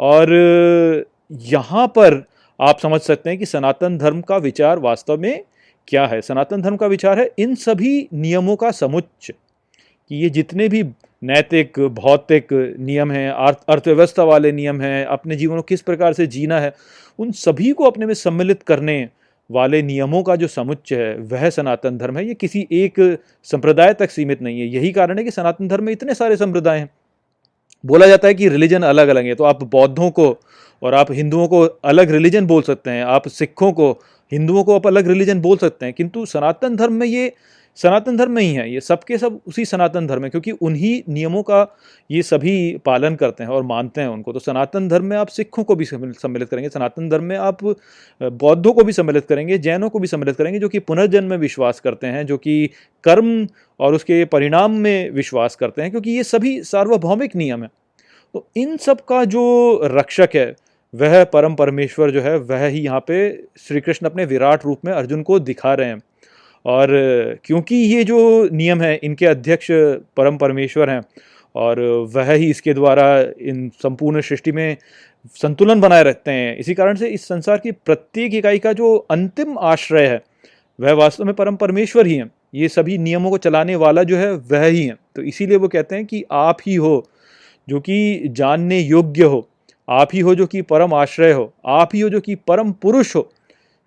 और 0.00 1.04
यहाँ 1.32 1.86
पर 1.88 2.22
आप 2.60 2.78
समझ 2.78 3.00
सकते 3.00 3.30
हैं 3.30 3.38
कि 3.38 3.46
सनातन 3.46 3.98
धर्म 3.98 4.20
का 4.20 4.36
विचार 4.36 4.78
वास्तव 4.78 5.18
में 5.18 5.44
क्या 5.88 6.06
है। 6.06 6.20
सनातन 6.20 6.62
धर्म 6.62 6.76
का 6.76 6.86
विचार 6.86 7.18
है 7.20 7.30
इन 7.38 7.54
सभी 7.56 8.08
नियमों 8.14 8.56
का 8.56 8.70
समुच्च, 8.72 9.30
कि 9.30 10.16
ये 10.16 10.30
जितने 10.30 10.68
भी 10.68 10.82
नैतिक, 11.22 11.78
भौतिक 11.80 12.52
नियम 12.80 13.10
हैं 13.12 13.30
अर्थव्यवस्था 13.30 14.24
वाले 14.24 14.52
नियम 14.52 14.80
हैं, 14.80 15.04
अपने 15.06 15.36
जीवन 15.36 15.56
को 15.56 15.62
किस 15.62 15.82
प्रकार 15.82 16.12
से 16.12 16.26
जीना 16.28 16.60
है, 16.60 16.72
उन 17.18 17.30
सभी 17.32 17.70
को 17.72 17.84
अपने 17.84 18.06
में 18.06 18.14
सम्मिलित 18.14 18.62
करने 18.62 19.08
वाले 19.50 19.80
नियमों 19.82 20.22
का 20.22 20.36
जो 20.36 20.46
समुच्चय 20.48 20.96
है, 20.96 21.16
वह 21.18 21.48
सनातन 21.50 21.96
धर्म 21.98 22.16
है। 22.18 22.26
ये 22.26 22.34
किसी 22.34 22.66
एक 22.72 23.18
संप्रदाय 23.46 23.94
तक 23.94 24.10
सीमित 24.10 24.42
नहीं 24.42 24.60
है। 24.60 24.66
यही 24.66 24.92
कारण 24.92 25.18
है 25.18 25.24
कि 25.24 25.30
सनातन 25.30 25.68
धर्म 25.68 25.84
में 25.84 25.92
इतने 25.92 26.14
सारे 26.14 26.36
संप्रदाय 26.36 26.78
हैं। 26.78 26.88
बोला 27.84 28.06
जाता 28.06 28.28
है 28.28 28.34
कि 28.34 28.48
रिलीजन 28.48 28.82
अलग 28.82 29.08
अलग 29.08 29.24
है 29.24 29.34
तो 29.34 29.44
आप 29.44 29.62
बौद्धों 29.64 30.10
को 30.10 30.36
और 30.82 30.94
आप 30.94 31.10
हिंदुओं 31.12 31.46
को 31.48 31.60
अलग 31.62 32.10
रिलीजन 32.10 32.46
बोल 32.46 32.62
सकते 32.62 32.90
हैं, 32.90 33.04
आप 33.04 33.28
सिखों 33.28 33.72
को, 33.72 33.90
हिंदुओं 34.32 34.64
को 34.64 34.74
आप 34.74 34.86
अलग 34.86 35.08
रिलीजन 35.08 35.40
बोल 35.40 35.56
सकते 35.56 35.86
हैं, 35.86 35.94
किंतु 35.94 36.24
सनातन 36.26 36.76
धर्म 36.76 36.92
में 36.92 37.06
ये 37.06 37.32
सनातन 37.78 38.16
धर्म 38.16 38.32
में 38.32 38.42
ही 38.42 38.52
है 38.54 38.70
ये 38.70 38.80
सबके 38.80 39.18
सब 39.18 39.40
उसी 39.46 39.64
सनातन 39.64 40.06
धर्म 40.06 40.24
है, 40.24 40.30
क्योंकि 40.30 40.50
उन्हीं 40.50 41.00
नियमों 41.08 41.42
का 41.42 41.66
ये 42.10 42.22
सभी 42.22 42.76
पालन 42.86 43.14
करते 43.16 43.44
हैं 43.44 43.50
और 43.50 43.62
मानते 43.64 44.00
हैं 44.00 44.08
उनको। 44.08 44.32
तो 44.32 44.38
सनातन 44.38 44.88
धर्म 44.88 45.04
में 45.04 45.16
आप 45.16 45.28
सिखों 45.28 45.64
को 45.64 45.74
भी 45.76 45.84
सम्मिलित 45.84 46.48
करेंगे, 46.48 46.68
सनातन 46.68 47.08
धर्म 47.08 47.24
में 47.24 47.36
आप 47.38 47.64
बौद्धों 48.20 48.72
को 48.72 48.84
भी 48.84 48.92
सम्मिलित 48.92 49.26
करेंगे, 49.26 49.58
जैनों 49.58 49.90
को 49.90 49.98
भी 49.98 50.06
सम्मिलित 50.06 50.36
करेंगे, 50.36 50.58
जो 50.58 50.68
कि 50.68 50.78
पुनर्जन्म 50.80 51.30
में 51.30 51.36
विश्वास 51.38 51.80
करते 51.80 52.06
हैं, 52.06 52.26
जो 52.26 52.36
कि 52.38 52.70
कर्म 53.04 53.46
और 53.80 53.94
उसके 53.94 54.24
परिणाम 54.26 54.76
में 54.78 55.10
विश्वास 55.12 55.56
करते 55.56 55.82
हैं, 55.82 55.90
क्योंकि 55.90 56.10
ये 56.10 56.22
सभी 56.24 56.60
सार्वभौमिक 56.64 57.36
नियम 57.36 57.62
है। 57.62 57.70
तो 58.34 58.46
इन 58.56 58.76
सब 58.76 59.04
का 59.04 59.24
जो 59.26 59.80
रक्षक 59.84 60.30
है, 60.34 60.54
वह 60.94 61.22
परम 61.26 61.54
परमेश्वर 61.54 62.10
जो 62.10 62.20
है, 62.20 62.36
वह 62.38 62.66
ही 62.66 62.80
यहाँ 62.80 63.00
पे 63.00 63.30
श्री 63.58 63.80
कृष्ण 63.80 64.06
अपने 64.06 64.24
विराट 64.26 64.64
रूप 64.64 64.84
में 64.84 64.92
अर्जुन 64.92 65.22
को 65.22 65.38
दिखा 65.40 65.74
रहे 65.74 65.88
हैं। 65.88 66.00
और 66.64 66.88
क्योंकि 67.44 67.76
ये 67.76 68.04
जो 68.04 68.48
नियम 68.52 68.80
है, 68.80 68.94
इनके 68.96 69.26
अध्यक्ष 69.26 69.66
परम 70.16 70.36
परमेश्वर 70.36 70.90
हैं 70.90 71.00
और 71.54 71.80
वह 72.14 72.32
ही 72.32 72.50
इसके 72.50 72.74
द्वारा 72.74 73.20
इन 73.40 73.68
संपूर्ण 73.82 74.20
सृष्टि 74.20 74.52
में 74.52 74.76
संतुलन 75.34 75.80
बनाए 75.80 76.02
रखते 76.02 76.30
हैं। 76.30 76.56
इसी 76.56 76.74
कारण 76.74 76.96
से 76.96 77.08
इस 77.08 77.28
संसार 77.28 77.58
की 77.58 77.72
प्रत्येक 77.72 78.34
इकाई 78.34 78.58
का 78.58 78.72
जो 78.72 78.94
अंतिम 79.10 79.58
आश्रय 79.58 80.06
है, 80.06 80.22
वह 80.80 80.92
वास्तव 80.92 81.24
में 81.24 81.34
परम 81.34 81.56
परमेश्वर 81.56 82.06
ही 82.06 82.14
हैं। 82.14 82.30
ये 82.54 82.68
सभी 82.68 82.98
नियमों 82.98 83.30
को 83.30 83.38
चलाने 83.38 83.76
वाला 83.76 84.02
जो 84.02 84.16
है, 84.16 84.32
वह 84.32 84.64
ही 84.64 84.86
है। 84.86 84.96
तो 85.16 85.22
इसीलिए 85.22 85.56
वो 85.56 85.68
कहते 85.68 85.96
हैं 85.96 86.04
कि 86.06 86.24
आप 86.32 86.58
ही 86.66 86.74
हो, 86.74 87.08
जो 87.68 87.80
कि 87.80 88.28
जानने 88.28 88.80
योग्य 88.80 89.24
हो, 89.24 89.48
आप 89.88 90.08
ही 90.14 90.20
हो 90.20 90.34
जो 90.34 90.46
कि 90.46 90.62
परम 90.62 90.94
आश्रय 90.94 91.32
हो, 91.32 91.52
आप 91.66 91.90
ही 91.94 92.00
हो 92.00 92.08
जो 92.08 92.20
कि 92.20 92.34
परम 92.34 92.72
पुरुष 92.72 93.16
हो 93.16 93.28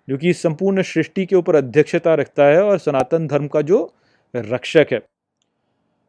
जो 0.08 0.16
कि 0.16 0.32
संपूर्ण 0.32 0.82
सृष्टि 0.82 1.26
के 1.26 1.36
ऊपर 1.36 1.56
अध्यक्षता 1.56 2.14
रखता 2.14 2.44
है 2.44 2.62
और 2.64 2.78
सनातन 2.78 3.26
धर्म 3.26 3.46
का 3.46 3.60
जो 3.60 3.92
रक्षक 4.36 4.86
है। 4.92 5.00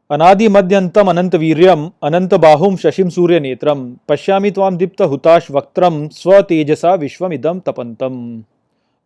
अनादि 0.09 0.47
मध्यंतम 0.47 1.07
अनंत 1.07 1.35
वीर्यम, 1.35 1.91
अनंत 2.03 2.33
बाहुम 2.33 2.75
शशिम 2.75 3.09
सूर्य 3.09 3.39
नेत्रम, 3.39 3.95
पश्यामि 4.09 4.51
त्वाम 4.51 4.77
दीप्त 4.77 5.01
हुताश 5.01 5.51
वक्त्रम, 5.51 6.07
स्व 6.07 6.41
तेजसा 6.41 6.93
विश्वम 6.93 7.33
इदम 7.33 7.59
तपंतम। 7.59 8.43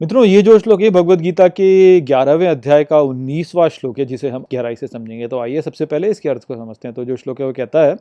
मित्रों, 0.02 0.26
ये 0.26 0.42
जो 0.42 0.60
श्लोक 0.60 0.82
है 0.82 0.90
भगवत 0.90 1.20
गीता 1.20 1.48
के 1.48 2.02
ग्यारहवें 2.02 2.48
अध्याय 2.48 2.84
का 2.84 3.00
उन्नीसवा 3.02 3.68
श्लोक 3.68 4.00
है, 4.00 4.06
जिसे 4.06 4.30
हम 4.30 4.46
गहराई 4.54 4.76
से 4.76 4.88
समझेंगे। 4.88 5.28
तो 5.28 5.40
आइए 5.40 5.62
सबसे 5.62 5.86
पहले 5.86 6.10
इसके 6.10 6.30
अर्थ 6.30 6.44
को 6.44 6.56
समझते 6.56 6.88
हैं। 6.88 6.96
तो 6.96 7.06
जो 7.06 7.16
श्लोक 7.16 7.40
है 7.40 7.46
वो 7.46 7.54
कहता 7.54 7.86
है, 7.86 7.98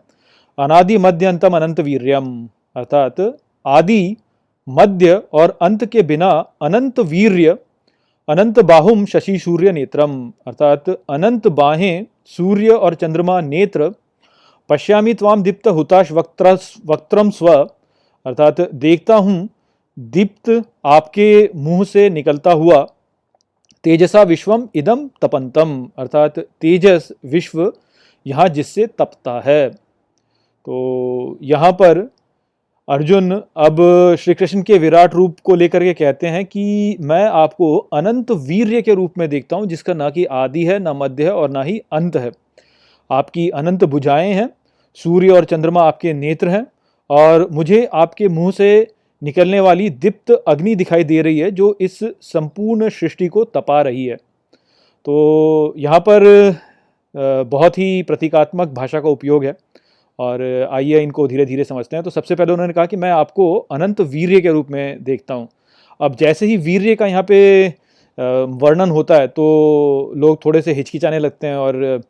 अनादि 0.58 0.98
मध्य 0.98 1.26
अंतम 1.26 1.56
अनंत 1.56 1.80
वीर्यम 1.80 2.48
अर्थात 2.76 3.38
आदि 3.66 4.16
मध्य 4.68 5.14
और 5.32 5.56
अंत 5.62 5.84
के 5.84 6.02
बिना 6.02 6.28
अनंत 6.62 6.98
वीर्य, 7.00 7.56
अनंत 8.28 8.58
बाहुम 8.60 9.04
शशि 9.06 9.38
सूर्य 9.38 9.72
नेत्रम। 9.72 10.16
अर्थात 10.46 10.88
अनंत 11.10 11.46
बाहें 11.48 12.06
सूर्य 12.38 12.70
और 12.70 12.94
चंद्रमा 12.94 13.40
नेत्र, 13.42 13.90
पश्यामी 14.70 15.14
त्वाम 15.14 15.42
दीप्त 15.42 15.68
हुताश 15.68 16.10
वक्त्र 16.12 16.56
वक्त्रम 16.86 17.30
स्व। 17.30 17.52
अर्थात 18.26 18.60
देखता 18.74 19.16
हूँ, 19.16 19.48
दीप्त 19.96 20.50
आपके 20.86 21.48
मुँह 21.56 21.84
से 21.84 22.08
निकलता 22.10 22.52
हुआ, 22.52 22.82
तेजसा 23.84 24.22
विश्वम 24.24 24.68
इदम 24.74 25.08
तपंतम। 25.22 25.88
अर्थात 25.98 26.38
तेजस 26.38 27.08
विश्व 27.24 27.72
यहाँ 28.26 28.48
जिससे 28.48 28.86
तपता 28.88 29.40
है। 29.40 29.68
तो 29.68 31.38
यहाँ 31.42 31.72
पर 31.72 32.08
अर्जुन, 32.88 33.30
अब 33.56 33.76
श्री 34.18 34.34
कृष्ण 34.34 34.60
के 34.62 34.76
विराट 34.78 35.14
रूप 35.14 35.36
को 35.44 35.54
लेकर 35.54 35.84
के 35.84 35.92
कहते 35.94 36.26
हैं 36.26 36.44
कि 36.44 36.96
मैं 37.00 37.24
आपको 37.24 37.76
अनंत 37.76 38.30
वीर्य 38.30 38.82
के 38.82 38.94
रूप 38.94 39.18
में 39.18 39.28
देखता 39.28 39.56
हूँ, 39.56 39.66
जिसका 39.66 39.94
ना 39.94 40.10
कि 40.10 40.24
आदि 40.24 40.64
है, 40.64 40.78
ना 40.78 40.92
मध्य 40.92 41.24
है 41.24 41.32
और 41.32 41.50
ना 41.50 41.62
ही 41.62 41.78
अंत 41.92 42.16
है। 42.16 42.30
आपकी 43.10 43.48
अनंत 43.50 43.84
भुजाएँ 43.84 44.32
हैं, 44.32 44.48
सूर्य 44.98 45.30
और 45.30 45.44
चंद्रमा 45.44 45.82
आपके 45.82 46.12
नेत्र 46.12 46.48
हैं 46.48 46.64
और 47.10 47.48
मुझे 47.52 47.84
आपके 47.94 48.28
मुँह 48.28 48.50
से 48.50 48.86
निकलने 49.22 49.60
वाली 49.60 49.90
दीप्त 49.90 50.30
अग्नि 50.48 50.74
दिखाई 50.74 51.04
दे 51.04 51.20
रही 51.22 51.38
है, 51.38 51.50
जो 51.50 51.76
इस 51.80 51.98
संपूर्ण 52.04 52.88
सृष्टि 52.90 53.28
को 53.28 53.44
तपा 53.46 53.80
रही 53.82 54.06
है। 54.06 54.16
तो 54.16 55.74
यहाँ 55.76 56.00
पर 56.08 56.24
बहुत 57.14 57.78
ही 57.78 58.02
प्रतीकात्मक 58.02 58.68
भाषा 58.68 59.00
का 59.00 59.08
उपयोग 59.08 59.44
है। 59.44 59.56
और 60.18 60.42
आइए 60.72 61.02
इनको 61.02 61.26
धीरे 61.28 61.46
धीरे 61.46 61.64
समझते 61.64 61.96
हैं। 61.96 62.02
तो 62.04 62.10
सबसे 62.10 62.34
पहले 62.34 62.52
उन्होंने 62.52 62.72
कहा 62.72 62.86
कि 62.86 62.96
मैं 62.96 63.10
आपको 63.12 63.54
अनंत 63.56 64.00
वीर्य 64.02 64.40
के 64.40 64.52
रूप 64.52 64.70
में 64.70 65.02
देखता 65.04 65.34
हूँ। 65.34 65.48
अब 66.00 66.16
जैसे 66.16 66.46
ही 66.46 66.56
वीर्य 66.58 66.94
का 66.94 67.06
यहाँ 67.06 67.22
पे 67.22 67.66
वर्णन 68.18 68.90
होता 68.90 69.14
है 69.14 69.28
तो 69.28 70.12
लोग 70.16 70.44
थोड़े 70.44 70.62
से 70.62 70.72
हिचकिचाने 70.72 71.18
लगते 71.18 71.46
हैं 71.46 71.56
और 71.56 72.02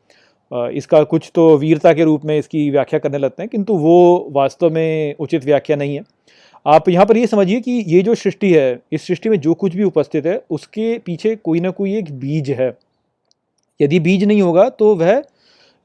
इसका 0.73 1.03
कुछ 1.05 1.31
तो 1.35 1.57
वीरता 1.59 1.93
के 1.93 2.05
रूप 2.05 2.25
में 2.25 2.39
इसकी 2.39 2.69
व्याख्या 2.71 2.99
करने 2.99 3.19
लगते 3.19 3.43
हैं, 3.43 3.49
किंतु 3.49 3.77
वो 3.77 4.29
वास्तव 4.33 4.71
में 4.71 5.15
उचित 5.17 5.45
व्याख्या 5.45 5.77
नहीं 5.77 5.95
है। 5.95 6.03
आप 6.67 6.89
यहाँ 6.89 7.07
पर 7.07 7.17
ये 7.17 7.27
समझिए 7.27 7.61
कि 7.61 7.71
ये 7.87 8.03
जो 8.03 8.15
सृष्टि 8.15 8.53
है, 8.53 8.79
इस 8.93 9.07
सृष्टि 9.07 9.29
में 9.29 9.39
जो 9.41 9.55
कुछ 9.55 9.75
भी 9.75 9.83
उपस्थित 9.85 10.27
है, 10.27 10.41
उसके 10.51 10.99
पीछे 10.99 11.35
कोई 11.37 11.61
ना 11.61 11.71
कोई 11.71 11.97
एक 11.97 12.13
बीज 12.21 12.51
है। 12.51 12.77
यदि 13.81 14.01
बीज 14.01 14.25
नहीं 14.25 14.43
होगा 14.43 14.69
तो 14.71 14.95
वह 14.95 15.23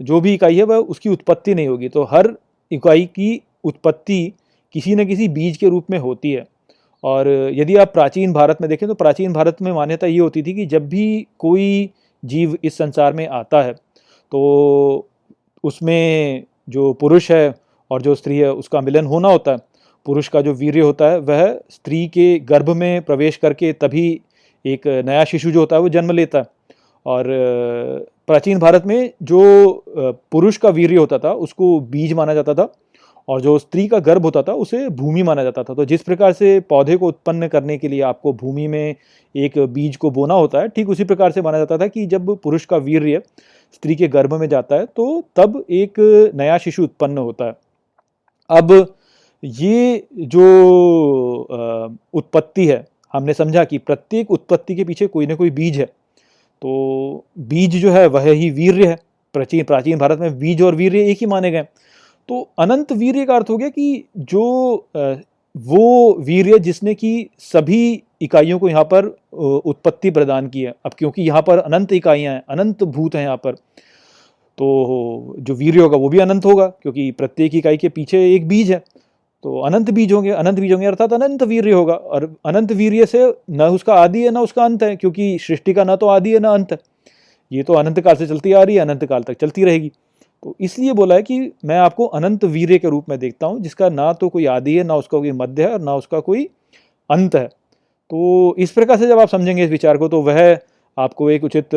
जो 0.02 0.22
भी 0.22 0.34
इकाई 0.34 0.58
है, 0.58 0.64
वह 0.64 0.76
उसकी 0.76 1.10
उत्पत्ति 1.10 1.56
नहीं 1.56 1.68
होगी। 1.68 1.90
तो 1.90 2.04
हर 2.04 2.34
इकाई 2.72 3.06
की 3.06 3.42
उत्पत्ति 3.64 4.34
किसी 4.76 4.96
न 4.96 5.06
किसी 5.06 5.28
बीज 5.28 5.58
के 5.58 5.70
रूप 5.70 5.86
में 5.92 5.98
होती 6.00 6.32
है। 6.32 6.46
और 7.04 7.28
यदि 7.54 7.76
आप 7.76 7.94
प्राचीन 7.94 8.34
भारत 8.34 8.58
में 8.62 8.70
देखें 8.70 8.88
तो 8.90 8.96
प्राचीन 8.96 9.34
भारत 9.34 9.62
में 9.62 9.72
मान्यता 9.72 10.08
ये 10.08 10.20
होती 10.20 10.44
थी 10.44 10.54
कि 10.54 10.66
जब 10.66 10.88
भी 10.90 11.28
कोई 11.40 11.90
जीव 12.24 12.58
इस 12.64 12.78
संसार 12.78 13.14
में 13.14 13.28
आता 13.28 13.62
है 13.62 13.74
तो 14.32 15.08
उसमें 15.64 16.44
जो 16.70 16.92
पुरुष 16.94 17.30
है 17.32 17.54
और 17.92 18.02
जो 18.02 18.16
स्त्री 18.16 18.38
है, 18.38 18.52
उसका 18.54 18.82
मिलन 18.82 19.06
होना 19.06 19.30
होता 19.30 19.52
है। 19.52 19.58
पुरुष 20.06 20.28
का 20.28 20.42
जो 20.42 20.54
वीर्य 20.54 20.82
होता 20.82 21.10
है, 21.10 21.20
वह 21.20 21.60
स्त्री 21.70 22.06
के 22.08 22.40
गर्भ 22.40 22.70
में 22.70 23.02
प्रवेश 23.02 23.38
करके 23.38 23.72
तभी 23.74 24.22
एक 24.66 24.88
नया 25.06 25.24
शिशु 25.26 25.52
जो 25.52 25.60
होता 25.60 25.76
है, 25.76 25.82
वो 25.82 25.90
जन्म 25.90 26.12
लेता 26.12 26.40
है। 26.40 26.46
और 27.06 28.06
प्राचीन 28.32 28.60
भारत 28.60 28.86
में 28.86 29.12
जो 29.24 29.40
पुरुष 30.32 30.58
का 30.58 30.70
वीर्य 30.70 30.96
होता 30.96 31.18
था, 31.20 31.32
उसको 31.34 31.80
बीज 31.82 32.14
माना 32.14 32.34
जाता 32.34 32.54
था 32.54 32.68
और 33.28 33.42
जो 33.42 33.58
स्त्री 33.60 33.88
का 33.88 34.00
गर्भ 34.00 34.24
होता 34.26 34.42
था, 34.44 34.54
उसे 34.56 34.88
भूमि 34.92 35.24
माना 35.24 35.44
जाता 35.44 35.64
था। 35.64 35.74
तो 35.74 35.86
जिस 35.86 36.02
प्रकार 36.04 36.34
से 36.34 36.60
पौधे 36.62 36.98
को 36.98 37.08
उत्पन्न 37.08 37.48
करने 37.48 37.78
के 37.78 37.88
लिए 37.88 38.02
आपको 38.04 38.34
भूमि 38.34 38.68
में 38.68 38.96
एक 39.36 39.58
बीज 39.70 39.96
को 39.98 40.12
बोना 40.12 40.34
होता 40.36 40.60
है, 40.60 40.68
ठीक 40.68 40.90
उसी 40.90 41.04
प्रकार 41.04 41.32
से 41.32 41.42
माना 41.42 41.58
जाता 41.58 41.78
था 41.78 41.88
कि 41.88 42.06
जब 42.08 42.36
पुरुष 42.38 42.66
का 42.66 42.78
वीर्य 42.80 43.22
स्त्री 43.74 43.96
के 43.96 44.08
गर्भ 44.10 44.34
में 44.34 44.48
जाता 44.50 44.76
है 44.76 44.86
तो 44.88 45.24
तब 45.36 45.64
एक 45.72 46.00
नया 46.36 46.58
शिशु 46.58 46.84
उत्पन्न 46.84 47.18
होता 47.20 47.46
है। 47.46 47.56
अब 48.50 48.94
ये 49.44 50.08
जो 50.14 50.48
उत्पत्ति 52.14 52.68
है, 52.68 52.86
हमने 53.14 53.34
समझा 53.36 53.64
कि 53.64 53.78
प्रत्येक 53.80 54.32
उत्पत्ति 54.32 54.76
के 54.76 54.84
पीछे 54.84 55.08
कोई 55.08 55.28
ना 55.28 55.36
कोई 55.36 55.50
बीज 55.52 55.80
है। 55.80 55.90
तो 56.62 57.26
बीज 57.40 57.76
जो 57.78 57.92
है, 57.92 58.06
वह 58.08 58.32
ही 58.32 58.50
वीर्य 58.52 58.88
है। 58.88 58.98
प्राचीन 59.36 59.64
प्राचीन 59.64 59.98
भारत 60.00 60.20
में 60.20 60.38
बीज 60.40 60.62
और 60.62 60.76
वीर्य 60.76 61.10
एक 61.12 61.18
ही 61.22 61.26
माने 61.28 61.52
गए। 61.52 61.64
तो 62.30 62.42
अनंत 62.60 62.92
वीर्य 62.94 63.26
का 63.26 63.36
अर्थ 63.36 63.50
हो 63.50 63.58
गया 63.58 63.70
कि 63.70 64.04
जो 64.18 64.44
वो 65.56 66.16
वीर्य 66.20 66.60
जिसने 66.60 66.94
कि 66.96 67.30
सभी 67.42 68.02
इकाइयों 68.22 68.60
को 68.60 68.70
यहाँ 68.70 68.84
पर 68.86 69.06
उत्पत्ति 69.66 70.12
प्रदान 70.12 70.48
की 70.48 70.62
है। 70.62 70.74
अब 70.86 70.92
क्योंकि 70.98 71.22
यहाँ 71.22 71.42
पर 71.42 71.58
अनंत 71.60 71.94
इकाइयाँ 71.94 72.34
हैं, 72.34 72.44
अनंत 72.50 72.84
भूत 72.86 73.16
हैं 73.16 73.24
यहाँ 73.24 73.38
पर 73.38 73.56
तो 74.58 75.36
जो 75.40 75.54
वीर्य 75.56 75.80
होगा 75.80 75.98
वो 75.98 76.10
भी 76.10 76.20
अनंत 76.20 76.46
होगा, 76.46 76.68
क्योंकि 76.68 77.12
प्रत्येक 77.12 77.56
इकाई 77.56 77.78
के 77.78 77.90
पीछे 77.90 78.20
एक 78.36 78.48
बीज 78.48 78.72
है। 78.72 78.82
तो 79.44 79.60
अनंत 79.62 79.90
बीज 79.92 80.12
होंगे, 80.14 80.30
अनंत 80.32 80.60
बीज 80.60 80.72
होंगे, 80.72 80.86
अर्थात 80.88 81.14
अनंत 81.14 81.44
वीर्य 81.44 81.72
होगा। 81.72 81.94
और 81.94 82.24
अनंत 82.46 82.72
वीर्य 82.74 83.06
से 83.06 83.24
न 83.52 83.70
उसका 83.72 83.94
आदि 83.96 84.24
है, 84.24 84.32
ना 84.32 84.42
उसका 84.42 84.64
अंत 84.66 84.84
है, 84.84 84.96
क्योंकि 84.96 85.38
सृष्टि 85.42 85.74
का 85.74 85.84
ना 85.84 85.96
तो 85.96 86.08
आदि 86.10 86.34
है, 86.34 86.40
ना 86.40 86.52
अंत। 86.52 86.72
है 86.72 86.80
ये 87.52 87.64
तो 87.64 87.74
अनंत 87.74 88.00
काल 88.00 88.16
से 88.16 88.28
चलती 88.28 88.52
आ 88.54 88.62
रही 88.64 88.76
है, 88.76 88.82
अनंत 88.82 89.06
काल 89.06 89.24
तक 89.24 89.38
चलती 89.42 89.64
रहेगी। 89.64 89.92
तो 90.44 90.56
इसलिए 90.60 90.94
बोला 90.94 91.16
है 91.16 91.24
कि 91.24 91.40
मैं 91.66 91.78
आपको 91.78 92.06
अनंत 92.08 92.44
वीर्य 92.48 92.78
के 92.80 92.90
रूप 92.90 93.10
में 93.10 93.18
देखता 93.20 93.48
हूँ, 93.48 93.60
जिसका 93.60 93.90
ना 93.92 94.12
तो 94.14 94.30
कोई 94.30 94.46
आदि 94.48 94.76
है, 94.78 94.84
ना 94.84 94.96
उसका 94.96 95.18
कोई 95.18 95.32
मध्य 95.34 95.64
है, 95.64 95.74
और 95.74 95.82
ना 95.82 95.96
उसका 95.96 96.20
कोई 96.20 96.48
अंत 97.10 97.36
है। 97.36 97.46
तो 97.46 98.56
इस 98.58 98.72
प्रकार 98.72 98.98
से 98.98 99.08
जब 99.08 99.20
आप 99.20 99.30
समझेंगे 99.30 99.64
इस 99.64 99.70
विचार 99.70 99.98
को 99.98 100.08
तो 100.08 100.22
वह 100.22 100.58
आपको 100.98 101.30
एक 101.32 101.44
उचित 101.44 101.70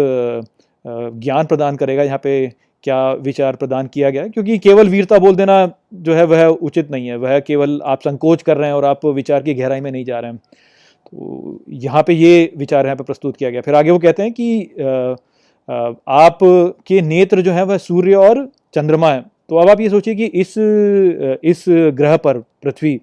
ज्ञान 0.85 1.47
प्रदान 1.47 1.77
करेगा। 1.77 2.03
यहाँ 2.03 2.19
पे 2.23 2.47
क्या 2.85 3.13
विचार 3.15 3.57
प्रदान 3.57 3.87
किया 3.87 4.11
गया 4.11 4.27
क्योंकि 4.29 4.59
केवल 4.59 4.89
वीरता 4.89 5.19
बोल 5.19 5.37
देना 5.37 5.55
जो 5.95 6.15
है, 6.15 6.25
वह 6.25 6.47
उचित 6.47 6.91
नहीं 6.91 7.07
है। 7.09 7.17
वह 7.17 7.39
केवल 7.41 7.81
आप 7.85 8.01
संकोच 8.03 8.43
कर 8.43 8.57
रहे 8.57 8.69
हैं 8.69 8.75
और 8.75 8.85
आप 8.85 9.05
विचार 9.07 9.43
की 9.43 9.55
गहराई 9.55 9.81
में 9.81 9.91
नहीं 9.91 10.05
जा 10.05 10.19
रहे 10.19 10.31
हैं। 10.31 10.39
तो 11.07 11.61
यहाँ 11.71 12.03
पे 12.03 12.13
ये 12.13 12.53
विचार 12.57 12.85
यहाँ 12.85 12.97
पे 12.97 13.05
प्रस्तुत 13.05 13.37
किया 13.37 13.51
गया। 13.51 13.61
फिर 13.61 13.75
आगे 13.75 13.91
वो 13.91 13.99
कहते 13.99 14.23
हैं 14.23 14.33
कि 14.33 14.71
आप 16.09 16.39
के 16.87 17.01
नेत्र 17.03 17.41
जो 17.41 17.53
है, 17.53 17.63
वह 17.65 17.77
सूर्य 17.79 18.15
और 18.17 18.49
चंद्रमा 18.75 19.13
है। 19.13 19.25
तो 19.49 19.57
अब 19.57 19.71
आप 19.71 19.81
ये 19.81 19.89
सोचिए 19.91 20.15
कि 20.15 20.25
इस 20.25 20.55
इस 21.45 21.65
ग्रह 21.69 22.17
पर, 22.17 22.39
पृथ्वी 22.39 23.01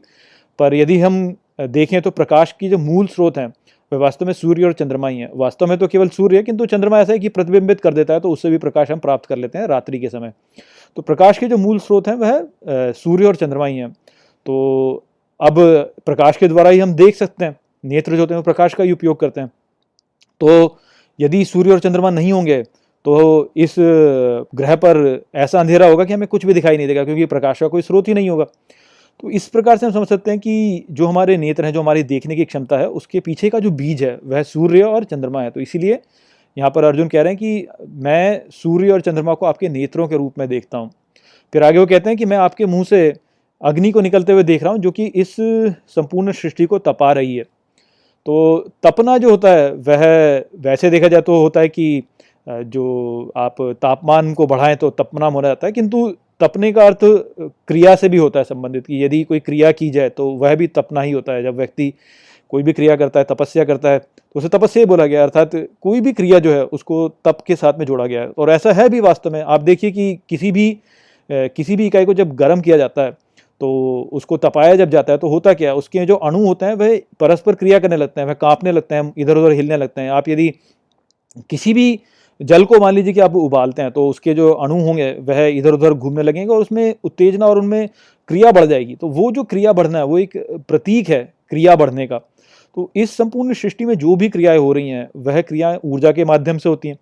पर 0.59 0.73
यदि 0.73 0.99
हम 0.99 1.36
देखें 1.61 2.01
तो 2.01 2.11
प्रकाश 2.11 2.51
की 2.59 2.69
जो 2.69 2.77
मूल 2.77 3.07
स्रोत 3.07 3.38
हैं 3.38 3.51
वह 3.91 3.99
वास्तव 3.99 4.25
में 4.25 4.33
सूर्य 4.33 4.63
और 4.63 4.73
चंद्रमा 4.73 5.07
ही 5.07 5.19
है। 5.19 5.29
वास्तव 5.35 5.67
में 5.67 5.77
तो 5.77 5.87
केवल 5.87 6.09
सूर्य 6.09 6.37
है, 6.37 6.43
किंतु 6.43 6.65
चंद्रमा 6.65 6.99
ऐसा 6.99 7.13
है 7.13 7.19
कि 7.19 7.29
प्रतिबिंबित 7.29 7.81
कर 7.81 7.93
देता 7.93 8.13
है 8.13 8.19
तो 8.19 8.29
उससे 8.31 8.49
भी 8.49 8.57
प्रकाश 8.57 8.91
हम 8.91 8.99
प्राप्त 8.99 9.25
कर 9.25 9.37
लेते 9.37 9.57
हैं 9.57 9.67
रात्रि 9.67 9.99
के 9.99 10.09
समय। 10.09 10.33
तो 10.97 11.01
प्रकाश 11.01 11.37
के 11.37 11.47
जो 11.47 11.57
मूल 11.57 11.79
स्रोत 11.79 12.07
हैं, 12.07 12.15
वह 12.15 12.91
सूर्य 12.93 13.25
और 13.25 13.35
चंद्रमा 13.35 13.65
ही 13.65 13.77
हैं। 13.77 13.91
तो 13.91 15.03
अब 15.39 15.55
प्रकाश 16.05 16.37
के 16.37 16.47
द्वारा 16.47 16.69
ही 16.69 16.79
हम 16.79 16.93
देख 16.95 17.15
सकते 17.15 17.45
हैं, 17.45 17.55
नेत्र 17.83 18.11
जो 18.11 18.19
होते 18.19 18.33
हैं, 18.33 18.37
वो 18.37 18.43
प्रकाश 18.43 18.73
का 18.73 18.83
ही 18.83 18.91
उपयोग 18.91 19.19
करते 19.19 19.41
हैं। 19.41 19.51
तो 20.41 20.77
यदि 21.19 21.43
सूर्य 21.45 21.71
और 21.71 21.79
चंद्रमा 21.79 22.09
नहीं 22.09 22.31
होंगे 22.31 22.63
तो 23.05 23.51
इस 23.57 23.75
ग्रह 23.79 24.75
पर 24.75 24.97
ऐसा 25.35 25.59
अंधेरा 25.59 25.87
होगा 25.87 26.03
कि 26.05 26.13
हमें 26.13 26.27
कुछ 26.27 26.45
भी 26.45 26.53
दिखाई 26.53 26.77
नहीं 26.77 26.87
देगा, 26.87 27.03
क्योंकि 27.03 27.25
प्रकाश 27.25 27.59
का 27.59 27.67
कोई 27.67 27.81
स्रोत 27.81 28.07
ही 28.07 28.13
नहीं 28.13 28.29
होगा। 28.29 28.45
तो 29.24 29.30
इस 29.30 29.47
प्रकार 29.47 29.78
से 29.78 29.86
हम 29.86 29.91
समझ 29.93 30.07
सकते 30.07 30.32
हैं 30.32 30.39
कि 30.39 30.86
जो 30.91 31.07
हमारे 31.07 31.36
नेत्र 31.38 31.65
हैं, 31.65 31.74
जो 31.74 31.82
हमारी 31.82 32.03
देखने 32.03 32.36
की 32.36 32.45
क्षमता 32.45 32.78
है, 32.78 32.88
उसके 32.89 33.19
पीछे 33.19 33.49
का 33.49 33.59
जो 33.59 33.72
बीज 33.72 34.03
है, 34.03 34.17
वह 34.24 34.43
सूर्य 34.43 34.82
और 34.84 35.03
चंद्रमा 35.03 35.41
है। 35.41 35.49
तो 35.49 35.59
इसीलिए 35.61 35.99
यहाँ 36.57 36.69
पर 36.69 36.84
अर्जुन 36.84 37.07
कह 37.07 37.22
रहे 37.22 37.34
हैं 37.34 37.38
कि 37.38 37.67
मैं 38.03 38.49
सूर्य 38.51 38.91
और 38.91 39.01
चंद्रमा 39.01 39.34
को 39.34 39.45
आपके 39.45 39.69
नेत्रों 39.69 40.07
के 40.07 40.17
रूप 40.17 40.39
में 40.39 40.47
देखता 40.49 40.78
हूँ। 40.78 40.89
फिर 41.53 41.63
आगे 41.63 41.80
वो 41.80 41.86
कहते 41.86 42.09
हैं 42.09 42.17
कि 42.17 42.26
मैं 42.26 42.38
आपके 42.38 42.65
मुँह 42.65 42.84
से 42.84 43.13
अग्नि 43.61 43.91
को 43.91 44.01
निकलते 44.01 44.34
हुए 44.34 44.43
देख 44.43 44.63
रहा 44.63 44.72
हूँ, 44.74 44.80
जो 44.80 44.91
कि 44.91 45.05
इस 45.05 45.36
संपूर्ण 45.89 46.32
सृष्टि 46.32 46.65
को 46.65 46.78
तपा 46.80 47.11
रही 47.11 47.36
है। 47.36 47.43
तो 48.26 48.69
तपना 48.84 49.17
जो 49.17 49.30
होता 49.30 49.49
है, 49.49 49.72
वह 49.72 50.43
वैसे 50.61 50.89
देखा 50.89 51.07
जाए 51.07 51.22
तो 51.22 51.41
होता 51.41 51.59
है 51.59 51.69
कि 51.69 52.03
जो 52.49 53.32
आप 53.38 53.61
तापमान 53.82 54.34
को 54.34 54.47
बढ़ाएँ 54.47 54.76
तो 54.76 54.89
तपना 54.91 55.26
हो 55.28 55.41
जाता 55.41 55.67
है, 55.67 55.74
किंतु 55.74 56.07
तपने 56.41 56.71
का 56.71 56.85
अर्थ 56.85 56.99
क्रिया 57.03 57.95
से 57.95 58.09
भी 58.09 58.17
होता 58.17 58.39
है 58.39 58.43
संबंधित 58.45 58.85
कि 58.85 59.03
यदि 59.03 59.23
कोई 59.23 59.39
क्रिया 59.39 59.71
की 59.73 59.89
जाए 59.89 60.09
तो 60.09 60.29
वह 60.37 60.55
भी 60.55 60.67
तपना 60.69 61.01
ही 61.01 61.11
होता 61.11 61.33
है। 61.33 61.43
जब 61.43 61.57
व्यक्ति 61.57 61.93
कोई 62.51 62.63
भी 62.63 62.73
क्रिया 62.73 62.95
करता 62.95 63.19
है, 63.19 63.25
तपस्या 63.25 63.63
करता 63.65 63.89
है 63.89 63.99
तो 63.99 64.39
उसे 64.39 64.49
तपस्या 64.49 64.85
बोला 64.85 65.05
गया 65.05 65.23
अर्थात 65.23 65.51
कोई 65.81 66.01
भी 66.01 66.13
क्रिया 66.13 66.39
जो 66.39 66.53
है 66.53 66.63
उसको 66.65 67.07
तप 67.25 67.43
के 67.47 67.55
साथ 67.55 67.79
में 67.79 67.85
जोड़ा 67.85 68.05
गया 68.05 68.21
है। 68.21 68.29
और 68.29 68.49
ऐसा 68.51 68.71
है 68.73 68.87
भी 68.89 68.99
वास्तव 68.99 69.33
में। 69.33 69.41
आप 69.41 69.61
देखिए 69.61 69.91
कि 69.91 70.13
किसी 70.29 70.51
भी 70.51 70.77
किसी 71.29 71.75
भी 71.75 71.85
इकाई 71.87 72.05
को 72.05 72.13
जब 72.13 72.35
गर्म 72.35 72.61
किया 72.61 72.77
जाता 72.77 73.01
है 73.01 73.11
तो 73.61 73.69
उसको 74.13 74.37
तपाया 74.39 74.75
जब 74.75 74.89
जाता 74.89 75.13
है 75.13 75.17
तो 75.19 75.27
होता 75.27 75.53
क्या 75.53 75.73
उसके 75.73 76.05
जो 76.05 76.15
अणु 76.17 76.45
होते 76.45 76.65
हैं, 76.65 76.73
वह 76.73 76.97
परस्पर 77.19 77.55
क्रिया 77.55 77.79
करने 77.79 77.97
लगते 77.97 78.21
हैं, 78.21 78.27
वह 78.27 78.33
कांपने 78.33 78.71
लगते 78.71 78.95
हैं 78.95 79.13
इधर 79.17 79.37
उधर 79.37 79.51
हिलने 79.51 79.77
लगते 79.77 80.01
हैं। 80.01 80.09
आप 80.11 80.29
यदि 80.29 80.49
किसी 81.49 81.73
भी 81.73 81.99
जल 82.41 82.63
को 82.65 82.79
मान 82.79 82.93
लीजिए 82.95 83.13
कि 83.13 83.19
आप 83.19 83.35
उबालते 83.35 83.81
हैं 83.81 83.91
तो 83.91 84.07
उसके 84.09 84.33
जो 84.33 84.51
अणु 84.51 84.79
होंगे, 84.81 85.11
वह 85.19 85.41
इधर 85.47 85.73
उधर 85.73 85.93
घूमने 85.93 86.23
लगेंगे 86.23 86.53
और 86.53 86.61
उसमें 86.61 86.93
उत्तेजना 87.03 87.45
और 87.45 87.59
उनमें 87.59 87.89
क्रिया 88.29 88.51
बढ़ 88.51 88.65
जाएगी। 88.65 88.95
तो 88.95 89.07
वो 89.09 89.31
जो 89.31 89.43
क्रिया 89.43 89.73
बढ़ना 89.73 89.97
है, 89.97 90.05
वो 90.05 90.17
एक 90.19 90.37
प्रतीक 90.67 91.09
है 91.09 91.23
क्रिया 91.49 91.75
बढ़ने 91.75 92.07
का। 92.07 92.17
तो 92.77 92.89
इस 92.95 93.15
संपूर्ण 93.17 93.53
सृष्टि 93.53 93.85
में 93.85 93.93
जो 93.95 94.15
भी 94.15 94.29
क्रियाएँ 94.29 94.57
हो 94.57 94.71
रही 94.73 94.89
हैं, 94.89 95.09
वह 95.17 95.41
क्रियाएँ 95.41 95.79
ऊर्जा 95.85 96.11
के 96.11 96.25
माध्यम 96.25 96.57
से 96.57 96.69
होती 96.69 96.87
हैं 96.87 96.97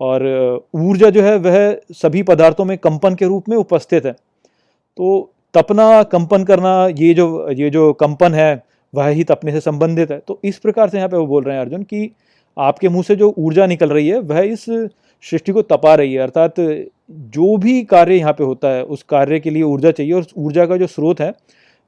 और 0.00 0.66
ऊर्जा 0.76 1.10
जो 1.10 1.22
है, 1.22 1.36
वह 1.36 1.76
सभी 1.92 2.22
पदार्थों 2.22 2.64
में 2.64 2.76
कंपन 2.78 3.14
के 3.14 3.24
रूप 3.24 3.48
में 3.48 3.56
उपस्थित 3.56 4.06
है। 4.06 4.12
तो 4.12 5.32
तपना, 5.54 6.02
कंपन 6.02 6.44
करना, 6.44 6.86
ये 6.88 7.12
जो 7.14 7.50
ये 7.50 7.70
जो 7.70 7.92
कंपन 7.92 8.34
है, 8.34 8.62
वह 8.94 9.06
ही 9.08 9.24
तपने 9.24 9.52
से 9.52 9.60
संबंधित 9.60 10.10
है। 10.10 10.18
तो 10.18 10.38
इस 10.44 10.58
प्रकार 10.58 10.88
से 10.88 10.96
यहाँ 10.96 11.08
पे 11.08 11.16
वो 11.16 11.26
बोल 11.26 11.44
रहे 11.44 11.54
हैं 11.54 11.62
अर्जुन 11.62 11.82
कि 11.82 12.10
आपके 12.58 12.88
मुँह 12.88 13.02
से 13.02 13.16
जो 13.16 13.34
ऊर्जा 13.38 13.66
निकल 13.66 13.90
रही 13.90 14.08
है, 14.08 14.18
वह 14.20 14.40
इस 14.40 14.64
सृष्टि 15.24 15.52
को 15.52 15.62
तपा 15.64 15.94
रही 15.94 16.14
है। 16.14 16.20
अर्थात 16.20 16.54
जो 17.10 17.56
भी 17.56 17.82
कार्य 17.84 18.16
यहाँ 18.16 18.32
पे 18.32 18.44
होता 18.44 18.68
है, 18.68 18.82
उस 18.84 19.02
कार्य 19.02 19.40
के 19.40 19.50
लिए 19.50 19.62
ऊर्जा 19.62 19.90
चाहिए 19.90 20.12
और 20.12 20.26
ऊर्जा 20.36 20.66
का 20.66 20.76
जो 20.76 20.86
स्रोत 20.86 21.20
है, 21.20 21.32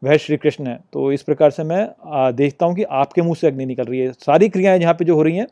वह 0.03 0.16
श्री 0.16 0.37
कृष्ण 0.37 0.66
है। 0.66 0.79
तो 0.93 1.11
इस 1.12 1.23
प्रकार 1.23 1.51
से 1.51 1.64
मैं 1.64 1.87
देखता 2.35 2.66
हूँ 2.66 2.75
कि 2.75 2.83
आपके 2.83 3.23
मुँह 3.23 3.35
से 3.35 3.47
अग्नि 3.47 3.66
निकल 3.66 3.85
रही 3.85 4.01
है। 4.01 4.12
सारी 4.12 4.49
क्रियाएँ 4.49 4.79
जहाँ 4.79 4.95
पे 4.95 5.05
जो 5.05 5.14
हो 5.14 5.23
रही 5.23 5.37
हैं, 5.37 5.47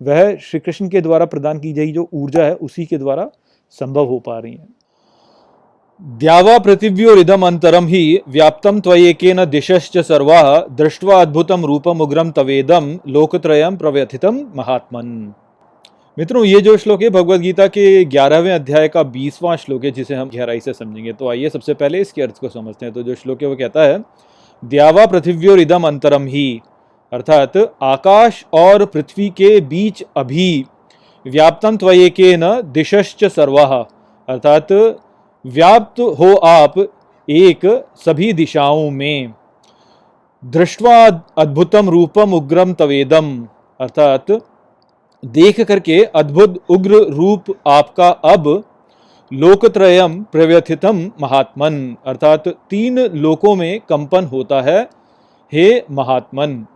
वह 0.00 0.34
श्री 0.36 0.60
कृष्ण 0.60 0.88
के 0.88 1.00
द्वारा 1.00 1.26
प्रदान 1.26 1.58
की 1.60 1.72
गई 1.72 1.92
जो 1.92 2.08
ऊर्जा 2.14 2.44
है, 2.44 2.54
उसी 2.54 2.86
के 2.86 2.98
द्वारा 2.98 3.30
संभव 3.76 4.06
हो 4.06 4.18
पा 4.18 4.38
रही 4.38 4.54
हैं। 4.54 4.68
द्यावा 6.02 6.58
पृथिव्योरिदम 6.58 7.46
अंतरम 7.46 7.86
ही 7.86 8.20
व्याप्तम 8.28 8.80
त्वयेकेन 8.80 9.44
दिशश्च 9.44 9.98
सर्वा 9.98 10.66
दृष्ट्वा 10.70 11.20
अद्भुतम 11.20 11.64
रूपम 11.64 12.00
उग्रम 12.00 12.30
तवेदम 12.30 12.98
लोकत्रयम 13.08 13.76
प्रव्यथितम 13.76 14.40
महात्मन। 14.56 15.34
मित्रों, 16.18 16.44
ये 16.44 16.60
जो 16.60 16.76
श्लोक 16.76 17.02
है 17.02 17.10
भगवत 17.10 17.40
गीता 17.40 17.66
के 17.66 18.04
ग्यारहवें 18.04 18.52
अध्याय 18.52 18.88
का 18.88 19.02
बीसवां 19.02 19.56
श्लोक 19.56 19.84
है, 19.84 19.90
जिसे 19.90 20.14
हम 20.14 20.30
गहराई 20.34 20.60
से 20.60 20.72
समझेंगे। 20.72 21.12
तो 21.12 21.30
आइए 21.30 21.48
सबसे 21.48 21.74
पहले 21.74 22.00
इसके 22.00 22.22
अर्थ 22.22 22.38
को 22.38 22.48
समझते 22.48 22.86
हैं। 22.86 22.94
तो 22.94 23.02
जो 23.02 23.14
श्लोक 23.14 23.42
है, 23.42 23.48
वो 23.48 23.56
कहता 23.56 23.82
है, 23.82 23.98
द्यावा 24.64 25.06
पृथिव्योरिदम 25.06 25.86
अंतरम 25.86 26.26
ही 26.26 26.60
अर्थात, 27.12 27.56
आकाश 27.82 28.44
और 28.52 28.84
पृथ्वी 28.84 29.28
के 29.28 29.60
बीच 29.60 30.04
अभी 30.16 30.64
व्याप्तम 31.26 31.76
त्वयेकेन 31.76 32.40
दिशश्च 32.64 33.24
सर्वा 33.24 33.64
अर्थात 34.28 34.68
व्याप्त 35.46 36.00
हो 36.00 36.34
आप 36.34 36.74
एक 37.30 37.84
सभी 37.96 38.32
दिशाओं 38.32 38.90
में। 38.90 39.32
दृष्टवा 40.44 41.06
अद्भुतम 41.38 41.88
रूपम 41.88 42.32
उग्रम 42.32 42.72
तवेदम 42.72 43.48
अर्थात, 43.80 44.26
देख 45.24 45.60
करके 45.60 46.04
अद्भुत 46.04 46.64
उग्र 46.70 46.94
रूप 46.94 47.44
आपका 47.66 48.08
अब 48.08 48.64
लोकत्रयम 49.32 50.22
प्रव्यथितम 50.22 51.12
महात्मन। 51.22 51.96
अर्थात, 52.06 52.48
तीन 52.48 52.98
लोकों 52.98 53.56
में 53.56 53.80
कंपन 53.80 54.24
होता 54.24 54.60
है, 54.60 54.90
हे 55.52 55.84
महात्मन। 55.90 56.66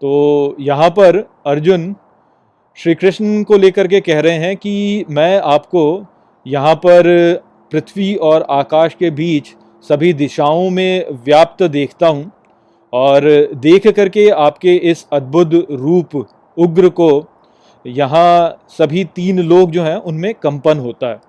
तो 0.00 0.56
यहाँ 0.60 0.90
पर 0.90 1.30
अर्जुन 1.46 1.96
श्री 2.76 2.94
कृष्ण 2.94 3.42
को 3.42 3.56
लेकर 3.56 3.88
के 3.88 4.00
कह 4.00 4.20
रहे 4.20 4.34
हैं 4.34 4.56
कि 4.56 5.04
मैं 5.10 5.40
आपको 5.40 6.06
यहाँ 6.46 6.74
पर 6.74 7.04
पृथ्वी 7.72 8.14
और 8.22 8.46
आकाश 8.50 8.94
के 8.94 9.10
बीच 9.12 9.54
सभी 9.84 10.12
दिशाओं 10.14 10.68
में 10.70 11.04
व्याप्त 11.24 11.62
देखता 11.64 12.06
हूँ 12.06 12.30
और 12.92 13.22
देख 13.56 13.86
करके 13.88 14.28
आपके 14.38 14.74
इस 14.90 15.06
अद्भुत 15.12 15.54
रूप 15.72 16.16
उग्र 16.56 16.88
को 16.90 17.10
यहाँ 17.84 18.58
सभी 18.68 19.04
तीन 19.06 19.38
लोग 19.40 19.70
जो 19.70 19.82
हैं 19.82 19.96
उनमें 19.96 20.32
कंपन 20.34 20.78
होता 20.78 21.08
है। 21.08 21.20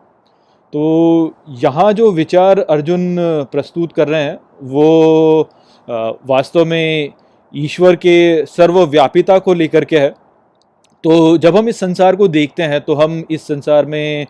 तो 0.73 1.33
यहाँ 1.59 1.91
जो 1.93 2.11
विचार 2.11 2.59
अर्जुन 2.59 3.15
प्रस्तुत 3.51 3.93
कर 3.93 4.07
रहे 4.07 4.23
हैं, 4.23 4.37
वो 4.63 5.49
वास्तव 6.27 6.65
में 6.65 7.13
ईश्वर 7.53 7.95
के 7.95 8.45
सर्वव्यापिता 8.45 9.37
को 9.39 9.53
लेकर 9.53 9.85
के 9.85 9.99
है। 9.99 10.09
तो 11.03 11.37
जब 11.37 11.57
हम 11.57 11.69
इस 11.69 11.79
संसार 11.79 12.15
को 12.15 12.27
देखते 12.27 12.63
हैं 12.63 12.81
तो 12.81 12.93
हम 12.95 13.23
इस 13.31 13.43
संसार 13.43 13.85
में 13.85 14.27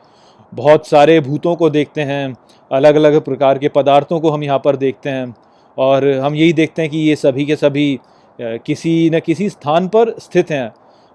बहुत 0.53 0.87
सारे 0.87 1.19
भूतों 1.19 1.55
को 1.55 1.69
देखते 1.69 2.01
हैं 2.01 2.33
अलग 2.71 2.95
अलग 2.95 3.19
प्रकार 3.21 3.57
के 3.57 3.69
पदार्थों 3.69 4.19
को 4.19 4.29
हम 4.29 4.43
यहाँ 4.43 4.59
पर 4.59 4.75
देखते 4.75 5.09
हैं 5.09 5.33
और 5.77 6.07
हम 6.19 6.35
यही 6.35 6.53
देखते 6.53 6.81
हैं 6.81 6.91
कि 6.91 6.97
ये 6.99 7.15
सभी 7.15 7.45
के 7.45 7.55
सभी 7.55 7.99
किसी 8.39 9.09
न 9.09 9.19
किसी 9.19 9.49
स्थान 9.49 9.87
पर 9.87 10.13
स्थित 10.19 10.51
हैं। 10.51 10.71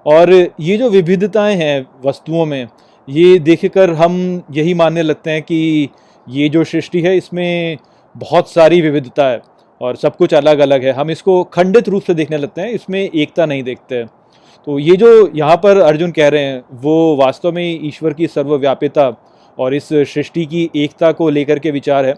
और 0.06 0.32
ये 0.32 0.76
जो 0.76 0.88
विविधताएँ 0.90 1.54
हैं 1.56 1.86
वस्तुओं 2.04 2.44
में, 2.46 2.68
ये 3.08 3.38
देखकर 3.38 3.90
हम 3.94 4.42
यही 4.50 4.74
मानने 4.74 5.02
लगते 5.02 5.30
हैं 5.30 5.42
कि 5.42 5.88
ये 6.26 6.48
जो 6.48 6.64
सृष्टि 6.64 7.00
है, 7.00 7.16
इसमें 7.16 7.78
बहुत 8.14 8.50
सारी 8.50 8.80
विविधता 8.80 9.28
है 9.28 9.40
और 9.80 9.96
सब 9.96 10.16
कुछ 10.16 10.34
अलग 10.34 10.58
अलग 10.58 10.84
है। 10.84 10.92
हम 10.92 11.10
इसको 11.10 11.42
खंडित 11.44 11.88
रूप 11.88 12.02
से 12.02 12.14
देखने 12.14 12.36
लगते 12.36 12.60
हैं, 12.60 12.70
इसमें 12.70 13.00
एकता 13.00 13.46
नहीं 13.46 13.62
देखते। 13.62 14.04
तो 14.66 14.78
ये 14.78 14.96
जो 14.96 15.08
यहाँ 15.34 15.56
पर 15.56 15.78
अर्जुन 15.78 16.10
कह 16.12 16.28
रहे 16.28 16.44
हैं, 16.44 16.62
वो 16.72 17.16
वास्तव 17.16 17.52
में 17.52 17.86
ईश्वर 17.86 18.12
की 18.12 18.26
सर्वव्यापिता 18.26 19.08
और 19.58 19.74
इस 19.74 19.88
सृष्टि 19.88 20.44
की 20.46 20.70
एकता 20.76 21.10
को 21.12 21.28
लेकर 21.30 21.58
के 21.58 21.70
विचार 21.70 22.06
है। 22.06 22.14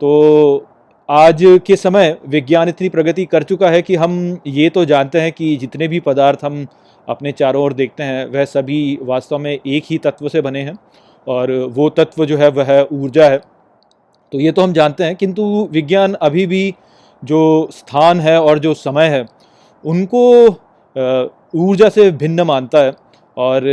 तो 0.00 0.66
आज 1.08 1.42
के 1.66 1.76
समय 1.76 2.16
विज्ञान 2.28 2.68
इतनी 2.68 2.88
प्रगति 2.88 3.24
कर 3.24 3.42
चुका 3.42 3.70
है 3.70 3.82
कि 3.82 3.94
हम 3.96 4.38
ये 4.46 4.68
तो 4.70 4.84
जानते 4.84 5.20
हैं 5.20 5.32
कि 5.32 5.56
जितने 5.56 5.88
भी 5.88 6.00
पदार्थ 6.00 6.44
हम 6.44 6.66
अपने 7.08 7.32
चारों 7.32 7.62
ओर 7.64 7.72
देखते 7.72 8.02
हैं, 8.02 8.26
वह 8.26 8.44
सभी 8.44 8.98
वास्तव 9.02 9.38
में 9.38 9.52
एक 9.52 9.84
ही 9.86 9.98
तत्व 9.98 10.28
से 10.28 10.40
बने 10.40 10.60
हैं 10.60 10.76
और 11.26 11.52
वो 11.70 11.88
तत्व 11.90 12.24
जो 12.26 12.36
है, 12.36 12.48
वह 12.50 12.88
ऊर्जा 12.92 13.24
है। 13.24 13.40
तो 14.32 14.40
ये 14.40 14.52
तो 14.52 14.62
हम 14.62 14.72
जानते 14.72 15.04
हैं, 15.04 15.16
किंतु 15.16 15.68
विज्ञान 15.72 16.14
अभी 16.14 16.46
भी 16.46 16.74
जो 17.22 17.68
स्थान 17.72 18.20
है 18.20 18.40
और 18.40 18.58
जो 18.58 18.74
समय 18.76 19.08
है, 19.08 19.24
उनको 19.84 20.48
ऊर्जा 21.54 21.88
से 21.88 22.10
भिन्न 22.12 22.42
मानता 22.42 22.78
है। 22.78 22.92
और 23.36 23.64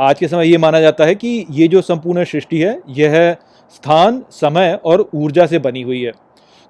आज 0.00 0.18
के 0.18 0.28
समय 0.28 0.48
ये 0.48 0.58
माना 0.58 0.80
जाता 0.80 1.04
है 1.04 1.14
कि 1.14 1.46
ये 1.50 1.68
जो 1.68 1.80
संपूर्ण 1.82 2.24
सृष्टि 2.24 2.58
है, 2.58 2.80
यह 2.90 3.36
स्थान, 3.74 4.22
समय 4.32 4.78
और 4.84 5.08
ऊर्जा 5.14 5.46
से 5.46 5.58
बनी 5.58 5.82
हुई 5.82 6.02
है। 6.02 6.12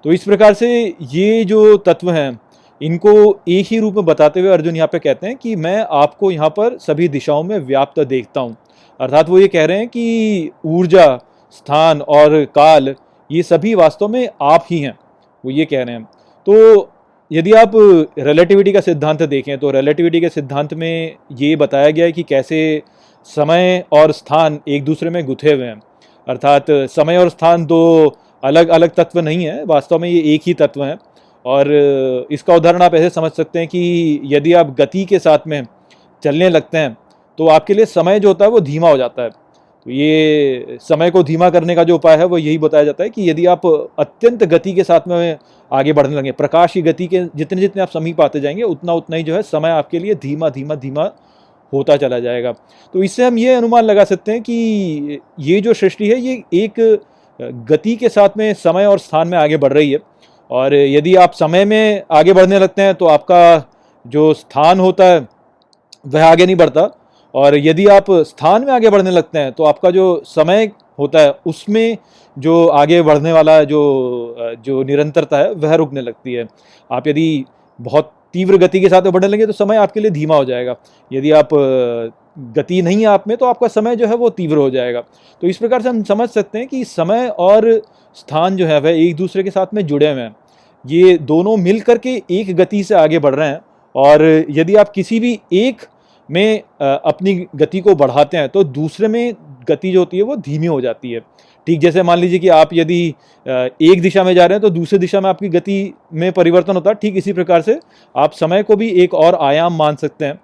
तो 0.05 0.11
इस 0.11 0.23
प्रकार 0.23 0.53
से 0.53 0.69
ये 1.03 1.43
जो 1.45 1.77
तत्व 1.77 2.11
हैं, 2.11 2.39
इनको 2.81 3.39
एक 3.49 3.65
ही 3.65 3.79
रूप 3.79 3.95
में 3.95 4.05
बताते 4.05 4.39
हुए 4.39 4.49
अर्जुन 4.49 4.75
यहाँ 4.75 4.87
पे 4.87 4.99
कहते 4.99 5.27
हैं 5.27 5.35
कि 5.35 5.55
मैं 5.55 5.79
आपको 5.93 6.31
यहाँ 6.31 6.49
पर 6.49 6.77
सभी 6.77 7.07
दिशाओं 7.07 7.43
में 7.43 7.57
व्याप्त 7.59 7.99
देखता 8.01 8.41
हूँ। 8.41 8.55
अर्थात 8.99 9.29
वो 9.29 9.39
ये 9.39 9.47
कह 9.47 9.65
रहे 9.65 9.77
हैं 9.77 9.87
कि 9.87 10.51
ऊर्जा, 10.65 11.15
स्थान 11.53 12.01
और 12.01 12.43
काल, 12.55 12.95
ये 13.29 13.43
सभी 13.43 13.73
वास्तव 13.75 14.07
में 14.07 14.27
आप 14.43 14.65
ही 14.71 14.79
हैं, 14.79 14.97
वो 15.43 15.51
ये 15.51 15.65
कह 15.65 15.83
रहे 15.83 15.95
हैं। 15.95 16.03
तो 16.47 16.89
यदि 17.31 17.51
आप 17.53 17.71
रिलेटिविटी 18.19 18.71
का 18.71 18.81
सिद्धांत 18.81 19.21
देखें 19.23 19.57
तो 19.57 19.71
रिलेटिविटी 19.71 20.19
के 20.21 20.29
सिद्धांत 20.29 20.73
में 20.73 21.15
ये 21.31 21.55
बताया 21.55 21.89
गया 21.89 22.05
है 22.05 22.11
कि 22.11 22.23
कैसे 22.23 22.59
समय 23.29 23.83
और 23.93 24.11
स्थान 24.11 24.59
एक 24.67 24.83
दूसरे 24.83 25.09
में 25.09 25.25
गुथे 25.25 25.53
हुए 25.53 25.65
हैं। 25.65 25.81
अर्थात 26.27 26.65
समय 26.91 27.17
और 27.17 27.29
स्थान 27.29 27.65
दो 27.65 28.15
अलग 28.43 28.69
अलग 28.69 28.93
तत्व 28.95 29.19
नहीं 29.19 29.45
है, 29.45 29.63
वास्तव 29.63 29.99
में 29.99 30.09
ये 30.09 30.21
एक 30.33 30.41
ही 30.47 30.53
तत्व 30.53 30.83
हैं। 30.83 30.97
और 31.45 31.71
इसका 32.31 32.55
उदाहरण 32.55 32.81
आप 32.81 32.95
ऐसे 32.95 33.09
समझ 33.09 33.31
सकते 33.31 33.59
हैं 33.59 33.67
कि 33.67 34.21
यदि 34.25 34.53
आप 34.53 34.75
गति 34.79 35.03
के 35.05 35.19
साथ 35.19 35.47
में 35.47 35.65
चलने 36.23 36.49
लगते 36.49 36.77
हैं 36.77 36.95
तो 37.39 37.47
आपके 37.49 37.73
लिए 37.73 37.85
समय 37.87 38.19
जो 38.19 38.27
होता 38.27 38.45
है 38.45 38.51
वो 38.51 38.59
धीमा 38.61 38.89
हो 38.89 38.97
जाता 38.97 39.23
है। 39.23 39.29
ये 39.87 40.77
समय 40.81 41.11
को 41.11 41.21
धीमा 41.23 41.49
करने 41.49 41.75
का 41.75 41.83
जो 41.83 41.95
उपाय 41.95 42.17
है, 42.17 42.25
वो 42.25 42.37
यही 42.37 42.57
बताया 42.57 42.83
जाता 42.83 43.03
है 43.03 43.09
कि 43.09 43.29
यदि 43.29 43.45
आप 43.45 43.65
अत्यंत 43.99 44.43
गति 44.43 44.73
के 44.73 44.83
साथ 44.83 45.07
में 45.07 45.37
आगे 45.71 45.93
बढ़ने 45.93 46.15
लगे 46.15 46.31
प्रकाश 46.31 46.71
की 46.71 46.81
गति 46.81 47.07
के 47.07 47.23
जितने 47.35 47.61
जितने 47.61 47.81
आप 47.81 47.89
समीप 47.89 48.21
आते 48.21 48.39
जाएँगे, 48.39 48.63
उतना 48.63 48.93
उतना 48.93 49.17
ही 49.17 49.23
जो 49.23 49.35
है 49.35 49.41
समय 49.43 49.69
आपके 49.69 49.99
लिए 49.99 50.15
धीमा 50.15 50.49
धीमा 50.49 50.75
धीमा 50.75 51.09
होता 51.73 51.97
चला 51.97 52.19
जाएगा। 52.19 52.51
तो 52.95 53.03
इससे 53.03 53.25
हम 53.25 53.37
ये 53.37 53.53
अनुमान 53.53 53.83
लगा 53.83 54.03
सकते 54.03 54.31
हैं 54.31 54.41
कि 54.41 55.19
ये 55.39 55.61
जो 55.61 55.73
सृष्टि 55.73 56.07
है, 56.09 56.19
ये 56.19 56.43
एक 56.55 56.79
गति 57.69 57.95
के 57.95 58.09
साथ 58.09 58.37
में 58.37 58.53
समय 58.55 58.85
और 58.85 58.99
स्थान 58.99 59.27
में 59.27 59.37
आगे 59.37 59.57
बढ़ 59.57 59.73
रही 59.73 59.91
है। 59.91 59.99
और 60.49 60.73
यदि 60.75 61.15
आप 61.15 61.33
समय 61.33 61.65
में 61.65 62.03
आगे 62.11 62.33
बढ़ने 62.33 62.59
लगते 62.59 62.81
हैं 62.81 62.93
तो 62.95 63.05
आपका 63.05 63.63
जो 64.05 64.33
स्थान 64.33 64.79
होता 64.79 65.05
है, 65.05 65.27
वह 66.05 66.25
आगे 66.25 66.45
नहीं 66.45 66.55
बढ़ता। 66.55 66.89
और 67.33 67.57
यदि 67.57 67.85
आप 67.87 68.11
स्थान 68.11 68.65
में 68.65 68.71
आगे 68.73 68.89
बढ़ने 68.89 69.11
लगते 69.11 69.39
हैं 69.39 69.51
तो 69.51 69.63
आपका 69.65 69.91
जो 69.91 70.21
समय 70.25 70.71
होता 70.99 71.19
है, 71.19 71.33
उसमें 71.45 71.97
जो 72.37 72.65
आगे 72.67 73.01
बढ़ने 73.01 73.31
वाला 73.33 73.63
जो 73.63 74.55
जो 74.65 74.83
निरंतरता 74.83 75.37
है, 75.37 75.51
वह 75.51 75.75
रुकने 75.75 76.01
लगती 76.01 76.33
है। 76.33 76.47
आप 76.89 77.07
यदि 77.07 77.45
बहुत 77.79 78.11
तीव्र 78.33 78.57
गति 78.57 78.79
के 78.81 78.89
साथ 78.89 79.01
बढ़ने 79.03 79.27
लगे 79.27 79.45
तो 79.45 79.53
समय 79.53 79.77
आपके 79.77 79.99
लिए 79.99 80.11
धीमा 80.11 80.35
हो 80.35 80.45
जाएगा। 80.45 80.75
यदि 81.11 81.31
आप 81.31 81.49
गति 82.55 82.81
नहीं 82.81 82.99
है 82.99 83.05
आप 83.05 83.27
में 83.27 83.35
तो 83.37 83.45
आपका 83.45 83.67
समय 83.67 83.95
जो 83.95 84.07
है, 84.07 84.15
वो 84.15 84.29
तीव्र 84.29 84.57
हो 84.57 84.69
जाएगा। 84.69 85.01
तो 85.41 85.47
इस 85.47 85.57
प्रकार 85.57 85.81
से 85.81 85.89
हम 85.89 86.01
समझ 86.03 86.29
सकते 86.29 86.57
हैं 86.57 86.67
कि 86.67 86.83
समय 86.85 87.27
और 87.29 87.69
स्थान 88.15 88.55
जो 88.55 88.65
है, 88.65 88.79
वह 88.79 88.99
एक 88.99 89.15
दूसरे 89.15 89.43
के 89.43 89.51
साथ 89.51 89.73
में 89.73 89.85
जुड़े 89.87 90.11
हुए 90.11 90.21
हैं। 90.21 90.35
ये 90.85 91.17
दोनों 91.19 91.55
मिल 91.57 91.79
करके 91.81 92.21
एक 92.31 92.55
गति 92.55 92.83
से 92.83 92.95
आगे 92.95 93.19
बढ़ 93.19 93.35
रहे 93.35 93.47
हैं, 93.47 93.59
और 93.95 94.45
यदि 94.49 94.75
आप 94.75 94.89
किसी 94.89 95.19
भी 95.19 95.39
एक 95.53 95.81
में 96.29 96.61
अपनी 96.79 97.33
गति 97.55 97.79
को 97.79 97.95
बढ़ाते 97.95 98.37
हैं 98.37 98.49
तो 98.49 98.63
दूसरे 98.63 99.07
में 99.07 99.33
गति 99.69 99.91
जो 99.91 99.99
होती 99.99 100.17
है 100.17 100.23
वो 100.23 100.35
धीमी 100.37 100.67
हो 100.67 100.79
जाती 100.81 101.11
है। 101.11 101.19
ठीक, 101.67 101.79
जैसे 101.79 102.03
मान 102.03 102.19
लीजिए 102.19 102.39
कि 102.39 102.47
आप 102.49 102.69
यदि 102.73 103.07
एक 103.83 104.01
दिशा 104.01 104.23
में 104.23 104.33
जा 104.35 104.45
रहे 104.45 104.55
हैं 104.55 104.61
तो 104.61 104.69
दूसरी 104.69 104.99
दिशा 104.99 105.21
में 105.21 105.29
आपकी 105.29 105.49
गति 105.49 105.93
में 106.13 106.31
परिवर्तन 106.31 106.75
होता 106.75 106.89
है। 106.89 106.95
ठीक, 106.95 107.17
इसी 107.17 107.33
प्रकार 107.33 107.61
से 107.61 107.79
आप 108.15 108.33
समय 108.33 108.63
को 108.63 108.75
भी 108.75 108.89
एक 109.03 109.13
और 109.13 109.35
आयाम 109.41 109.77
मान 109.77 109.95
सकते 109.95 110.25
हैं 110.25 110.35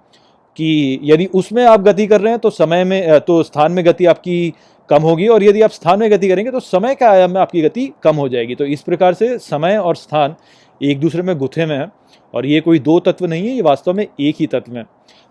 कि 0.58 1.00
यदि 1.04 1.26
उसमें 1.26 1.64
आप 1.66 1.82
गति 1.82 2.08
कर 2.08 2.22
रहे 2.22 2.32
हैं 2.32 2.40
तो 2.40 2.50
समय 2.50 2.84
में 2.84 3.20
तो 3.22 3.42
स्थान 3.44 3.72
में 3.72 3.86
गति 3.86 4.06
आपकी 4.06 4.54
कम 4.90 5.02
होगी 5.02 5.28
और 5.28 5.44
यदि 5.44 5.62
आप 5.62 5.72
स्थान 5.72 6.00
में 6.00 6.10
गति 6.12 6.28
करेंगे 6.30 6.52
तो 6.52 6.60
समय 6.60 6.96
के 6.96 7.06
आयाम 7.06 7.32
में 7.32 7.40
आपकी 7.42 7.62
गति 7.62 7.92
कम 8.04 8.16
हो 8.16 8.28
जाएगी। 8.30 8.56
तो 8.56 8.66
इस 8.66 8.82
प्रकार 8.82 9.14
से 9.14 9.38
समय 9.40 9.78
और 9.78 9.96
स्थान 9.96 10.36
एक 10.82 11.00
दूसरे 11.00 11.22
में 11.22 11.38
गुथे 11.38 11.66
में 11.66 11.78
है 11.78 11.88
और 12.34 12.46
ये 12.46 12.60
कोई 12.62 12.80
दो 12.80 13.00
तत्व 13.00 13.26
नहीं 13.26 13.48
है, 13.48 13.56
ये 13.56 13.62
वास्तव 13.62 13.94
में 13.94 14.06
एक 14.20 14.36
ही 14.40 14.48
तत्व 14.48 14.78
है। 14.78 14.84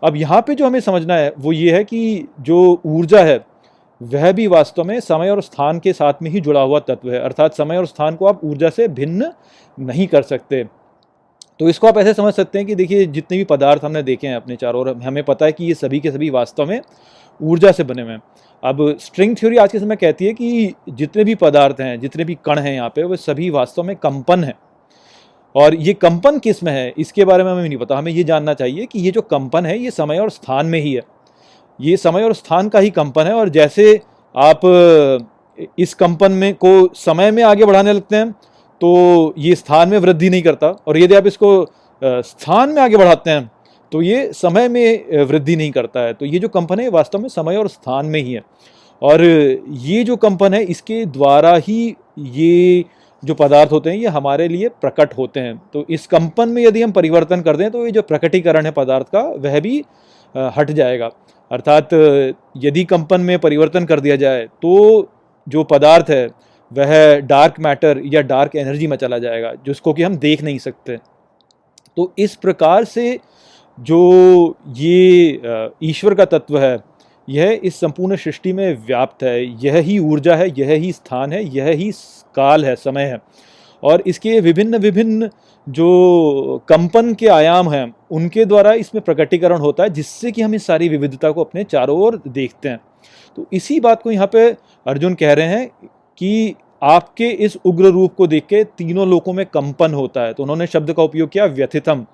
अब 0.02 0.16
यहाँ 0.16 0.40
पे 0.42 0.54
जो 0.54 0.66
हमें 0.66 0.80
समझना 0.80 1.14
है, 1.14 1.32
वो 1.38 1.52
ये 1.52 1.72
है 1.72 1.84
कि 1.84 2.28
जो 2.40 2.80
ऊर्जा 2.86 3.22
है, 3.24 3.44
वह 4.00 4.30
भी 4.32 4.46
वास्तव 4.46 4.84
में 4.84 4.98
समय 5.00 5.30
और 5.30 5.42
स्थान 5.42 5.78
के 5.78 5.92
साथ 5.92 6.22
में 6.22 6.30
ही 6.30 6.40
जुड़ा 6.40 6.60
हुआ 6.60 6.78
तत्व 6.80 7.10
है। 7.10 7.18
अर्थात 7.18 7.54
समय 7.54 7.76
और 7.76 7.86
स्थान 7.86 8.16
को 8.16 8.26
आप 8.26 8.40
ऊर्जा 8.44 8.70
से 8.70 8.88
भिन्न 8.88 9.32
नहीं 9.78 10.06
कर 10.06 10.22
सकते। 10.22 10.64
तो 11.60 11.68
इसको 11.68 11.86
आप 11.86 11.98
ऐसे 11.98 12.14
समझ 12.14 12.32
सकते 12.34 12.58
हैं 12.58 12.66
कि 12.66 12.74
देखिए, 12.74 13.06
जितने 13.06 13.38
भी 13.38 13.44
पदार्थ 13.44 13.84
हमने 13.84 14.02
देखे 14.02 14.26
हैं 14.26 14.36
अपने 14.36 14.56
चारों 14.56 14.80
ओर, 14.80 14.96
हमें 15.02 15.22
पता 15.24 15.46
है 15.46 15.52
कि 15.52 15.64
ये 15.64 15.74
सभी 15.74 16.00
के 16.00 16.10
सभी 16.10 16.30
वास्तव 16.30 16.66
में 16.66 16.80
ऊर्जा 17.40 17.72
से 17.72 17.84
बने 17.84 18.02
हुए 18.02 18.12
हैं। 18.12 18.22
अब 18.62 18.96
स्ट्रिंग 19.00 19.36
थ्योरी 19.36 19.56
आज 19.56 19.72
के 19.72 19.78
समय 19.78 19.96
कहती 19.96 20.26
है 20.26 20.32
कि 20.32 20.74
जितने 20.88 21.24
भी 21.24 21.34
पदार्थ 21.34 21.80
हैं, 21.80 22.00
जितने 22.00 22.24
भी 22.24 22.34
कण 22.44 22.58
हैं 22.58 22.74
यहाँ 22.74 22.88
पे, 22.88 23.02
वो 23.02 23.16
सभी 23.16 23.50
वास्तव 23.50 23.82
में 23.82 23.96
कंपन 23.96 24.44
है। 24.44 24.54
और 25.54 25.74
ये 25.76 25.92
कंपन 25.94 26.38
किसमें 26.38 26.72
है, 26.72 26.92
इसके 26.98 27.24
बारे 27.24 27.44
में 27.44 27.50
हमें 27.52 27.62
नहीं 27.62 27.78
पता। 27.78 27.96
हमें 27.96 28.12
ये 28.12 28.24
जानना 28.24 28.54
चाहिए 28.54 28.86
कि 28.86 29.00
ये 29.00 29.10
जो 29.10 29.20
कंपन 29.22 29.66
है, 29.66 29.78
ये 29.78 29.90
समय 29.92 30.18
और 30.18 30.30
स्थान 30.30 30.66
में 30.66 30.78
ही 30.80 30.92
है। 30.92 31.02
ये 31.78 31.96
समय 31.98 32.22
और 32.22 32.34
स्थान 32.34 32.68
का 32.68 32.78
ही 32.78 32.90
कंपन 32.92 33.26
है 33.26 33.34
और 33.34 33.48
जैसे 33.50 34.00
आप 34.34 34.60
इस 35.78 35.94
कंपन 35.94 36.32
में 36.32 36.52
को 36.56 36.88
समय 36.96 37.30
में 37.30 37.42
आगे 37.44 37.64
बढ़ाने 37.64 37.92
लगते 37.92 38.16
हैं 38.16 38.30
तो 38.80 39.34
ये 39.38 39.54
स्थान 39.54 39.88
में 39.88 39.98
वृद्धि 39.98 40.30
नहीं 40.30 40.42
करता। 40.42 40.68
और 40.86 40.98
यदि 40.98 41.14
आप 41.14 41.26
इसको 41.26 41.66
स्थान 42.02 42.70
में 42.70 42.80
आगे 42.82 42.96
बढ़ाते 42.96 43.30
हैं 43.30 43.50
तो 43.92 44.02
ये 44.02 44.32
समय 44.34 44.68
में 44.68 45.24
वृद्धि 45.24 45.56
नहीं 45.56 45.70
करता 45.72 46.00
है। 46.00 46.12
तो 46.14 46.26
ये 46.26 46.38
जो 46.38 46.48
कंपन 46.50 46.80
है 46.80 46.88
वास्तव 46.90 47.18
में 47.18 47.28
समय 47.30 47.56
और 47.56 47.68
स्थान 47.68 48.06
में 48.06 48.20
ही 48.20 48.32
है। 48.32 48.42
और 49.02 49.22
ये 49.24 50.02
जो 50.04 50.16
कंपन 50.18 50.54
है, 50.54 50.62
इसके 50.64 51.04
द्वारा 51.06 51.54
ही 51.58 51.94
ये 52.18 52.84
जो 53.22 53.34
पदार्थ 53.34 53.72
होते 53.72 53.90
हैं, 53.90 53.96
ये 53.96 54.08
हमारे 54.08 54.46
लिए 54.48 54.68
प्रकट 54.80 55.16
होते 55.18 55.40
हैं। 55.40 55.56
तो 55.72 55.84
इस 55.90 56.06
कंपन 56.06 56.48
में 56.48 56.62
यदि 56.62 56.82
हम 56.82 56.92
परिवर्तन 56.92 57.40
कर 57.40 57.56
दें 57.56 57.70
तो 57.70 57.84
ये 57.86 57.90
जो 57.92 58.02
प्रकटीकरण 58.02 58.66
है 58.66 58.72
पदार्थ 58.72 59.06
का, 59.06 59.20
वह 59.20 59.58
भी 59.60 59.82
हट 60.34 60.70
जाएगा। 60.70 61.10
अर्थात, 61.50 61.88
यदि 62.56 62.84
कंपन 62.84 63.20
में 63.20 63.38
परिवर्तन 63.38 63.84
कर 63.84 64.00
दिया 64.00 64.16
जाए 64.16 64.46
तो 64.62 65.08
जो 65.46 65.64
पदार्थ 65.64 66.10
है, 66.10 66.26
वह 66.72 67.18
डार्क 67.20 67.54
मैटर 67.60 68.00
या 68.04 68.20
डार्क 68.22 68.56
एनर्जी 68.56 68.86
में 68.86 68.96
चला 68.96 69.18
जाएगा, 69.18 69.52
जिसको 69.66 69.92
कि 69.92 70.02
हम 70.02 70.16
देख 70.18 70.42
नहीं 70.42 70.58
सकते। 70.58 70.98
तो 71.96 72.12
इस 72.18 72.34
प्रकार 72.36 72.84
से 72.84 73.18
जो 73.78 74.56
ये 74.76 75.68
ईश्वर 75.82 76.14
का 76.14 76.24
तत्व 76.26 76.58
है 76.58 76.76
यह 77.28 77.60
इस 77.64 77.80
संपूर्ण 77.80 78.16
सृष्टि 78.16 78.52
में 78.52 78.76
व्याप्त 78.86 79.22
है। 79.22 79.44
यह 79.64 79.76
ही 79.76 79.98
ऊर्जा 79.98 80.34
है, 80.36 80.48
यह 80.58 80.70
ही 80.72 80.92
स्थान 80.92 81.32
है, 81.32 81.44
यह 81.56 81.68
ही 81.68 81.90
काल 82.34 82.64
है, 82.64 82.74
समय 82.76 83.02
है। 83.02 83.18
और 83.82 84.02
इसके 84.06 84.40
विभिन्न 84.40 84.78
विभिन्न 84.78 85.30
जो 85.66 86.64
कंपन 86.68 87.12
के 87.14 87.26
आयाम 87.26 87.68
हैं, 87.68 87.94
उनके 88.10 88.44
द्वारा 88.44 88.72
इसमें 88.72 89.02
प्रकटीकरण 89.04 89.58
होता 89.58 89.82
है, 89.82 89.90
जिससे 89.90 90.30
कि 90.32 90.42
हम 90.42 90.54
इस 90.54 90.66
सारी 90.66 90.88
विविधता 90.88 91.30
को 91.30 91.44
अपने 91.44 91.64
चारों 91.64 91.98
ओर 91.98 92.20
देखते 92.28 92.68
हैं। 92.68 92.80
तो 93.36 93.46
इसी 93.52 93.78
बात 93.80 94.02
को 94.02 94.10
यहाँ 94.10 94.26
पे 94.26 94.48
अर्जुन 94.86 95.14
कह 95.14 95.32
रहे 95.32 95.46
हैं 95.46 95.66
कि 96.18 96.54
आपके 96.82 97.28
इस 97.28 97.56
उग्र 97.64 97.86
रूप 97.86 98.14
को 98.14 98.26
देख 98.26 98.46
के 98.46 98.64
तीनों 98.64 99.08
लोगों 99.08 99.32
में 99.32 99.44
कंपन 99.46 99.94
होता 99.94 100.20
है। 100.20 100.32
तो 100.32 100.42
उन्होंने 100.42 100.66
शब्द 100.66 100.92
का 100.92 101.02
उपयोग 101.02 101.30
किया 101.30 101.44
व्यथितम। 101.44 102.04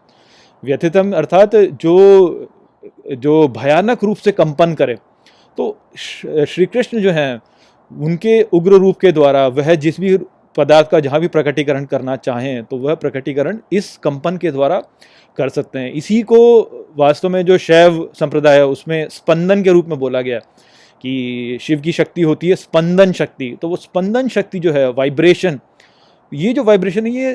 व्यथितम 0.63 1.13
अर्थात 1.13 1.57
जो 1.57 2.49
जो 3.15 3.47
भयानक 3.51 4.05
रूप 4.05 4.17
से 4.17 4.33
कंपन 4.33 4.75
करे 4.75 4.97
तो 5.59 5.77
श्री 5.97 6.67
कृष्ण 6.67 7.01
जो 7.01 7.11
हैं, 7.11 7.41
उनके 7.91 8.41
उग्र 8.43 8.73
रूप 8.75 8.99
के 8.99 9.13
द्वारा 9.13 9.47
वह 9.49 9.75
जिस 9.77 10.01
भी 10.01 10.17
पदार्थ 10.57 10.91
का 10.91 11.01
जहाँ 11.01 11.21
भी 11.21 11.29
प्रकटीकरण 11.29 11.85
करना 11.85 12.17
चाहें 12.19 12.65
तो 12.65 12.77
वह 12.79 12.95
प्रकटीकरण 12.97 13.59
इस 13.73 13.97
कंपन 13.97 14.37
के 14.37 14.51
द्वारा 14.51 14.79
कर 15.39 15.49
सकते 15.49 15.79
हैं। 15.79 15.93
इसी 15.93 16.21
को 16.23 16.39
वास्तव 16.99 17.29
में 17.29 17.45
जो 17.45 17.59
शैव 17.59 18.09
संप्रदाय 18.15 18.57
है, 18.57 18.67
उसमें 18.67 19.09
स्पंदन 19.09 19.63
के 19.63 19.71
रूप 19.71 19.87
में 19.89 19.99
बोला 19.99 20.21
गया 20.21 20.39
कि 21.05 21.59
शिव 21.61 21.81
की 21.81 21.93
शक्ति 21.93 22.23
होती 22.23 22.49
है 22.49 22.57
स्पंदन 22.57 23.13
शक्ति। 23.13 23.57
तो 23.63 23.69
वो 23.69 23.77
स्पंदन 23.77 24.29
शक्ति 24.29 24.59
जो 24.59 24.73
है 24.73 24.89
वाइब्रेशन 24.93 25.59
ये 26.33 26.53
जो 26.53 26.65
वाइब्रेशन 26.65 27.07
है, 27.07 27.13
ये 27.13 27.35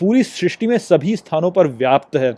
पूरी 0.00 0.22
सृष्टि 0.22 0.66
में 0.66 0.76
सभी 0.80 1.16
स्थानों 1.16 1.50
पर 1.50 1.66
व्याप्त 1.68 2.16
है। 2.16 2.34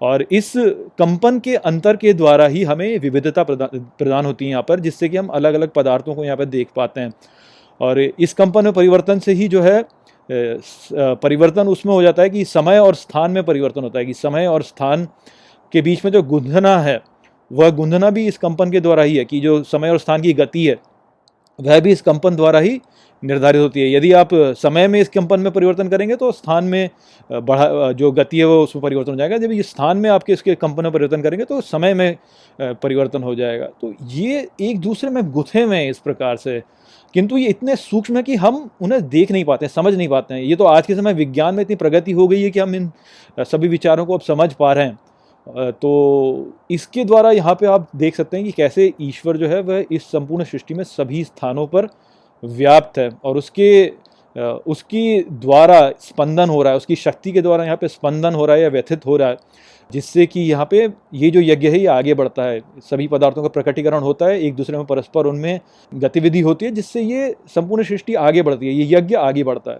और 0.00 0.24
इस 0.32 0.52
कंपन 0.98 1.38
के 1.38 1.54
अंतर 1.56 1.96
के 1.96 2.12
द्वारा 2.12 2.46
ही 2.46 2.62
हमें 2.64 2.98
विविधता 2.98 3.42
प्रदान 3.42 4.26
होती 4.26 4.44
है 4.44 4.50
यहाँ 4.50 4.64
पर, 4.68 4.80
जिससे 4.80 5.08
कि 5.08 5.16
हम 5.16 5.26
अलग 5.28 5.54
अलग 5.54 5.70
पदार्थों 5.70 6.14
को 6.14 6.24
यहाँ 6.24 6.36
पर 6.36 6.44
देख 6.46 6.68
पाते 6.76 7.00
हैं। 7.00 7.12
और 7.80 8.00
इस 8.00 8.32
कंपन 8.34 8.64
में 8.64 8.72
परिवर्तन 8.72 9.18
से 9.18 9.32
ही 9.32 9.48
जो 9.48 9.62
है 9.62 9.84
परिवर्तन 10.28 11.68
उसमें 11.68 11.92
हो 11.92 12.02
जाता 12.02 12.22
है 12.22 12.30
कि 12.30 12.44
समय 12.44 12.78
और 12.78 12.94
स्थान 12.94 13.30
में 13.30 13.42
परिवर्तन 13.44 13.82
होता 13.82 13.98
है 13.98 14.04
कि 14.06 14.14
समय 14.14 14.46
और 14.46 14.62
स्थान 14.62 15.06
के 15.72 15.82
बीच 15.82 16.04
में 16.04 16.10
जो 16.12 16.22
गुंधना 16.22 16.76
है, 16.78 17.00
वह 17.50 17.70
गुंधना 17.70 18.10
भी 18.10 18.26
इस 18.26 18.38
कंपन 18.38 18.70
के 18.70 18.80
द्वारा 18.80 19.02
ही 19.02 19.16
है 19.16 19.24
कि 19.24 19.40
जो 19.40 19.62
समय 19.64 19.90
और 19.90 19.98
स्थान 19.98 20.22
की 20.22 20.32
गति 20.32 20.66
है, 20.66 20.76
वह 21.58 21.80
भी 21.80 21.92
इस 21.92 22.02
कंपन 22.02 22.36
द्वारा 22.36 22.58
ही 22.58 22.80
निर्धारित 23.22 23.62
होती 23.62 23.80
है। 23.80 23.90
यदि 23.92 24.12
आप 24.12 24.28
समय 24.58 24.88
में 24.88 25.00
इस 25.00 25.08
कंपन 25.08 25.40
में 25.40 25.50
परिवर्तन 25.52 25.88
करेंगे 25.88 26.16
तो 26.16 26.30
स्थान 26.32 26.64
में 26.64 26.90
बढ़ा 27.30 27.90
जो 27.92 28.10
गति 28.12 28.38
है 28.38 28.44
वो 28.44 28.62
उसमें 28.62 28.82
परिवर्तन 28.82 29.12
हो 29.12 29.16
जाएगा। 29.16 29.38
जब 29.38 29.52
ये 29.52 29.62
स्थान 29.62 29.96
में 29.96 30.08
आपके 30.10 30.32
इसके 30.32 30.54
कंपन 30.56 30.82
में 30.82 30.92
परिवर्तन 30.92 31.22
करेंगे 31.22 31.44
तो 31.44 31.60
समय 31.60 31.94
में 31.94 32.16
परिवर्तन 32.58 33.22
हो 33.22 33.34
जाएगा। 33.34 33.66
तो 33.80 33.92
ये 34.10 34.48
एक 34.60 34.78
दूसरे 34.80 35.10
में 35.10 35.30
गुथे 35.32 35.62
हुए 35.62 35.76
हैं 35.76 35.90
इस 35.90 35.98
प्रकार 35.98 36.36
से। 36.36 36.62
किंतु 37.14 37.36
ये 37.36 37.48
इतने 37.48 37.76
सूक्ष्म 37.76 38.16
है 38.16 38.22
कि 38.22 38.34
हम 38.36 38.68
उन्हें 38.82 39.08
देख 39.08 39.30
नहीं 39.32 39.44
पाते 39.44 39.68
समझ 39.68 39.94
नहीं 39.94 40.08
पाते 40.08 40.34
हैं। 40.34 40.42
ये 40.42 40.56
तो 40.56 40.64
आज 40.64 40.86
के 40.86 40.94
समय 40.94 41.14
विज्ञान 41.14 41.54
में 41.54 41.62
इतनी 41.62 41.76
प्रगति 41.76 42.12
हो 42.12 42.26
गई 42.28 42.42
है 42.42 42.50
कि 42.50 42.60
हम 42.60 42.74
इन 42.74 42.90
सभी 43.38 43.68
विचारों 43.68 44.04
को 44.06 44.14
अब 44.14 44.20
समझ 44.20 44.52
पा 44.52 44.72
रहे 44.72 44.84
हैं। 44.84 44.98
तो 45.72 46.52
इसके 46.70 47.04
द्वारा 47.04 47.30
यहाँ 47.30 47.54
पे 47.54 47.66
आप 47.66 47.88
देख 47.96 48.16
सकते 48.16 48.36
हैं 48.36 48.46
कि 48.46 48.52
कैसे 48.52 48.92
ईश्वर 49.00 49.36
जो 49.36 49.48
है 49.48 49.60
वह 49.62 49.84
इस 49.92 50.02
संपूर्ण 50.02 50.44
सृष्टि 50.44 50.74
में 50.74 50.84
सभी 50.84 51.22
स्थानों 51.24 51.66
पर 51.66 51.88
व्याप्त 52.42 52.98
है 52.98 53.10
और 53.24 53.36
उसके 53.36 53.70
उसकी 54.36 55.20
द्वारा 55.22 55.78
स्पंदन 56.00 56.48
हो 56.48 56.62
रहा 56.62 56.72
है, 56.72 56.76
उसकी 56.76 56.96
शक्ति 56.96 57.30
के 57.32 57.40
द्वारा 57.42 57.64
यहाँ 57.64 57.76
पे 57.76 57.88
स्पंदन 57.88 58.34
हो 58.34 58.44
रहा 58.46 58.56
है 58.56 58.62
या 58.62 58.68
व्यथित 58.68 59.06
हो 59.06 59.16
रहा 59.16 59.28
है, 59.28 59.36
जिससे 59.90 60.26
कि 60.26 60.40
यहाँ 60.40 60.66
पे 60.70 60.88
ये 61.14 61.30
जो 61.30 61.40
यज्ञ 61.40 61.68
है, 61.68 61.78
ये 61.78 61.86
आगे 61.86 62.14
बढ़ता 62.14 62.42
है। 62.42 62.60
सभी 62.80 63.08
पदार्थों 63.08 63.42
का 63.42 63.48
प्रकटीकरण 63.48 64.00
होता 64.00 64.26
है, 64.26 64.38
एक 64.40 64.54
दूसरे 64.54 64.76
में 64.76 64.84
परस्पर 64.86 65.26
उनमें 65.26 65.60
गतिविधि 65.92 66.40
होती 66.40 66.66
है, 66.66 66.72
जिससे 66.72 67.02
ये 67.02 67.34
संपूर्ण 67.48 67.84
सृष्टि 67.84 68.14
आगे 68.16 68.42
बढ़ती 68.42 68.66
है, 68.66 68.72
ये 68.74 68.96
यज्ञ 68.96 69.14
आगे 69.16 69.44
बढ़ता 69.44 69.70
है। 69.70 69.78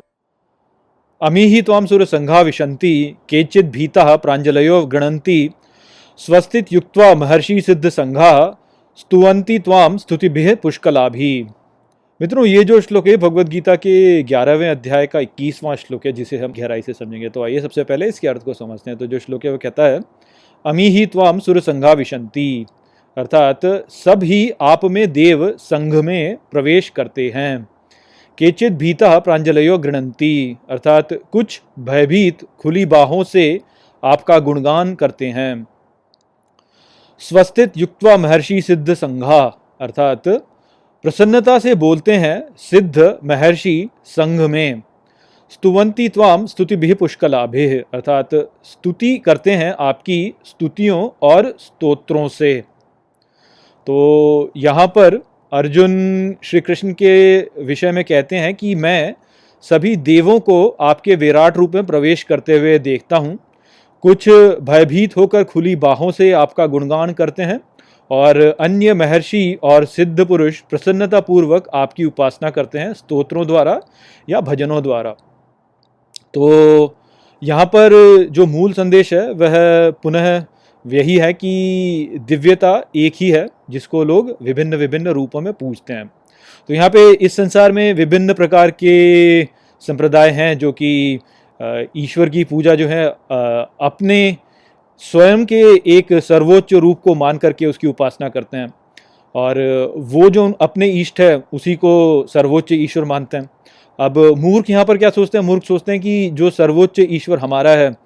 अमी 1.21 1.45
ही 1.45 1.63
ताम 1.63 1.87
सूर्य 1.87 2.07
संघा 2.07 2.41
विशंति, 2.41 3.17
केचित 3.29 3.67
भीता 3.67 4.17
प्रांजलयो 4.17 4.85
गणंती 4.87 5.51
स्वस्थित 6.21 6.73
युक्त्वा 6.73 7.15
महर्षि 7.15 7.61
सिद्ध 7.61 7.89
संघा 7.89 8.35
स्तुवंती 8.99 9.59
ताम 9.61 9.97
स्तुति 9.99 10.55
पुष्कलाभी। 10.57 11.47
मित्रों, 12.23 12.47
ये 12.47 12.65
जो 12.65 12.81
श्लोक 12.81 13.09
है, 13.09 13.17
भगवत 13.17 13.49
गीता 13.49 13.77
के 13.77 14.23
ग्यारहवें 14.23 14.71
अध्याय 14.71 15.07
का 15.07 15.21
इक्कीसवां 15.21 15.77
श्लोक 15.77 16.07
है, 16.07 16.13
जिसे 16.13 16.39
हम 16.39 16.53
गहराई 16.53 16.83
से 16.83 16.93
समझेंगे। 16.93 17.29
तो 17.29 17.45
आइए 17.45 17.61
सबसे 17.61 17.85
पहले 17.85 18.09
इसके 18.09 18.29
अर्थ 18.29 18.43
को 18.43 18.55
समझते 18.55 18.91
हैं। 18.91 18.99
तो 18.99 19.07
जो 19.07 19.19
श्लोक 19.19 19.45
है, 19.45 19.53
वो 19.53 19.59
कहता 19.59 19.85
है, 19.85 20.01
अमी 20.67 20.89
ही 20.89 21.07
त्वाम 21.07 21.39
सुर 21.39 21.61
संघा 21.61 21.93
विशंति 21.93 22.67
अर्थात, 23.19 23.61
सब 23.91 24.21
ही 24.23 24.51
आप 24.61 24.85
में 24.85 25.13
देव 25.13 25.57
संघ 25.57 25.95
में 25.95 26.37
प्रवेश 26.53 26.89
करते 26.89 27.33
हैं। 27.35 27.69
केचित 28.39 28.73
भीता 28.73 29.19
प्रांजलयो 29.19 29.79
गृणंती। 29.79 30.57
अर्थात, 30.71 31.09
कुछ 31.13 31.63
भयभीत 31.79 32.39
खुली 32.59 32.87
बाहों 32.87 33.25
से 33.25 33.61
आपका 34.05 34.39
गुणगान 34.39 34.95
करते 34.95 35.27
हैं। 35.27 35.67
स्वस्थित 37.19 37.73
युक्तवा 37.77 38.17
महर्षि 38.17 38.63
सिद्ध 38.63 38.95
संघा। 38.95 39.61
अर्थात 39.81 40.47
प्रसन्नता 41.05 41.59
से 41.59 41.75
बोलते 41.75 42.13
हैं, 42.13 42.43
सिद्ध 42.57 43.19
महर्षि 43.25 43.89
संघ 44.07 44.41
में 44.41 44.83
स्तुवंती 45.51 46.09
त्वाम 46.09 46.45
स्तुति 46.47 46.77
भी 46.77 46.95
पुष्कलाभे। 46.95 47.67
अर्थात 47.95 48.35
स्तुति 48.65 49.17
करते 49.19 49.51
हैं 49.51 49.75
आपकी 49.81 50.35
स्तुतियों 50.45 51.09
और 51.23 51.55
स्तोत्रों 51.59 52.27
से। 52.29 52.55
तो 53.87 54.53
यहाँ 54.57 54.87
पर 54.87 55.15
अर्जुन 55.53 56.37
श्री 56.45 56.61
कृष्ण 56.61 56.93
के 56.93 57.41
विषय 57.65 57.93
में 57.93 58.05
कहते 58.05 58.37
हैं 58.37 58.55
कि 58.55 58.75
मैं 58.75 59.15
सभी 59.65 59.97
देवों 59.97 60.39
को 60.41 60.67
आपके 60.81 61.15
विराट 61.15 61.57
रूप 61.57 61.75
में 61.75 61.87
प्रवेश 61.87 62.23
करते 62.23 62.59
हुए 62.59 62.79
देखता 62.79 63.17
हूँ। 63.17 63.39
कुछ 64.05 64.29
भयभीत 64.61 65.17
होकर 65.17 65.45
खुली 65.45 65.75
बाहों 65.77 66.11
से 66.11 66.31
आपका 66.33 66.67
गुणगान 66.67 67.13
करते 67.13 67.43
हैं। 67.43 67.61
और 68.11 68.39
अन्य 68.61 68.95
महर्षि 68.95 69.59
और 69.63 69.85
सिद्ध 69.87 70.25
पुरुष 70.27 70.61
प्रसन्नता 70.61 71.21
पूर्वक 71.21 71.69
आपकी 71.75 72.05
उपासना 72.05 72.51
करते 72.51 72.79
हैं 72.79 72.93
स्तोत्रों 72.95 73.47
द्वारा 73.47 73.81
या 74.29 74.41
भजनों 74.41 74.83
द्वारा। 74.83 75.11
तो 76.35 76.97
यहाँ 77.43 77.65
पर 77.67 77.93
जो 78.31 78.47
मूल 78.47 78.73
संदेश 78.73 79.13
है, 79.13 79.31
वह 79.33 79.91
पुनः 80.03 80.45
यही 80.85 81.17
है 81.17 81.33
कि 81.33 82.19
दिव्यता 82.29 82.83
एक 82.97 83.15
ही 83.17 83.31
है, 83.31 83.47
जिसको 83.71 84.05
लोग 84.05 84.37
विभिन्न 84.43 84.77
विभिन्न 84.77 85.09
रूपों 85.11 85.41
में 85.41 85.53
पूजते 85.53 85.93
हैं। 85.93 86.07
तो 86.69 86.75
यहाँ 86.75 86.89
पे 86.89 87.11
इस 87.15 87.37
संसार 87.37 87.73
में 87.73 87.93
विभिन्न 87.95 88.35
प्रकार 88.35 88.71
के 88.73 89.45
संप्रदाय 89.83 90.31
हैं, 90.31 90.57
जो 90.59 90.73
कि 90.73 91.19
ईश्वर 91.97 92.29
की 92.29 92.45
पूजा 92.45 92.75
जो 92.75 92.87
है 92.89 93.07
अपने 93.09 94.37
स्वयं 95.03 95.45
के 95.45 95.61
एक 95.97 96.13
सर्वोच्च 96.13 96.75
रूप 96.75 97.01
को 97.01 97.15
मान 97.15 97.39
करके 97.39 97.67
उसकी 97.67 97.87
उपासना 97.87 98.29
करते 98.29 98.57
हैं। 98.57 98.75
और 99.35 99.59
वो 99.97 100.31
जो 100.31 100.53
अपने 100.61 100.89
इष्ट 100.89 101.21
है, 101.21 101.43
उसी 101.53 101.75
को 101.75 102.27
सर्वोच्च 102.27 102.73
ईश्वर 102.73 103.05
मानते 103.05 103.37
हैं। 103.37 103.51
अब 104.01 104.19
मूर्ख 104.19 104.71
यहाँ 104.71 104.85
पर 104.85 104.99
क्या 104.99 105.11
सोचते 105.11 105.39
हैं? 105.39 105.45
मूर्ख 105.45 105.65
सोचते 105.65 105.93
हैं 105.93 106.01
कि 106.01 106.31
जो 106.31 106.51
सर्वोच्च 106.51 107.01
ईश्वर 107.01 107.39
हमारा 107.39 107.71
है, 107.71 107.97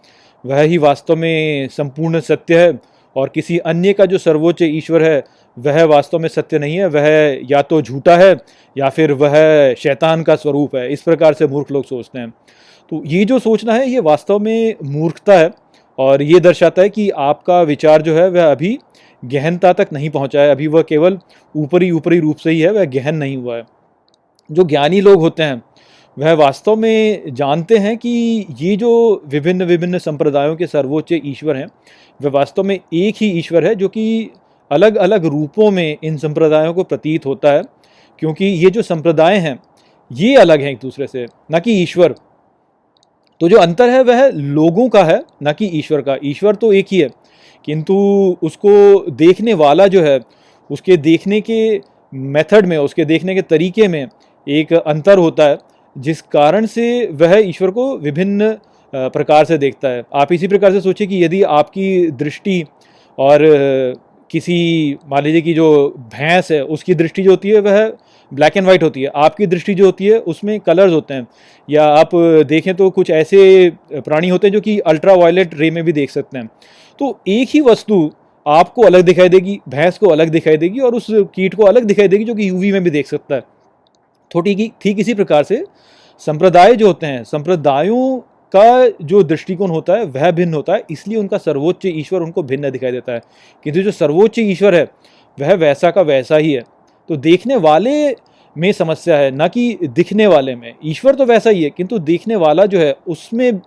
वह 0.47 0.61
ही 0.61 0.79
वास्तव 0.79 1.17
में 1.17 1.69
संपूर्ण 1.69 2.21
सत्य 2.21 2.59
है। 2.59 2.79
और 3.17 3.29
किसी 3.29 3.59
अन्य 3.59 3.93
का 3.93 4.07
जो 4.07 4.19
सर्वोच्च 4.19 4.63
ईश्वर 4.63 5.03
है, 5.03 5.25
वह 5.59 5.85
वास्तव 5.85 6.19
में 6.19 6.29
सत्य 6.29 6.59
नहीं 6.59 6.77
है। 6.77 6.87
वह 6.87 7.39
या 7.51 7.63
तो 7.63 7.83
झूठा 7.83 8.17
है, 8.17 8.37
या 8.79 8.89
फिर 8.89 9.13
वह 9.13 9.75
शैतान 9.75 10.23
का 10.23 10.37
स्वरूप 10.37 10.77
है। 10.77 10.93
इस 10.93 11.03
प्रकार 11.03 11.35
से 11.35 11.47
मूर्ख 11.47 11.71
लोग 11.71 11.85
सोचते 11.85 12.19
हैं। 12.19 12.31
तो 12.91 13.03
ये 13.07 13.25
जो 13.25 13.39
सोचना 13.39 13.75
है, 13.75 13.91
ये 13.91 14.01
वास्तव 14.01 14.39
में 14.39 14.75
मूर्खता 14.85 15.33
है। 15.33 15.64
और 15.99 16.23
ये 16.23 16.41
दर्शाता 16.41 16.83
है 16.83 16.89
कि 16.89 17.11
आपका 17.11 17.63
विचार 17.63 18.03
जो 18.03 18.15
है, 18.15 18.31
वह 18.31 18.51
अभी 18.51 18.79
गहनता 19.25 19.73
तक 19.73 19.89
नहीं 19.93 20.11
पहुँचा 20.11 20.41
है। 20.41 20.51
अभी 20.51 20.67
वह 20.67 20.83
केवल 20.83 21.19
ऊपरी 21.57 21.91
ऊपरी 21.91 22.21
रूप 22.21 22.37
से 22.37 22.51
ही 22.51 22.61
है, 22.61 22.73
वह 22.73 22.85
गहन 22.85 23.15
नहीं 23.15 23.37
हुआ 23.37 23.57
है। 23.57 23.63
जो 24.53 24.63
ज्ञानी 24.63 25.01
लोग 25.01 25.21
होते 25.21 25.43
हैं, 25.43 25.63
वह 26.19 26.33
वास्तव 26.33 26.77
में 26.77 27.35
जानते 27.35 27.77
हैं 27.77 27.97
कि 27.97 28.47
ये 28.61 28.77
जो 28.77 29.23
विभिन्न 29.27 29.63
विभिन्न 29.63 29.99
संप्रदायों 29.99 30.57
के 30.57 30.67
सर्वोच्च 30.67 31.13
ईश्वर 31.13 31.57
हैं, 31.57 31.67
वह 32.23 32.31
वास्तव 32.31 32.63
में 32.63 32.81
एक 32.95 33.15
ही 33.21 33.31
ईश्वर 33.31 33.67
है, 33.67 33.75
जो 33.75 33.89
कि 33.89 34.31
अलग 34.73 34.97
अलग 34.97 35.25
रूपों 35.25 35.71
में 35.71 35.97
इन 36.05 36.17
संप्रदायों 36.17 36.75
को 36.75 36.85
प्रतीत 36.85 37.27
होता 37.27 37.53
है। 37.53 37.63
क्योंकि 38.19 38.45
ये 38.45 38.71
जो 38.71 38.83
संप्रदाय 38.83 39.37
हैं, 39.37 39.63
ये 40.13 40.37
अलग 40.37 40.61
हैं 40.61 40.71
एक 40.71 40.79
दूसरे 40.83 41.07
से। 41.07 41.27
न 41.53 41.61
कि 41.61 41.83
ईश्वर। 41.83 42.15
तो 43.41 43.49
जो 43.49 43.59
अंतर 43.59 43.89
है 43.89 44.03
वह 44.03 44.27
लोगों 44.29 44.89
का 44.89 45.03
है, 45.05 45.23
ना 45.43 45.53
कि 45.53 45.67
ईश्वर 45.75 46.01
का। 46.01 46.17
ईश्वर 46.25 46.55
तो 46.55 46.73
एक 46.73 46.87
ही 46.91 46.99
है, 46.99 47.09
किंतु 47.65 47.95
उसको 48.43 49.11
देखने 49.13 49.55
वाला 49.55 49.87
जो 49.87 50.03
है, 50.03 50.21
उसके 50.71 50.97
देखने 50.99 51.41
के 51.41 51.81
मेथड 52.13 52.67
में, 52.67 52.77
उसके 52.79 53.05
देखने 53.05 53.35
के 53.35 53.43
तरीके 53.45 53.89
में 53.89 54.07
एक 54.47 54.73
अंतर 54.73 55.19
होता 55.19 55.45
है, 55.45 55.59
जिस 55.97 56.23
कारण 56.23 56.67
से 56.67 57.07
वह 57.13 57.37
ईश्वर 57.39 57.71
को 57.71 57.97
विभिन्न 57.99 58.57
प्रकार 58.93 59.45
से 59.45 59.59
देखता 59.59 59.89
है। 59.89 60.03
आप 60.15 60.33
इसी 60.33 60.49
प्रकार 60.49 60.73
से 60.73 60.81
सोचिए 60.81 61.07
कि 61.07 61.23
यदि 61.25 61.43
आपकी 61.43 62.11
दृष्टि 62.13 62.63
और 63.19 63.41
किसी, 64.31 64.97
मान 65.09 65.23
लीजिए 65.25 65.41
कि 65.41 65.55
जो 65.55 65.89
भैंस 66.15 66.51
है, 66.53 66.63
उसकी 66.65 66.95
दृष्टि 66.95 67.23
जो 67.23 67.31
होती 67.31 67.49
है, 67.49 67.61
वह 67.61 67.87
ब्लैक 68.33 68.57
एंड 68.57 68.67
वाइट 68.67 68.83
होती 68.83 69.03
है। 69.03 69.11
आपकी 69.17 69.47
दृष्टि 69.47 69.75
जो 69.75 69.85
होती 69.85 70.07
है, 70.07 70.19
उसमें 70.19 70.59
कलर्स 70.61 70.93
होते 70.93 71.15
हैं। 71.15 71.27
या 71.69 71.85
आप 71.87 72.11
देखें 72.49 72.75
तो 72.75 72.91
कुछ 72.91 73.11
ऐसे 73.11 73.73
प्राणी 73.93 74.29
होते 74.29 74.47
हैं 74.47 74.53
जो 74.53 74.61
कि 74.61 74.79
अल्ट्रा 74.79 75.15
वायलेट 75.15 75.55
रे 75.55 75.71
में 75.71 75.83
भी 75.85 75.93
देख 75.93 76.11
सकते 76.11 76.39
हैं। 76.39 76.49
तो 77.01 77.19
एक 77.29 77.49
ही 77.51 77.61
वस्तु 77.61 78.11
आपको 78.47 78.83
अलग 78.83 79.03
दिखाई 79.03 79.29
देगी, 79.29 79.59
भैंस 79.69 79.99
को 79.99 80.09
अलग 80.09 80.29
दिखाई 80.29 80.57
देगी 80.57 80.81
और 80.81 80.95
उस 80.95 81.07
कीट 81.35 81.55
को 81.55 81.65
अलग 81.65 81.85
दिखाई 81.85 82.09
देगी 82.09 82.25
जो 82.25 82.35
कि 82.35 82.49
यूवी 82.49 82.73
में 82.73 82.83
भी 82.85 82.91
देख 82.91 83.07
सकता 83.07 83.35
है। 83.35 83.43
तो 84.31 84.41
ठीक 84.41 84.73
ठीक 84.83 85.01
इसी 85.01 85.15
प्रकार 85.15 85.45
से 85.45 85.65
संप्रदाय 86.21 86.75
जो 86.77 86.87
होते 86.87 87.07
हैं, 87.07 87.23
संप्रदायों 87.25 88.19
का 88.55 88.89
जो 89.03 89.23
दृष्टिकोण 89.23 89.71
होता 89.71 89.93
है, 89.93 90.05
वह 90.05 90.31
भिन्न 90.31 90.55
होता 90.55 90.73
है। 90.73 90.83
इसलिए 90.91 91.19
उनका 91.19 91.39
सर्वोच्च 91.39 91.87
ईश्वर 91.87 92.21
उनको 92.21 92.43
भिन्न 92.43 92.71
दिखाई 92.71 92.93
देता 92.93 93.13
है। 93.13 93.21
किंतु 93.65 93.83
जो 93.83 93.91
सर्वोच्च 93.91 94.39
ईश्वर 94.39 94.75
है, 94.75 94.87
वह 95.39 95.55
वैसा 95.55 95.91
का 95.91 96.03
वैसा 96.03 96.37
ही 96.37 96.53
है। 96.53 96.63
तो 97.09 97.17
देखने 97.17 97.57
वाले 97.57 98.17
में 98.57 98.73
समस्या 98.73 99.17
है, 99.17 99.31
ना 99.31 99.49
कि 99.49 99.79
दिखने 99.85 100.27
वाले 100.27 100.55
में। 100.55 100.75
ईश्वर 100.85 101.15
तो 101.15 101.25
वैसा 101.25 101.51
ही 101.51 101.63
है, 101.63 101.71
किंतु 101.71 101.99
देखने 101.99 102.37
वाला 102.37 102.67
जो 102.67 102.79
है, 102.79 102.97
उसमें 103.07 103.61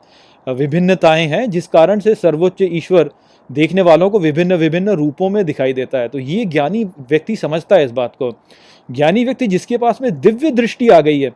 विभिन्नताएँ 0.47 1.27
हैं, 1.27 1.49
जिस 1.49 1.67
कारण 1.67 1.99
से 1.99 2.15
सर्वोच्च 2.15 2.61
ईश्वर 2.61 3.09
देखने 3.51 3.81
वालों 3.81 4.09
को 4.09 4.19
विभिन्न 4.19 4.53
विभिन्न 4.53 4.89
रूपों 4.89 5.29
में 5.29 5.45
दिखाई 5.45 5.73
देता 5.73 5.97
है। 5.97 6.07
तो 6.07 6.19
ये 6.19 6.45
ज्ञानी 6.45 6.83
व्यक्ति 6.83 7.35
समझता 7.35 7.75
है 7.75 7.85
इस 7.85 7.91
बात 7.91 8.15
को। 8.15 8.31
ज्ञानी 8.91 9.23
व्यक्ति 9.25 9.47
जिसके 9.47 9.77
पास 9.77 9.99
में 10.01 10.19
दिव्य 10.21 10.51
दृष्टि 10.51 10.89
आ 10.89 11.01
गई 11.01 11.19
है, 11.19 11.31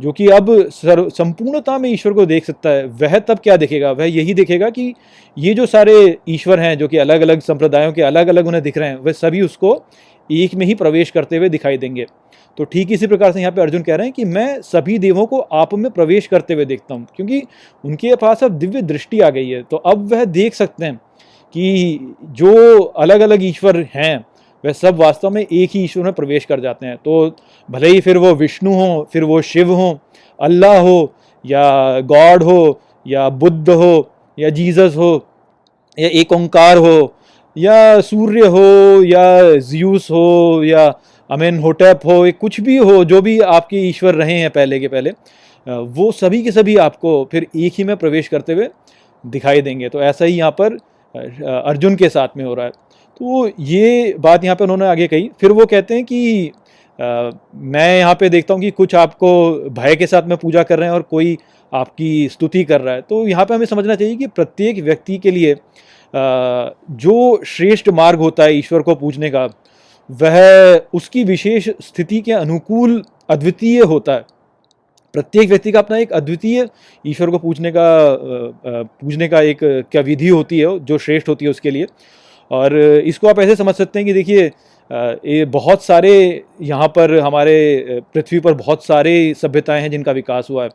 जो 0.00 0.12
कि 0.12 0.28
अब 0.28 0.68
सर्व, 0.68 1.08
संपूर्णता 1.08 1.78
में 1.78 1.90
ईश्वर 1.90 2.12
को 2.12 2.26
देख 2.26 2.44
सकता 2.44 2.70
है, 2.70 2.86
वह 2.86 3.18
तब 3.18 3.38
क्या 3.38 3.56
देखेगा? 3.56 3.92
वह 3.92 4.04
यही 4.04 4.34
देखेगा 4.34 4.70
कि 4.70 4.94
ये 5.38 5.54
जो 5.54 5.66
सारे 5.66 6.18
ईश्वर 6.28 6.60
हैं, 6.60 6.78
जो 6.78 6.88
कि 6.88 6.96
अलग 6.96 7.20
अलग 7.20 7.40
संप्रदायों 7.40 7.92
के 7.92 8.02
अलग 8.02 8.28
अलग 8.28 8.46
उन्हें 8.46 8.62
दिख 8.62 8.78
रहे 8.78 8.88
हैं, 8.88 8.96
वह 8.96 9.12
सभी 9.12 9.42
उसको 9.42 9.74
एक 10.30 10.54
में 10.54 10.66
ही 10.66 10.74
प्रवेश 10.74 11.10
करते 11.10 11.36
हुए 11.36 11.48
दिखाई 11.48 11.78
देंगे। 11.78 12.06
तो 12.58 12.64
ठीक 12.64 12.92
इसी 12.92 13.06
प्रकार 13.06 13.32
से 13.32 13.40
यहाँ 13.40 13.52
पे 13.52 13.60
अर्जुन 13.60 13.82
कह 13.82 13.96
रहे 13.96 14.06
हैं 14.06 14.12
कि 14.14 14.24
मैं 14.24 14.60
सभी 14.62 14.98
देवों 14.98 15.24
को 15.26 15.38
आप 15.38 15.74
में 15.74 15.90
प्रवेश 15.92 16.26
करते 16.26 16.54
हुए 16.54 16.64
देखता 16.64 16.94
हूँ, 16.94 17.06
क्योंकि 17.16 17.42
उनके 17.84 18.14
पास 18.16 18.44
अब 18.44 18.58
दिव्य 18.58 18.82
दृष्टि 18.82 19.20
आ 19.20 19.30
गई 19.30 19.48
है। 19.48 19.62
तो 19.62 19.76
अब 19.76 20.12
वह 20.12 20.24
देख 20.26 20.54
सकते 20.54 20.84
हैं 20.84 20.96
कि 21.54 22.14
जो 22.32 22.80
अलग 22.80 23.20
अलग 23.20 23.44
ईश्वर 23.44 23.80
हैं, 23.94 24.24
वह 24.64 24.72
सब 24.72 24.96
वास्तव 24.96 25.30
में 25.30 25.42
एक 25.42 25.70
ही 25.70 25.82
ईश्वर 25.84 26.04
में 26.04 26.12
प्रवेश 26.12 26.44
कर 26.44 26.60
जाते 26.60 26.86
हैं। 26.86 26.96
तो 26.96 27.36
भले 27.68 27.88
ही 27.88 28.00
फिर 28.00 28.18
वो 28.18 28.34
विष्णु 28.34 28.72
हो, 28.72 29.08
फिर 29.12 29.24
वो 29.24 29.40
शिव 29.42 29.72
हो, 29.72 29.98
अल्लाह 30.38 30.78
हो, 30.78 31.12
या 31.44 32.00
गॉड 32.02 32.42
हो, 32.42 32.80
या 33.06 33.28
बुद्ध 33.30 33.68
हो, 33.70 34.10
या 34.38 34.50
जीसस 34.50 34.94
हो, 34.96 35.26
या 35.98 36.08
एक 36.10 36.32
ओंकार 36.32 36.76
हो 36.76 37.14
या 37.56 38.00
सूर्य 38.00 38.46
हो 38.46 39.02
या 39.04 39.58
ज्यूस 39.60 40.10
हो 40.10 40.62
या 40.64 40.86
अमेन 41.30 41.58
होटैप 41.58 42.00
हो 42.06 42.24
या 42.26 42.32
कुछ 42.40 42.60
भी 42.60 42.76
हो 42.76 43.04
जो 43.04 43.20
भी 43.22 43.38
आपके 43.40 43.76
ईश्वर 43.88 44.14
रहे 44.14 44.38
हैं 44.38 44.50
पहले 44.50 44.80
के 44.80 44.88
पहले 44.88 45.10
वो 45.66 46.10
सभी 46.12 46.42
के 46.42 46.52
सभी 46.52 46.76
आपको 46.78 47.12
फिर 47.32 47.46
एक 47.56 47.72
ही 47.78 47.84
में 47.84 47.96
प्रवेश 47.96 48.28
करते 48.28 48.52
हुए 48.52 48.68
दिखाई 49.24 49.62
देंगे। 49.62 49.88
तो 49.88 50.00
ऐसा 50.02 50.24
ही 50.24 50.34
यहाँ 50.34 50.50
पर 50.58 50.76
अर्जुन 51.14 51.96
के 51.96 52.08
साथ 52.08 52.36
में 52.36 52.44
हो 52.44 52.54
रहा 52.54 52.66
है। 52.66 52.72
तो 53.20 53.48
ये 53.60 54.14
बात 54.20 54.44
यहाँ 54.44 54.56
पर 54.56 54.64
उन्होंने 54.64 54.86
आगे 54.86 55.06
कही। 55.08 55.30
फिर 55.40 55.52
वो 55.52 55.66
कहते 55.66 55.94
हैं 55.94 56.04
कि 56.04 56.50
आ, 56.98 57.30
मैं 57.54 57.98
यहाँ 57.98 58.14
पे 58.14 58.28
देखता 58.28 58.54
हूँ 58.54 58.60
कि 58.62 58.70
कुछ 58.70 58.94
आपको 58.94 59.30
भय 59.72 59.94
के 59.96 60.06
साथ 60.06 60.22
में 60.22 60.36
पूजा 60.38 60.62
कर 60.62 60.78
रहे 60.78 60.88
हैं 60.88 60.94
और 60.94 61.02
कोई 61.02 61.36
आपकी 61.72 62.28
स्तुति 62.28 62.62
कर 62.64 62.80
रहा 62.80 62.94
है। 62.94 63.00
तो 63.02 63.26
यहाँ 63.28 63.44
पे 63.46 63.54
हमें 63.54 63.66
समझना 63.66 63.94
चाहिए 63.94 64.16
कि 64.16 64.26
प्रत्येक 64.26 64.78
व्यक्ति 64.84 65.16
के 65.18 65.30
लिए 65.30 65.54
जो 66.14 67.42
श्रेष्ठ 67.46 67.88
मार्ग 67.90 68.18
होता 68.18 68.44
है 68.44 68.56
ईश्वर 68.56 68.82
को 68.82 68.94
पूजने 68.94 69.30
का, 69.30 69.44
वह 70.10 70.80
उसकी 70.94 71.24
विशेष 71.24 71.68
स्थिति 71.82 72.20
के 72.20 72.32
अनुकूल 72.32 73.02
अद्वितीय 73.30 73.80
होता 73.82 74.12
है। 74.12 74.24
प्रत्येक 75.14 75.48
व्यक्ति 75.48 75.72
का 75.72 75.78
अपना 75.78 75.96
एक 75.98 76.12
अद्वितीय 76.12 76.68
ईश्वर 77.04 77.30
को 77.30 77.38
पूजने 77.38 77.70
का 77.72 77.86
पूजने 78.64 79.28
का 79.28 79.40
एक, 79.40 79.58
क्या 79.62 80.02
विधि 80.02 80.28
होती 80.28 80.58
है 80.58 80.78
जो 80.80 80.98
श्रेष्ठ 80.98 81.28
होती 81.28 81.44
है 81.44 81.50
उसके 81.50 81.70
लिए। 81.70 81.86
और 82.50 82.78
इसको 82.78 83.28
आप 83.28 83.38
ऐसे 83.38 83.56
समझ 83.56 83.74
सकते 83.74 83.98
हैं 83.98 84.06
कि 84.06 84.12
देखिए 84.12 84.50
ये 85.26 85.44
बहुत 85.44 85.84
सारे 85.84 86.44
यहाँ 86.62 86.88
पर 86.88 87.18
हमारे 87.18 88.00
पृथ्वी 88.14 88.40
पर 88.40 88.54
बहुत 88.54 88.84
सारे 88.84 89.12
सभ्यताएँ 89.34 89.82
हैं 89.82 89.90
जिनका 89.90 90.12
विकास 90.12 90.50
हुआ 90.50 90.64
है। 90.64 90.70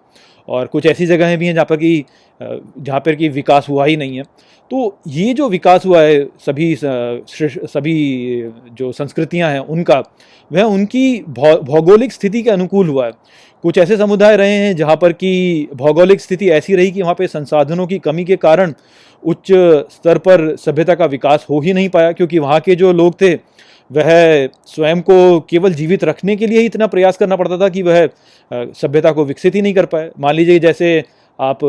और 0.48 0.68
कुछ 0.68 0.86
ऐसी 0.86 1.06
जगहें 1.06 1.38
भी 1.38 1.48
हैं 1.48 1.54
जहाँ 1.54 1.66
पर 1.66 1.78
कि 1.78 2.06
जहाँ 2.42 3.00
पर 3.00 3.16
कि 3.16 3.30
विकास 3.30 3.70
हुआ 3.70 3.86
ही 3.86 3.98
नहीं 3.98 4.18
है। 4.18 4.24
तो 4.72 4.97
ये 5.07 5.34
जो 5.34 5.47
विकास 5.49 5.86
हुआ 5.86 6.01
है, 6.01 6.24
सभी 6.39 6.76
सभी 6.78 7.93
जो 8.74 8.91
संस्कृतियाँ 8.91 9.49
हैं 9.51 9.59
उनका, 9.59 10.03
वह 10.51 10.63
उनकी 10.63 11.20
भौगोलिक 11.30 12.13
स्थिति 12.13 12.41
के 12.43 12.49
अनुकूल 12.49 12.88
हुआ 12.89 13.05
है। 13.05 13.11
कुछ 13.63 13.78
ऐसे 13.78 13.97
समुदाय 13.97 14.36
रहे 14.38 14.51
हैं 14.51 14.76
जहाँ 14.76 14.95
पर 14.95 15.13
कि 15.13 15.67
भौगोलिक 15.76 16.22
स्थिति 16.22 16.49
ऐसी 16.51 16.76
रही 16.76 16.91
कि 16.91 17.01
वहाँ 17.01 17.15
पे 17.15 17.28
संसाधनों 17.28 17.88
की 17.88 17.99
कमी 17.99 18.26
के 18.26 18.36
कारण 18.38 18.74
उच्च 19.24 19.51
स्तर 19.91 20.17
पर 20.17 20.55
सभ्यता 20.57 20.95
का 20.95 21.05
विकास 21.07 21.45
हो 21.49 21.59
ही 21.59 21.74
नहीं 21.74 21.89
पाया, 21.89 22.11
क्योंकि 22.11 22.39
वहाँ 22.39 22.59
के 22.59 22.76
जो 22.76 22.91
लोग 22.93 23.22
थे, 23.22 23.34
वह 23.91 24.47
स्वयं 24.67 25.01
को 25.01 25.39
केवल 25.49 25.74
जीवित 25.74 26.03
रखने 26.03 26.36
के 26.36 26.47
लिए 26.47 26.59
ही 26.59 26.65
इतना 26.65 26.88
प्रयास 26.88 27.17
करना 27.17 27.36
पड़ता 27.36 27.57
था 27.57 27.70
कि 27.70 27.82
वह 27.82 28.07
सभ्यता 28.51 29.11
को 29.11 29.26
विकसित 29.26 29.55
ही 29.55 29.61
नहीं 29.61 29.74
कर 29.74 29.86
पाए। 29.86 30.09
मान 30.20 30.36
लीजिए 30.36 30.59
जैसे 30.59 31.03
आप 31.39 31.59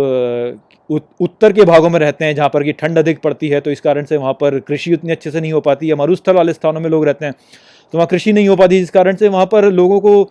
उत्तर 0.91 1.53
के 1.53 1.65
भागों 1.65 1.91
में 1.91 1.99
रहते 2.01 2.25
हैं, 2.25 2.35
जहाँ 2.35 2.49
पर 2.49 2.65
कि 2.65 2.73
ठंड 2.73 2.99
अधिक 2.99 3.21
पड़ती 3.23 3.49
है 3.49 3.61
तो 3.61 3.71
इस 3.71 3.81
कारण 3.81 4.05
से 4.05 4.17
वहाँ 4.17 4.33
पर 4.33 4.59
कृषि 4.61 4.95
उतनी 4.95 5.13
अच्छे 5.13 5.31
से 5.31 5.41
नहीं 5.41 5.53
हो 5.53 5.61
पाती 5.61 5.89
है 5.89 5.95
मरुस्थल 5.97 6.35
वाले 6.35 6.53
स्थानों 6.53 6.81
में 6.81 6.91
लोग 6.91 7.05
रहते 7.05 7.27
हैं 7.27 7.35
तो 7.93 7.99
वहाँ 7.99 8.07
कृषि 8.07 8.33
नहीं 8.33 8.49
हो 8.49 8.57
पाती, 8.57 8.79
जिस 8.81 8.91
कारण 8.91 9.17
से 9.17 9.29
वहाँ 9.29 9.47
पर 9.47 9.71
लोगों 9.73 10.01
को 10.01 10.31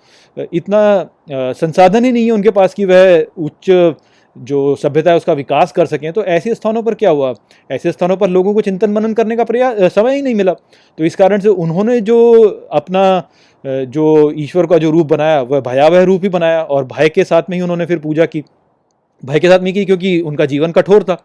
इतना 0.53 1.09
संसाधन 1.53 2.05
ही 2.05 2.11
नहीं 2.11 2.25
है 2.25 2.31
उनके 2.31 2.51
पास 2.51 2.73
कि 2.73 2.85
वह 2.85 3.25
उच्च 3.37 3.95
जो 4.35 4.75
सभ्यता 4.75 5.11
है 5.11 5.17
उसका 5.17 5.33
विकास 5.33 5.71
कर 5.71 5.85
सकें 5.85 6.11
तो 6.13 6.23
ऐसे 6.25 6.53
स्थानों 6.55 6.83
पर 6.83 6.93
क्या 6.93 7.09
हुआ? 7.09 7.33
ऐसे 7.69 7.91
स्थानों 7.91 8.17
पर 8.17 8.29
लोगों 8.29 8.53
को 8.53 8.61
चिंतन 8.61 8.91
मनन 8.91 9.13
करने 9.13 9.35
का 9.35 9.43
प्रयास 9.43 9.93
समय 9.93 10.15
ही 10.15 10.21
नहीं 10.21 10.35
मिला 10.35 10.53
तो 10.53 11.05
इस 11.05 11.15
कारण 11.15 11.39
से 11.39 11.49
उन्होंने 11.49 11.99
जो 12.01 12.19
अपना 12.71 13.03
जो 13.63 14.31
ईश्वर 14.37 14.65
का 14.65 14.77
जो 14.77 14.89
रूप 14.91 15.07
बनाया, 15.07 15.41
वह 15.41 15.59
भयावह 15.61 16.03
रूप 16.03 16.23
ही 16.23 16.29
बनाया, 16.29 16.61
और 16.61 16.85
भय 16.87 17.09
के 17.09 17.23
साथ 17.23 17.49
में 17.49 17.57
ही 17.57 17.61
उन्होंने 17.63 17.85
फिर 17.85 17.99
पूजा 17.99 18.25
की। 18.25 18.43
भय 19.25 19.39
के 19.39 19.49
साथ 19.49 19.59
नहीं 19.59 19.73
की 19.73 19.85
क्योंकि 19.85 20.19
उनका 20.21 20.45
जीवन 20.45 20.71
कठोर 20.71 21.03
था। 21.03 21.23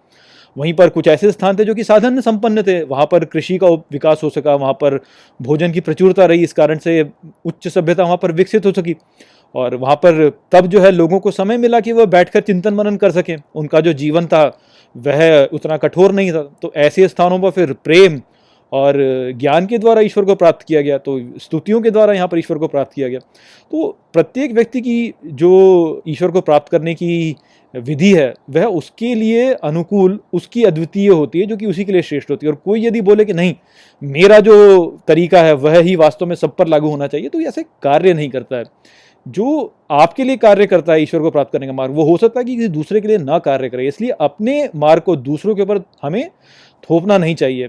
वहीं 0.57 0.73
पर 0.75 0.89
कुछ 0.89 1.09
ऐसे 1.09 1.31
स्थान 1.33 1.57
थे 1.57 1.65
जो 1.65 1.75
कि 1.75 1.85
साधन 1.85 2.21
संपन्न 2.21 2.63
थे। 2.63 2.83
वहाँ 2.83 3.07
पर 3.07 3.25
कृषि 3.25 3.59
का 3.59 3.69
विकास 3.69 4.21
हो 4.25 4.31
सका, 4.31 4.55
वहाँ 4.55 4.73
पर 4.73 5.01
भोजन 5.43 5.73
की 5.73 5.81
प्रचुरता 5.81 6.25
रही, 6.25 6.43
इस 6.43 6.53
कारण 6.53 6.79
से 6.79 7.07
उच्च 7.45 7.69
सभ्यता 7.69 8.03
वहाँ 8.03 8.17
पर 8.17 8.33
विकसित 8.33 8.67
हो 8.67 8.73
सकी। 8.73 8.97
और 9.55 9.75
वहाँ 9.75 9.97
पर 9.97 10.41
तब 10.53 10.67
जो 10.67 10.81
है 10.81 10.91
लोगों 10.91 11.19
को 11.21 11.31
समय 11.31 11.57
मिला 11.57 11.81
कि 11.81 11.93
वह 11.93 12.05
बैठकर 12.05 12.41
चिंतन 12.41 12.75
मनन 12.75 12.97
कर 12.97 13.11
सकें। 13.11 13.37
उनका 13.55 13.81
जो 13.81 13.93
जीवन 13.93 14.27
था, 14.27 14.59
वह 14.97 15.49
उतना 15.53 15.77
कठोर 15.77 16.13
नहीं 16.13 16.33
था। 16.33 16.43
तो 16.63 16.73
ऐसे 16.77 17.09
स्थानों 17.09 17.39
पर 17.39 17.51
फिर 17.51 17.73
प्रेम 17.73 18.21
और 18.75 18.97
ज्ञान 19.39 19.67
के 19.67 19.79
द्वारा 19.79 20.01
ईश्वर 20.01 20.25
को 20.25 20.35
प्राप्त 20.35 20.67
किया 20.69 20.81
गया 20.83 20.99
तो 20.99 21.19
स्तुतियों 21.39 21.81
के 21.81 21.91
द्वारा 21.91 22.13
यहाँ 22.13 22.29
पर 22.29 22.39
ईश्वर 22.39 22.59
को 22.59 22.69
प्राप्त 22.69 22.93
किया 22.95 23.09
गया। 23.09 23.19
तो 23.19 23.87
प्रत्येक 24.13 24.53
व्यक्ति 24.53 24.81
की 24.81 25.13
जो 25.27 26.03
ईश्वर 26.09 26.31
को 26.31 26.41
प्राप्त 26.41 26.71
करने 26.73 26.95
की 26.95 27.37
विधि 27.75 28.13
है, 28.13 28.33
वह 28.51 28.65
उसके 28.65 29.15
लिए 29.15 29.53
अनुकूल, 29.55 30.19
उसकी 30.33 30.63
अद्वितीय 30.65 31.09
होती 31.09 31.41
है, 31.41 31.47
जो 31.47 31.57
कि 31.57 31.67
उसी 31.67 31.85
के 31.85 31.93
लिए 31.93 32.03
श्रेष्ठ 32.03 32.31
होती 32.31 32.47
है। 32.47 32.53
और 32.53 32.59
कोई 32.65 32.85
यदि 32.87 33.01
बोले 33.01 33.25
कि 33.25 33.33
नहीं, 33.33 33.55
मेरा 34.03 34.39
जो 34.41 34.87
तरीका 35.09 35.43
है, 35.43 35.53
वह 35.55 35.79
ही 35.79 35.97
वास्तव 35.97 36.27
में 36.27 36.35
सब 36.37 36.55
पर 36.57 36.69
लागू 36.69 36.89
होना 36.89 37.07
चाहिए 37.07 37.29
तो 37.29 37.41
ऐसे 37.41 37.63
कार्य 37.83 38.15
नहीं 38.15 38.29
करता 38.31 38.57
है। 38.57 38.65
जो 39.27 39.73
आपके 39.93 40.25
लिए 40.25 40.37
कार्य 40.37 40.67
करता 40.67 40.93
है 40.93 41.03
ईश्वर 41.03 41.21
को 41.21 41.31
प्राप्त 41.31 41.53
करने 41.53 41.67
का 41.67 41.73
मार्ग, 41.73 41.95
वो 41.95 42.05
हो 42.05 42.17
सकता 42.17 42.41
है 42.41 42.45
कि 42.45 42.57
किसी 42.57 42.69
दूसरे 42.69 43.01
के 43.01 43.09
लिए 43.09 43.19
ना 43.19 43.39
कार्य 43.41 43.69
करे। 43.69 43.87
इसलिए 43.89 44.11
अपने 44.21 44.69
मार्ग 44.77 45.03
को 45.03 45.17
दूसरों 45.19 45.55
के 45.55 45.63
ऊपर 45.63 45.83
हमें 46.03 46.29
थोपना 46.91 47.19
नहीं 47.19 47.35
चाहिए। 47.35 47.69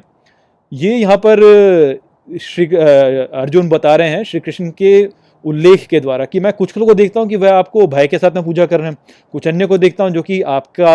ये 0.71 0.95
यहाँ 0.95 1.17
पर 1.17 1.39
श्री 2.29 2.65
अर्जुन 2.65 3.69
बता 3.69 3.95
रहे 3.95 4.09
हैं 4.09 4.23
श्री 4.23 4.39
कृष्ण 4.39 4.69
के 4.71 5.07
उल्लेख 5.45 5.85
के 5.87 5.99
द्वारा 5.99 6.25
कि 6.25 6.39
मैं 6.39 6.51
कुछ 6.53 6.77
लोगों 6.77 6.87
को 6.87 6.95
देखता 6.95 7.19
हूँ 7.19 7.29
कि 7.29 7.35
वह 7.35 7.53
आपको 7.53 7.85
भय 7.87 8.07
के 8.07 8.17
साथ 8.17 8.31
में 8.31 8.43
पूजा 8.43 8.65
कर 8.65 8.79
रहे 8.79 8.89
हैं। 8.89 8.97
कुछ 9.33 9.47
अन्य 9.47 9.65
को 9.65 9.77
देखता 9.77 10.03
हूँ 10.03 10.11
जो 10.11 10.21
कि 10.21 10.41
आपका 10.41 10.93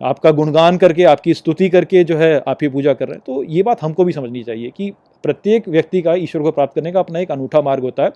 आपका 0.00 0.30
गुणगान 0.30 0.76
करके, 0.78 1.04
आपकी 1.04 1.34
स्तुति 1.34 1.68
करके 1.68 2.02
जो 2.04 2.16
है 2.16 2.34
आपकी 2.38 2.68
पूजा 2.68 2.92
कर 2.94 3.08
रहे 3.08 3.14
हैं। 3.14 3.22
तो 3.26 3.42
ये 3.44 3.62
बात 3.62 3.82
हमको 3.82 4.04
भी 4.04 4.12
समझनी 4.12 4.42
चाहिए 4.44 4.70
कि 4.70 4.90
प्रत्येक 5.24 5.68
व्यक्ति 5.68 6.02
का 6.02 6.14
ईश्वर 6.16 6.42
को 6.42 6.50
प्राप्त 6.50 6.74
करने 6.74 6.92
का 6.92 7.00
अपना 7.00 7.18
एक 7.18 7.30
अनूठा 7.32 7.60
मार्ग 7.62 7.82
होता 7.82 8.04
है। 8.04 8.12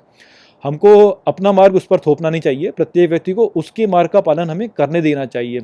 हमको 0.64 1.08
अपना 1.08 1.52
मार्ग 1.52 1.76
उस 1.76 1.86
पर 1.86 1.98
थोपना 1.98 2.30
नहीं 2.30 2.40
चाहिए। 2.40 2.70
प्रत्येक 2.72 3.10
व्यक्ति 3.10 3.32
को 3.32 3.46
उसके 3.56 3.86
मार्ग 3.86 4.10
का 4.10 4.20
पालन 4.22 4.50
हमें 4.50 4.68
करने 4.68 5.00
देना 5.02 5.24
चाहिए। 5.26 5.60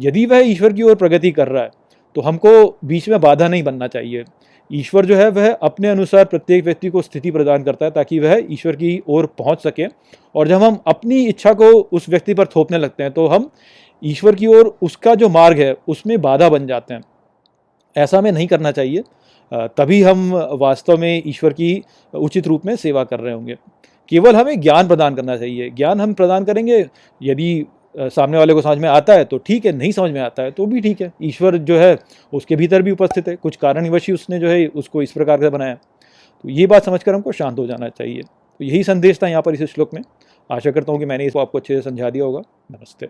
यदि 0.00 0.24
वह 0.26 0.50
ईश्वर 0.50 0.72
की 0.72 0.82
ओर 0.82 0.94
प्रगति 0.94 1.30
कर 1.32 1.48
रहा 1.48 1.62
है 1.62 1.70
तो 2.16 2.20
हमको 2.20 2.78
बीच 2.84 3.08
में 3.08 3.20
बाधा 3.20 3.48
नहीं 3.48 3.62
बनना 3.62 3.86
चाहिए। 3.88 4.24
ईश्वर 4.70 5.06
जो 5.06 5.16
है, 5.16 5.28
वह 5.28 5.52
अपने 5.52 5.88
अनुसार 5.88 6.24
प्रत्येक 6.24 6.64
व्यक्ति 6.64 6.88
को 6.90 7.02
स्थिति 7.02 7.30
प्रदान 7.30 7.62
करता 7.62 7.84
है 7.84 7.90
ताकि 7.90 8.18
वह 8.18 8.42
ईश्वर 8.50 8.76
की 8.76 9.02
ओर 9.08 9.26
पहुँच 9.38 9.62
सके। 9.62 9.86
और 10.34 10.48
जब 10.48 10.62
हम 10.62 10.78
अपनी 10.86 11.24
इच्छा 11.26 11.52
को 11.52 11.70
उस 11.92 12.08
व्यक्ति 12.08 12.34
पर 12.34 12.46
थोपने 12.46 12.78
लगते 12.78 13.02
हैं 13.02 13.12
तो 13.12 13.26
हम 13.26 13.50
ईश्वर 14.02 14.34
की 14.34 14.46
ओर 14.46 14.76
उसका 14.82 15.14
जो 15.14 15.28
मार्ग 15.28 15.58
है, 15.58 15.74
उसमें 15.88 16.20
बाधा 16.22 16.48
बन 16.48 16.66
जाते 16.66 16.94
हैं। 16.94 17.02
ऐसा 17.96 18.18
हमें 18.18 18.30
नहीं 18.32 18.46
करना 18.46 18.70
चाहिए। 18.72 19.02
तभी 19.52 20.02
हम 20.02 20.30
वास्तव 20.52 20.98
में 20.98 21.22
ईश्वर 21.26 21.52
की 21.52 21.82
उचित 22.14 22.46
रूप 22.46 22.66
में 22.66 22.74
सेवा 22.76 23.04
कर 23.04 23.20
रहे 23.20 23.34
होंगे। 23.34 23.56
केवल 24.08 24.36
हमें 24.36 24.60
ज्ञान 24.60 24.88
प्रदान 24.88 25.14
करना 25.14 25.36
चाहिए। 25.36 25.70
ज्ञान 25.70 26.00
हम 26.00 26.12
प्रदान 26.12 26.44
करेंगे, 26.44 26.78
यदि 27.20 27.66
सामने 27.94 28.38
वाले 28.38 28.54
को 28.54 28.62
समझ 28.62 28.78
में 28.78 28.88
आता 28.88 29.12
है 29.12 29.24
तो 29.24 29.38
ठीक 29.38 29.64
है, 29.66 29.72
नहीं 29.72 29.92
समझ 29.92 30.10
में 30.10 30.20
आता 30.20 30.42
है 30.42 30.50
तो 30.50 30.66
भी 30.66 30.80
ठीक 30.80 31.00
है। 31.00 31.12
ईश्वर 31.22 31.56
जो 31.58 31.78
है, 31.78 31.98
उसके 32.32 32.56
भीतर 32.56 32.82
भी 32.82 32.90
उपस्थित 32.90 33.28
है। 33.28 33.36
कुछ 33.36 33.56
कारणवश 33.56 34.06
ही 34.06 34.14
उसने 34.14 34.38
जो 34.38 34.48
है, 34.48 34.66
उसको 34.66 35.02
इस 35.02 35.12
प्रकार 35.12 35.40
से 35.40 35.50
बनाया। 35.50 35.74
तो 35.74 36.48
ये 36.48 36.66
बात 36.66 36.84
समझकर 36.84 37.14
हमको 37.14 37.32
शांत 37.32 37.58
हो 37.58 37.66
जाना 37.66 37.88
चाहिए। 37.88 38.22
तो 38.22 38.64
यही 38.64 38.82
संदेश 38.84 39.22
था 39.22 39.28
यहाँ 39.28 39.42
पर 39.42 39.54
इस 39.54 39.62
श्लोक 39.64 39.94
में। 39.94 40.02
आशा 40.50 40.70
करता 40.70 40.92
हूँ 40.92 41.00
कि 41.00 41.06
मैंने 41.06 41.26
इसको 41.26 41.38
आपको 41.38 41.58
अच्छे 41.58 41.74
से 41.74 41.82
समझा 41.82 42.10
दिया 42.10 42.24
होगा। 42.24 42.42
नमस्ते। 42.70 43.08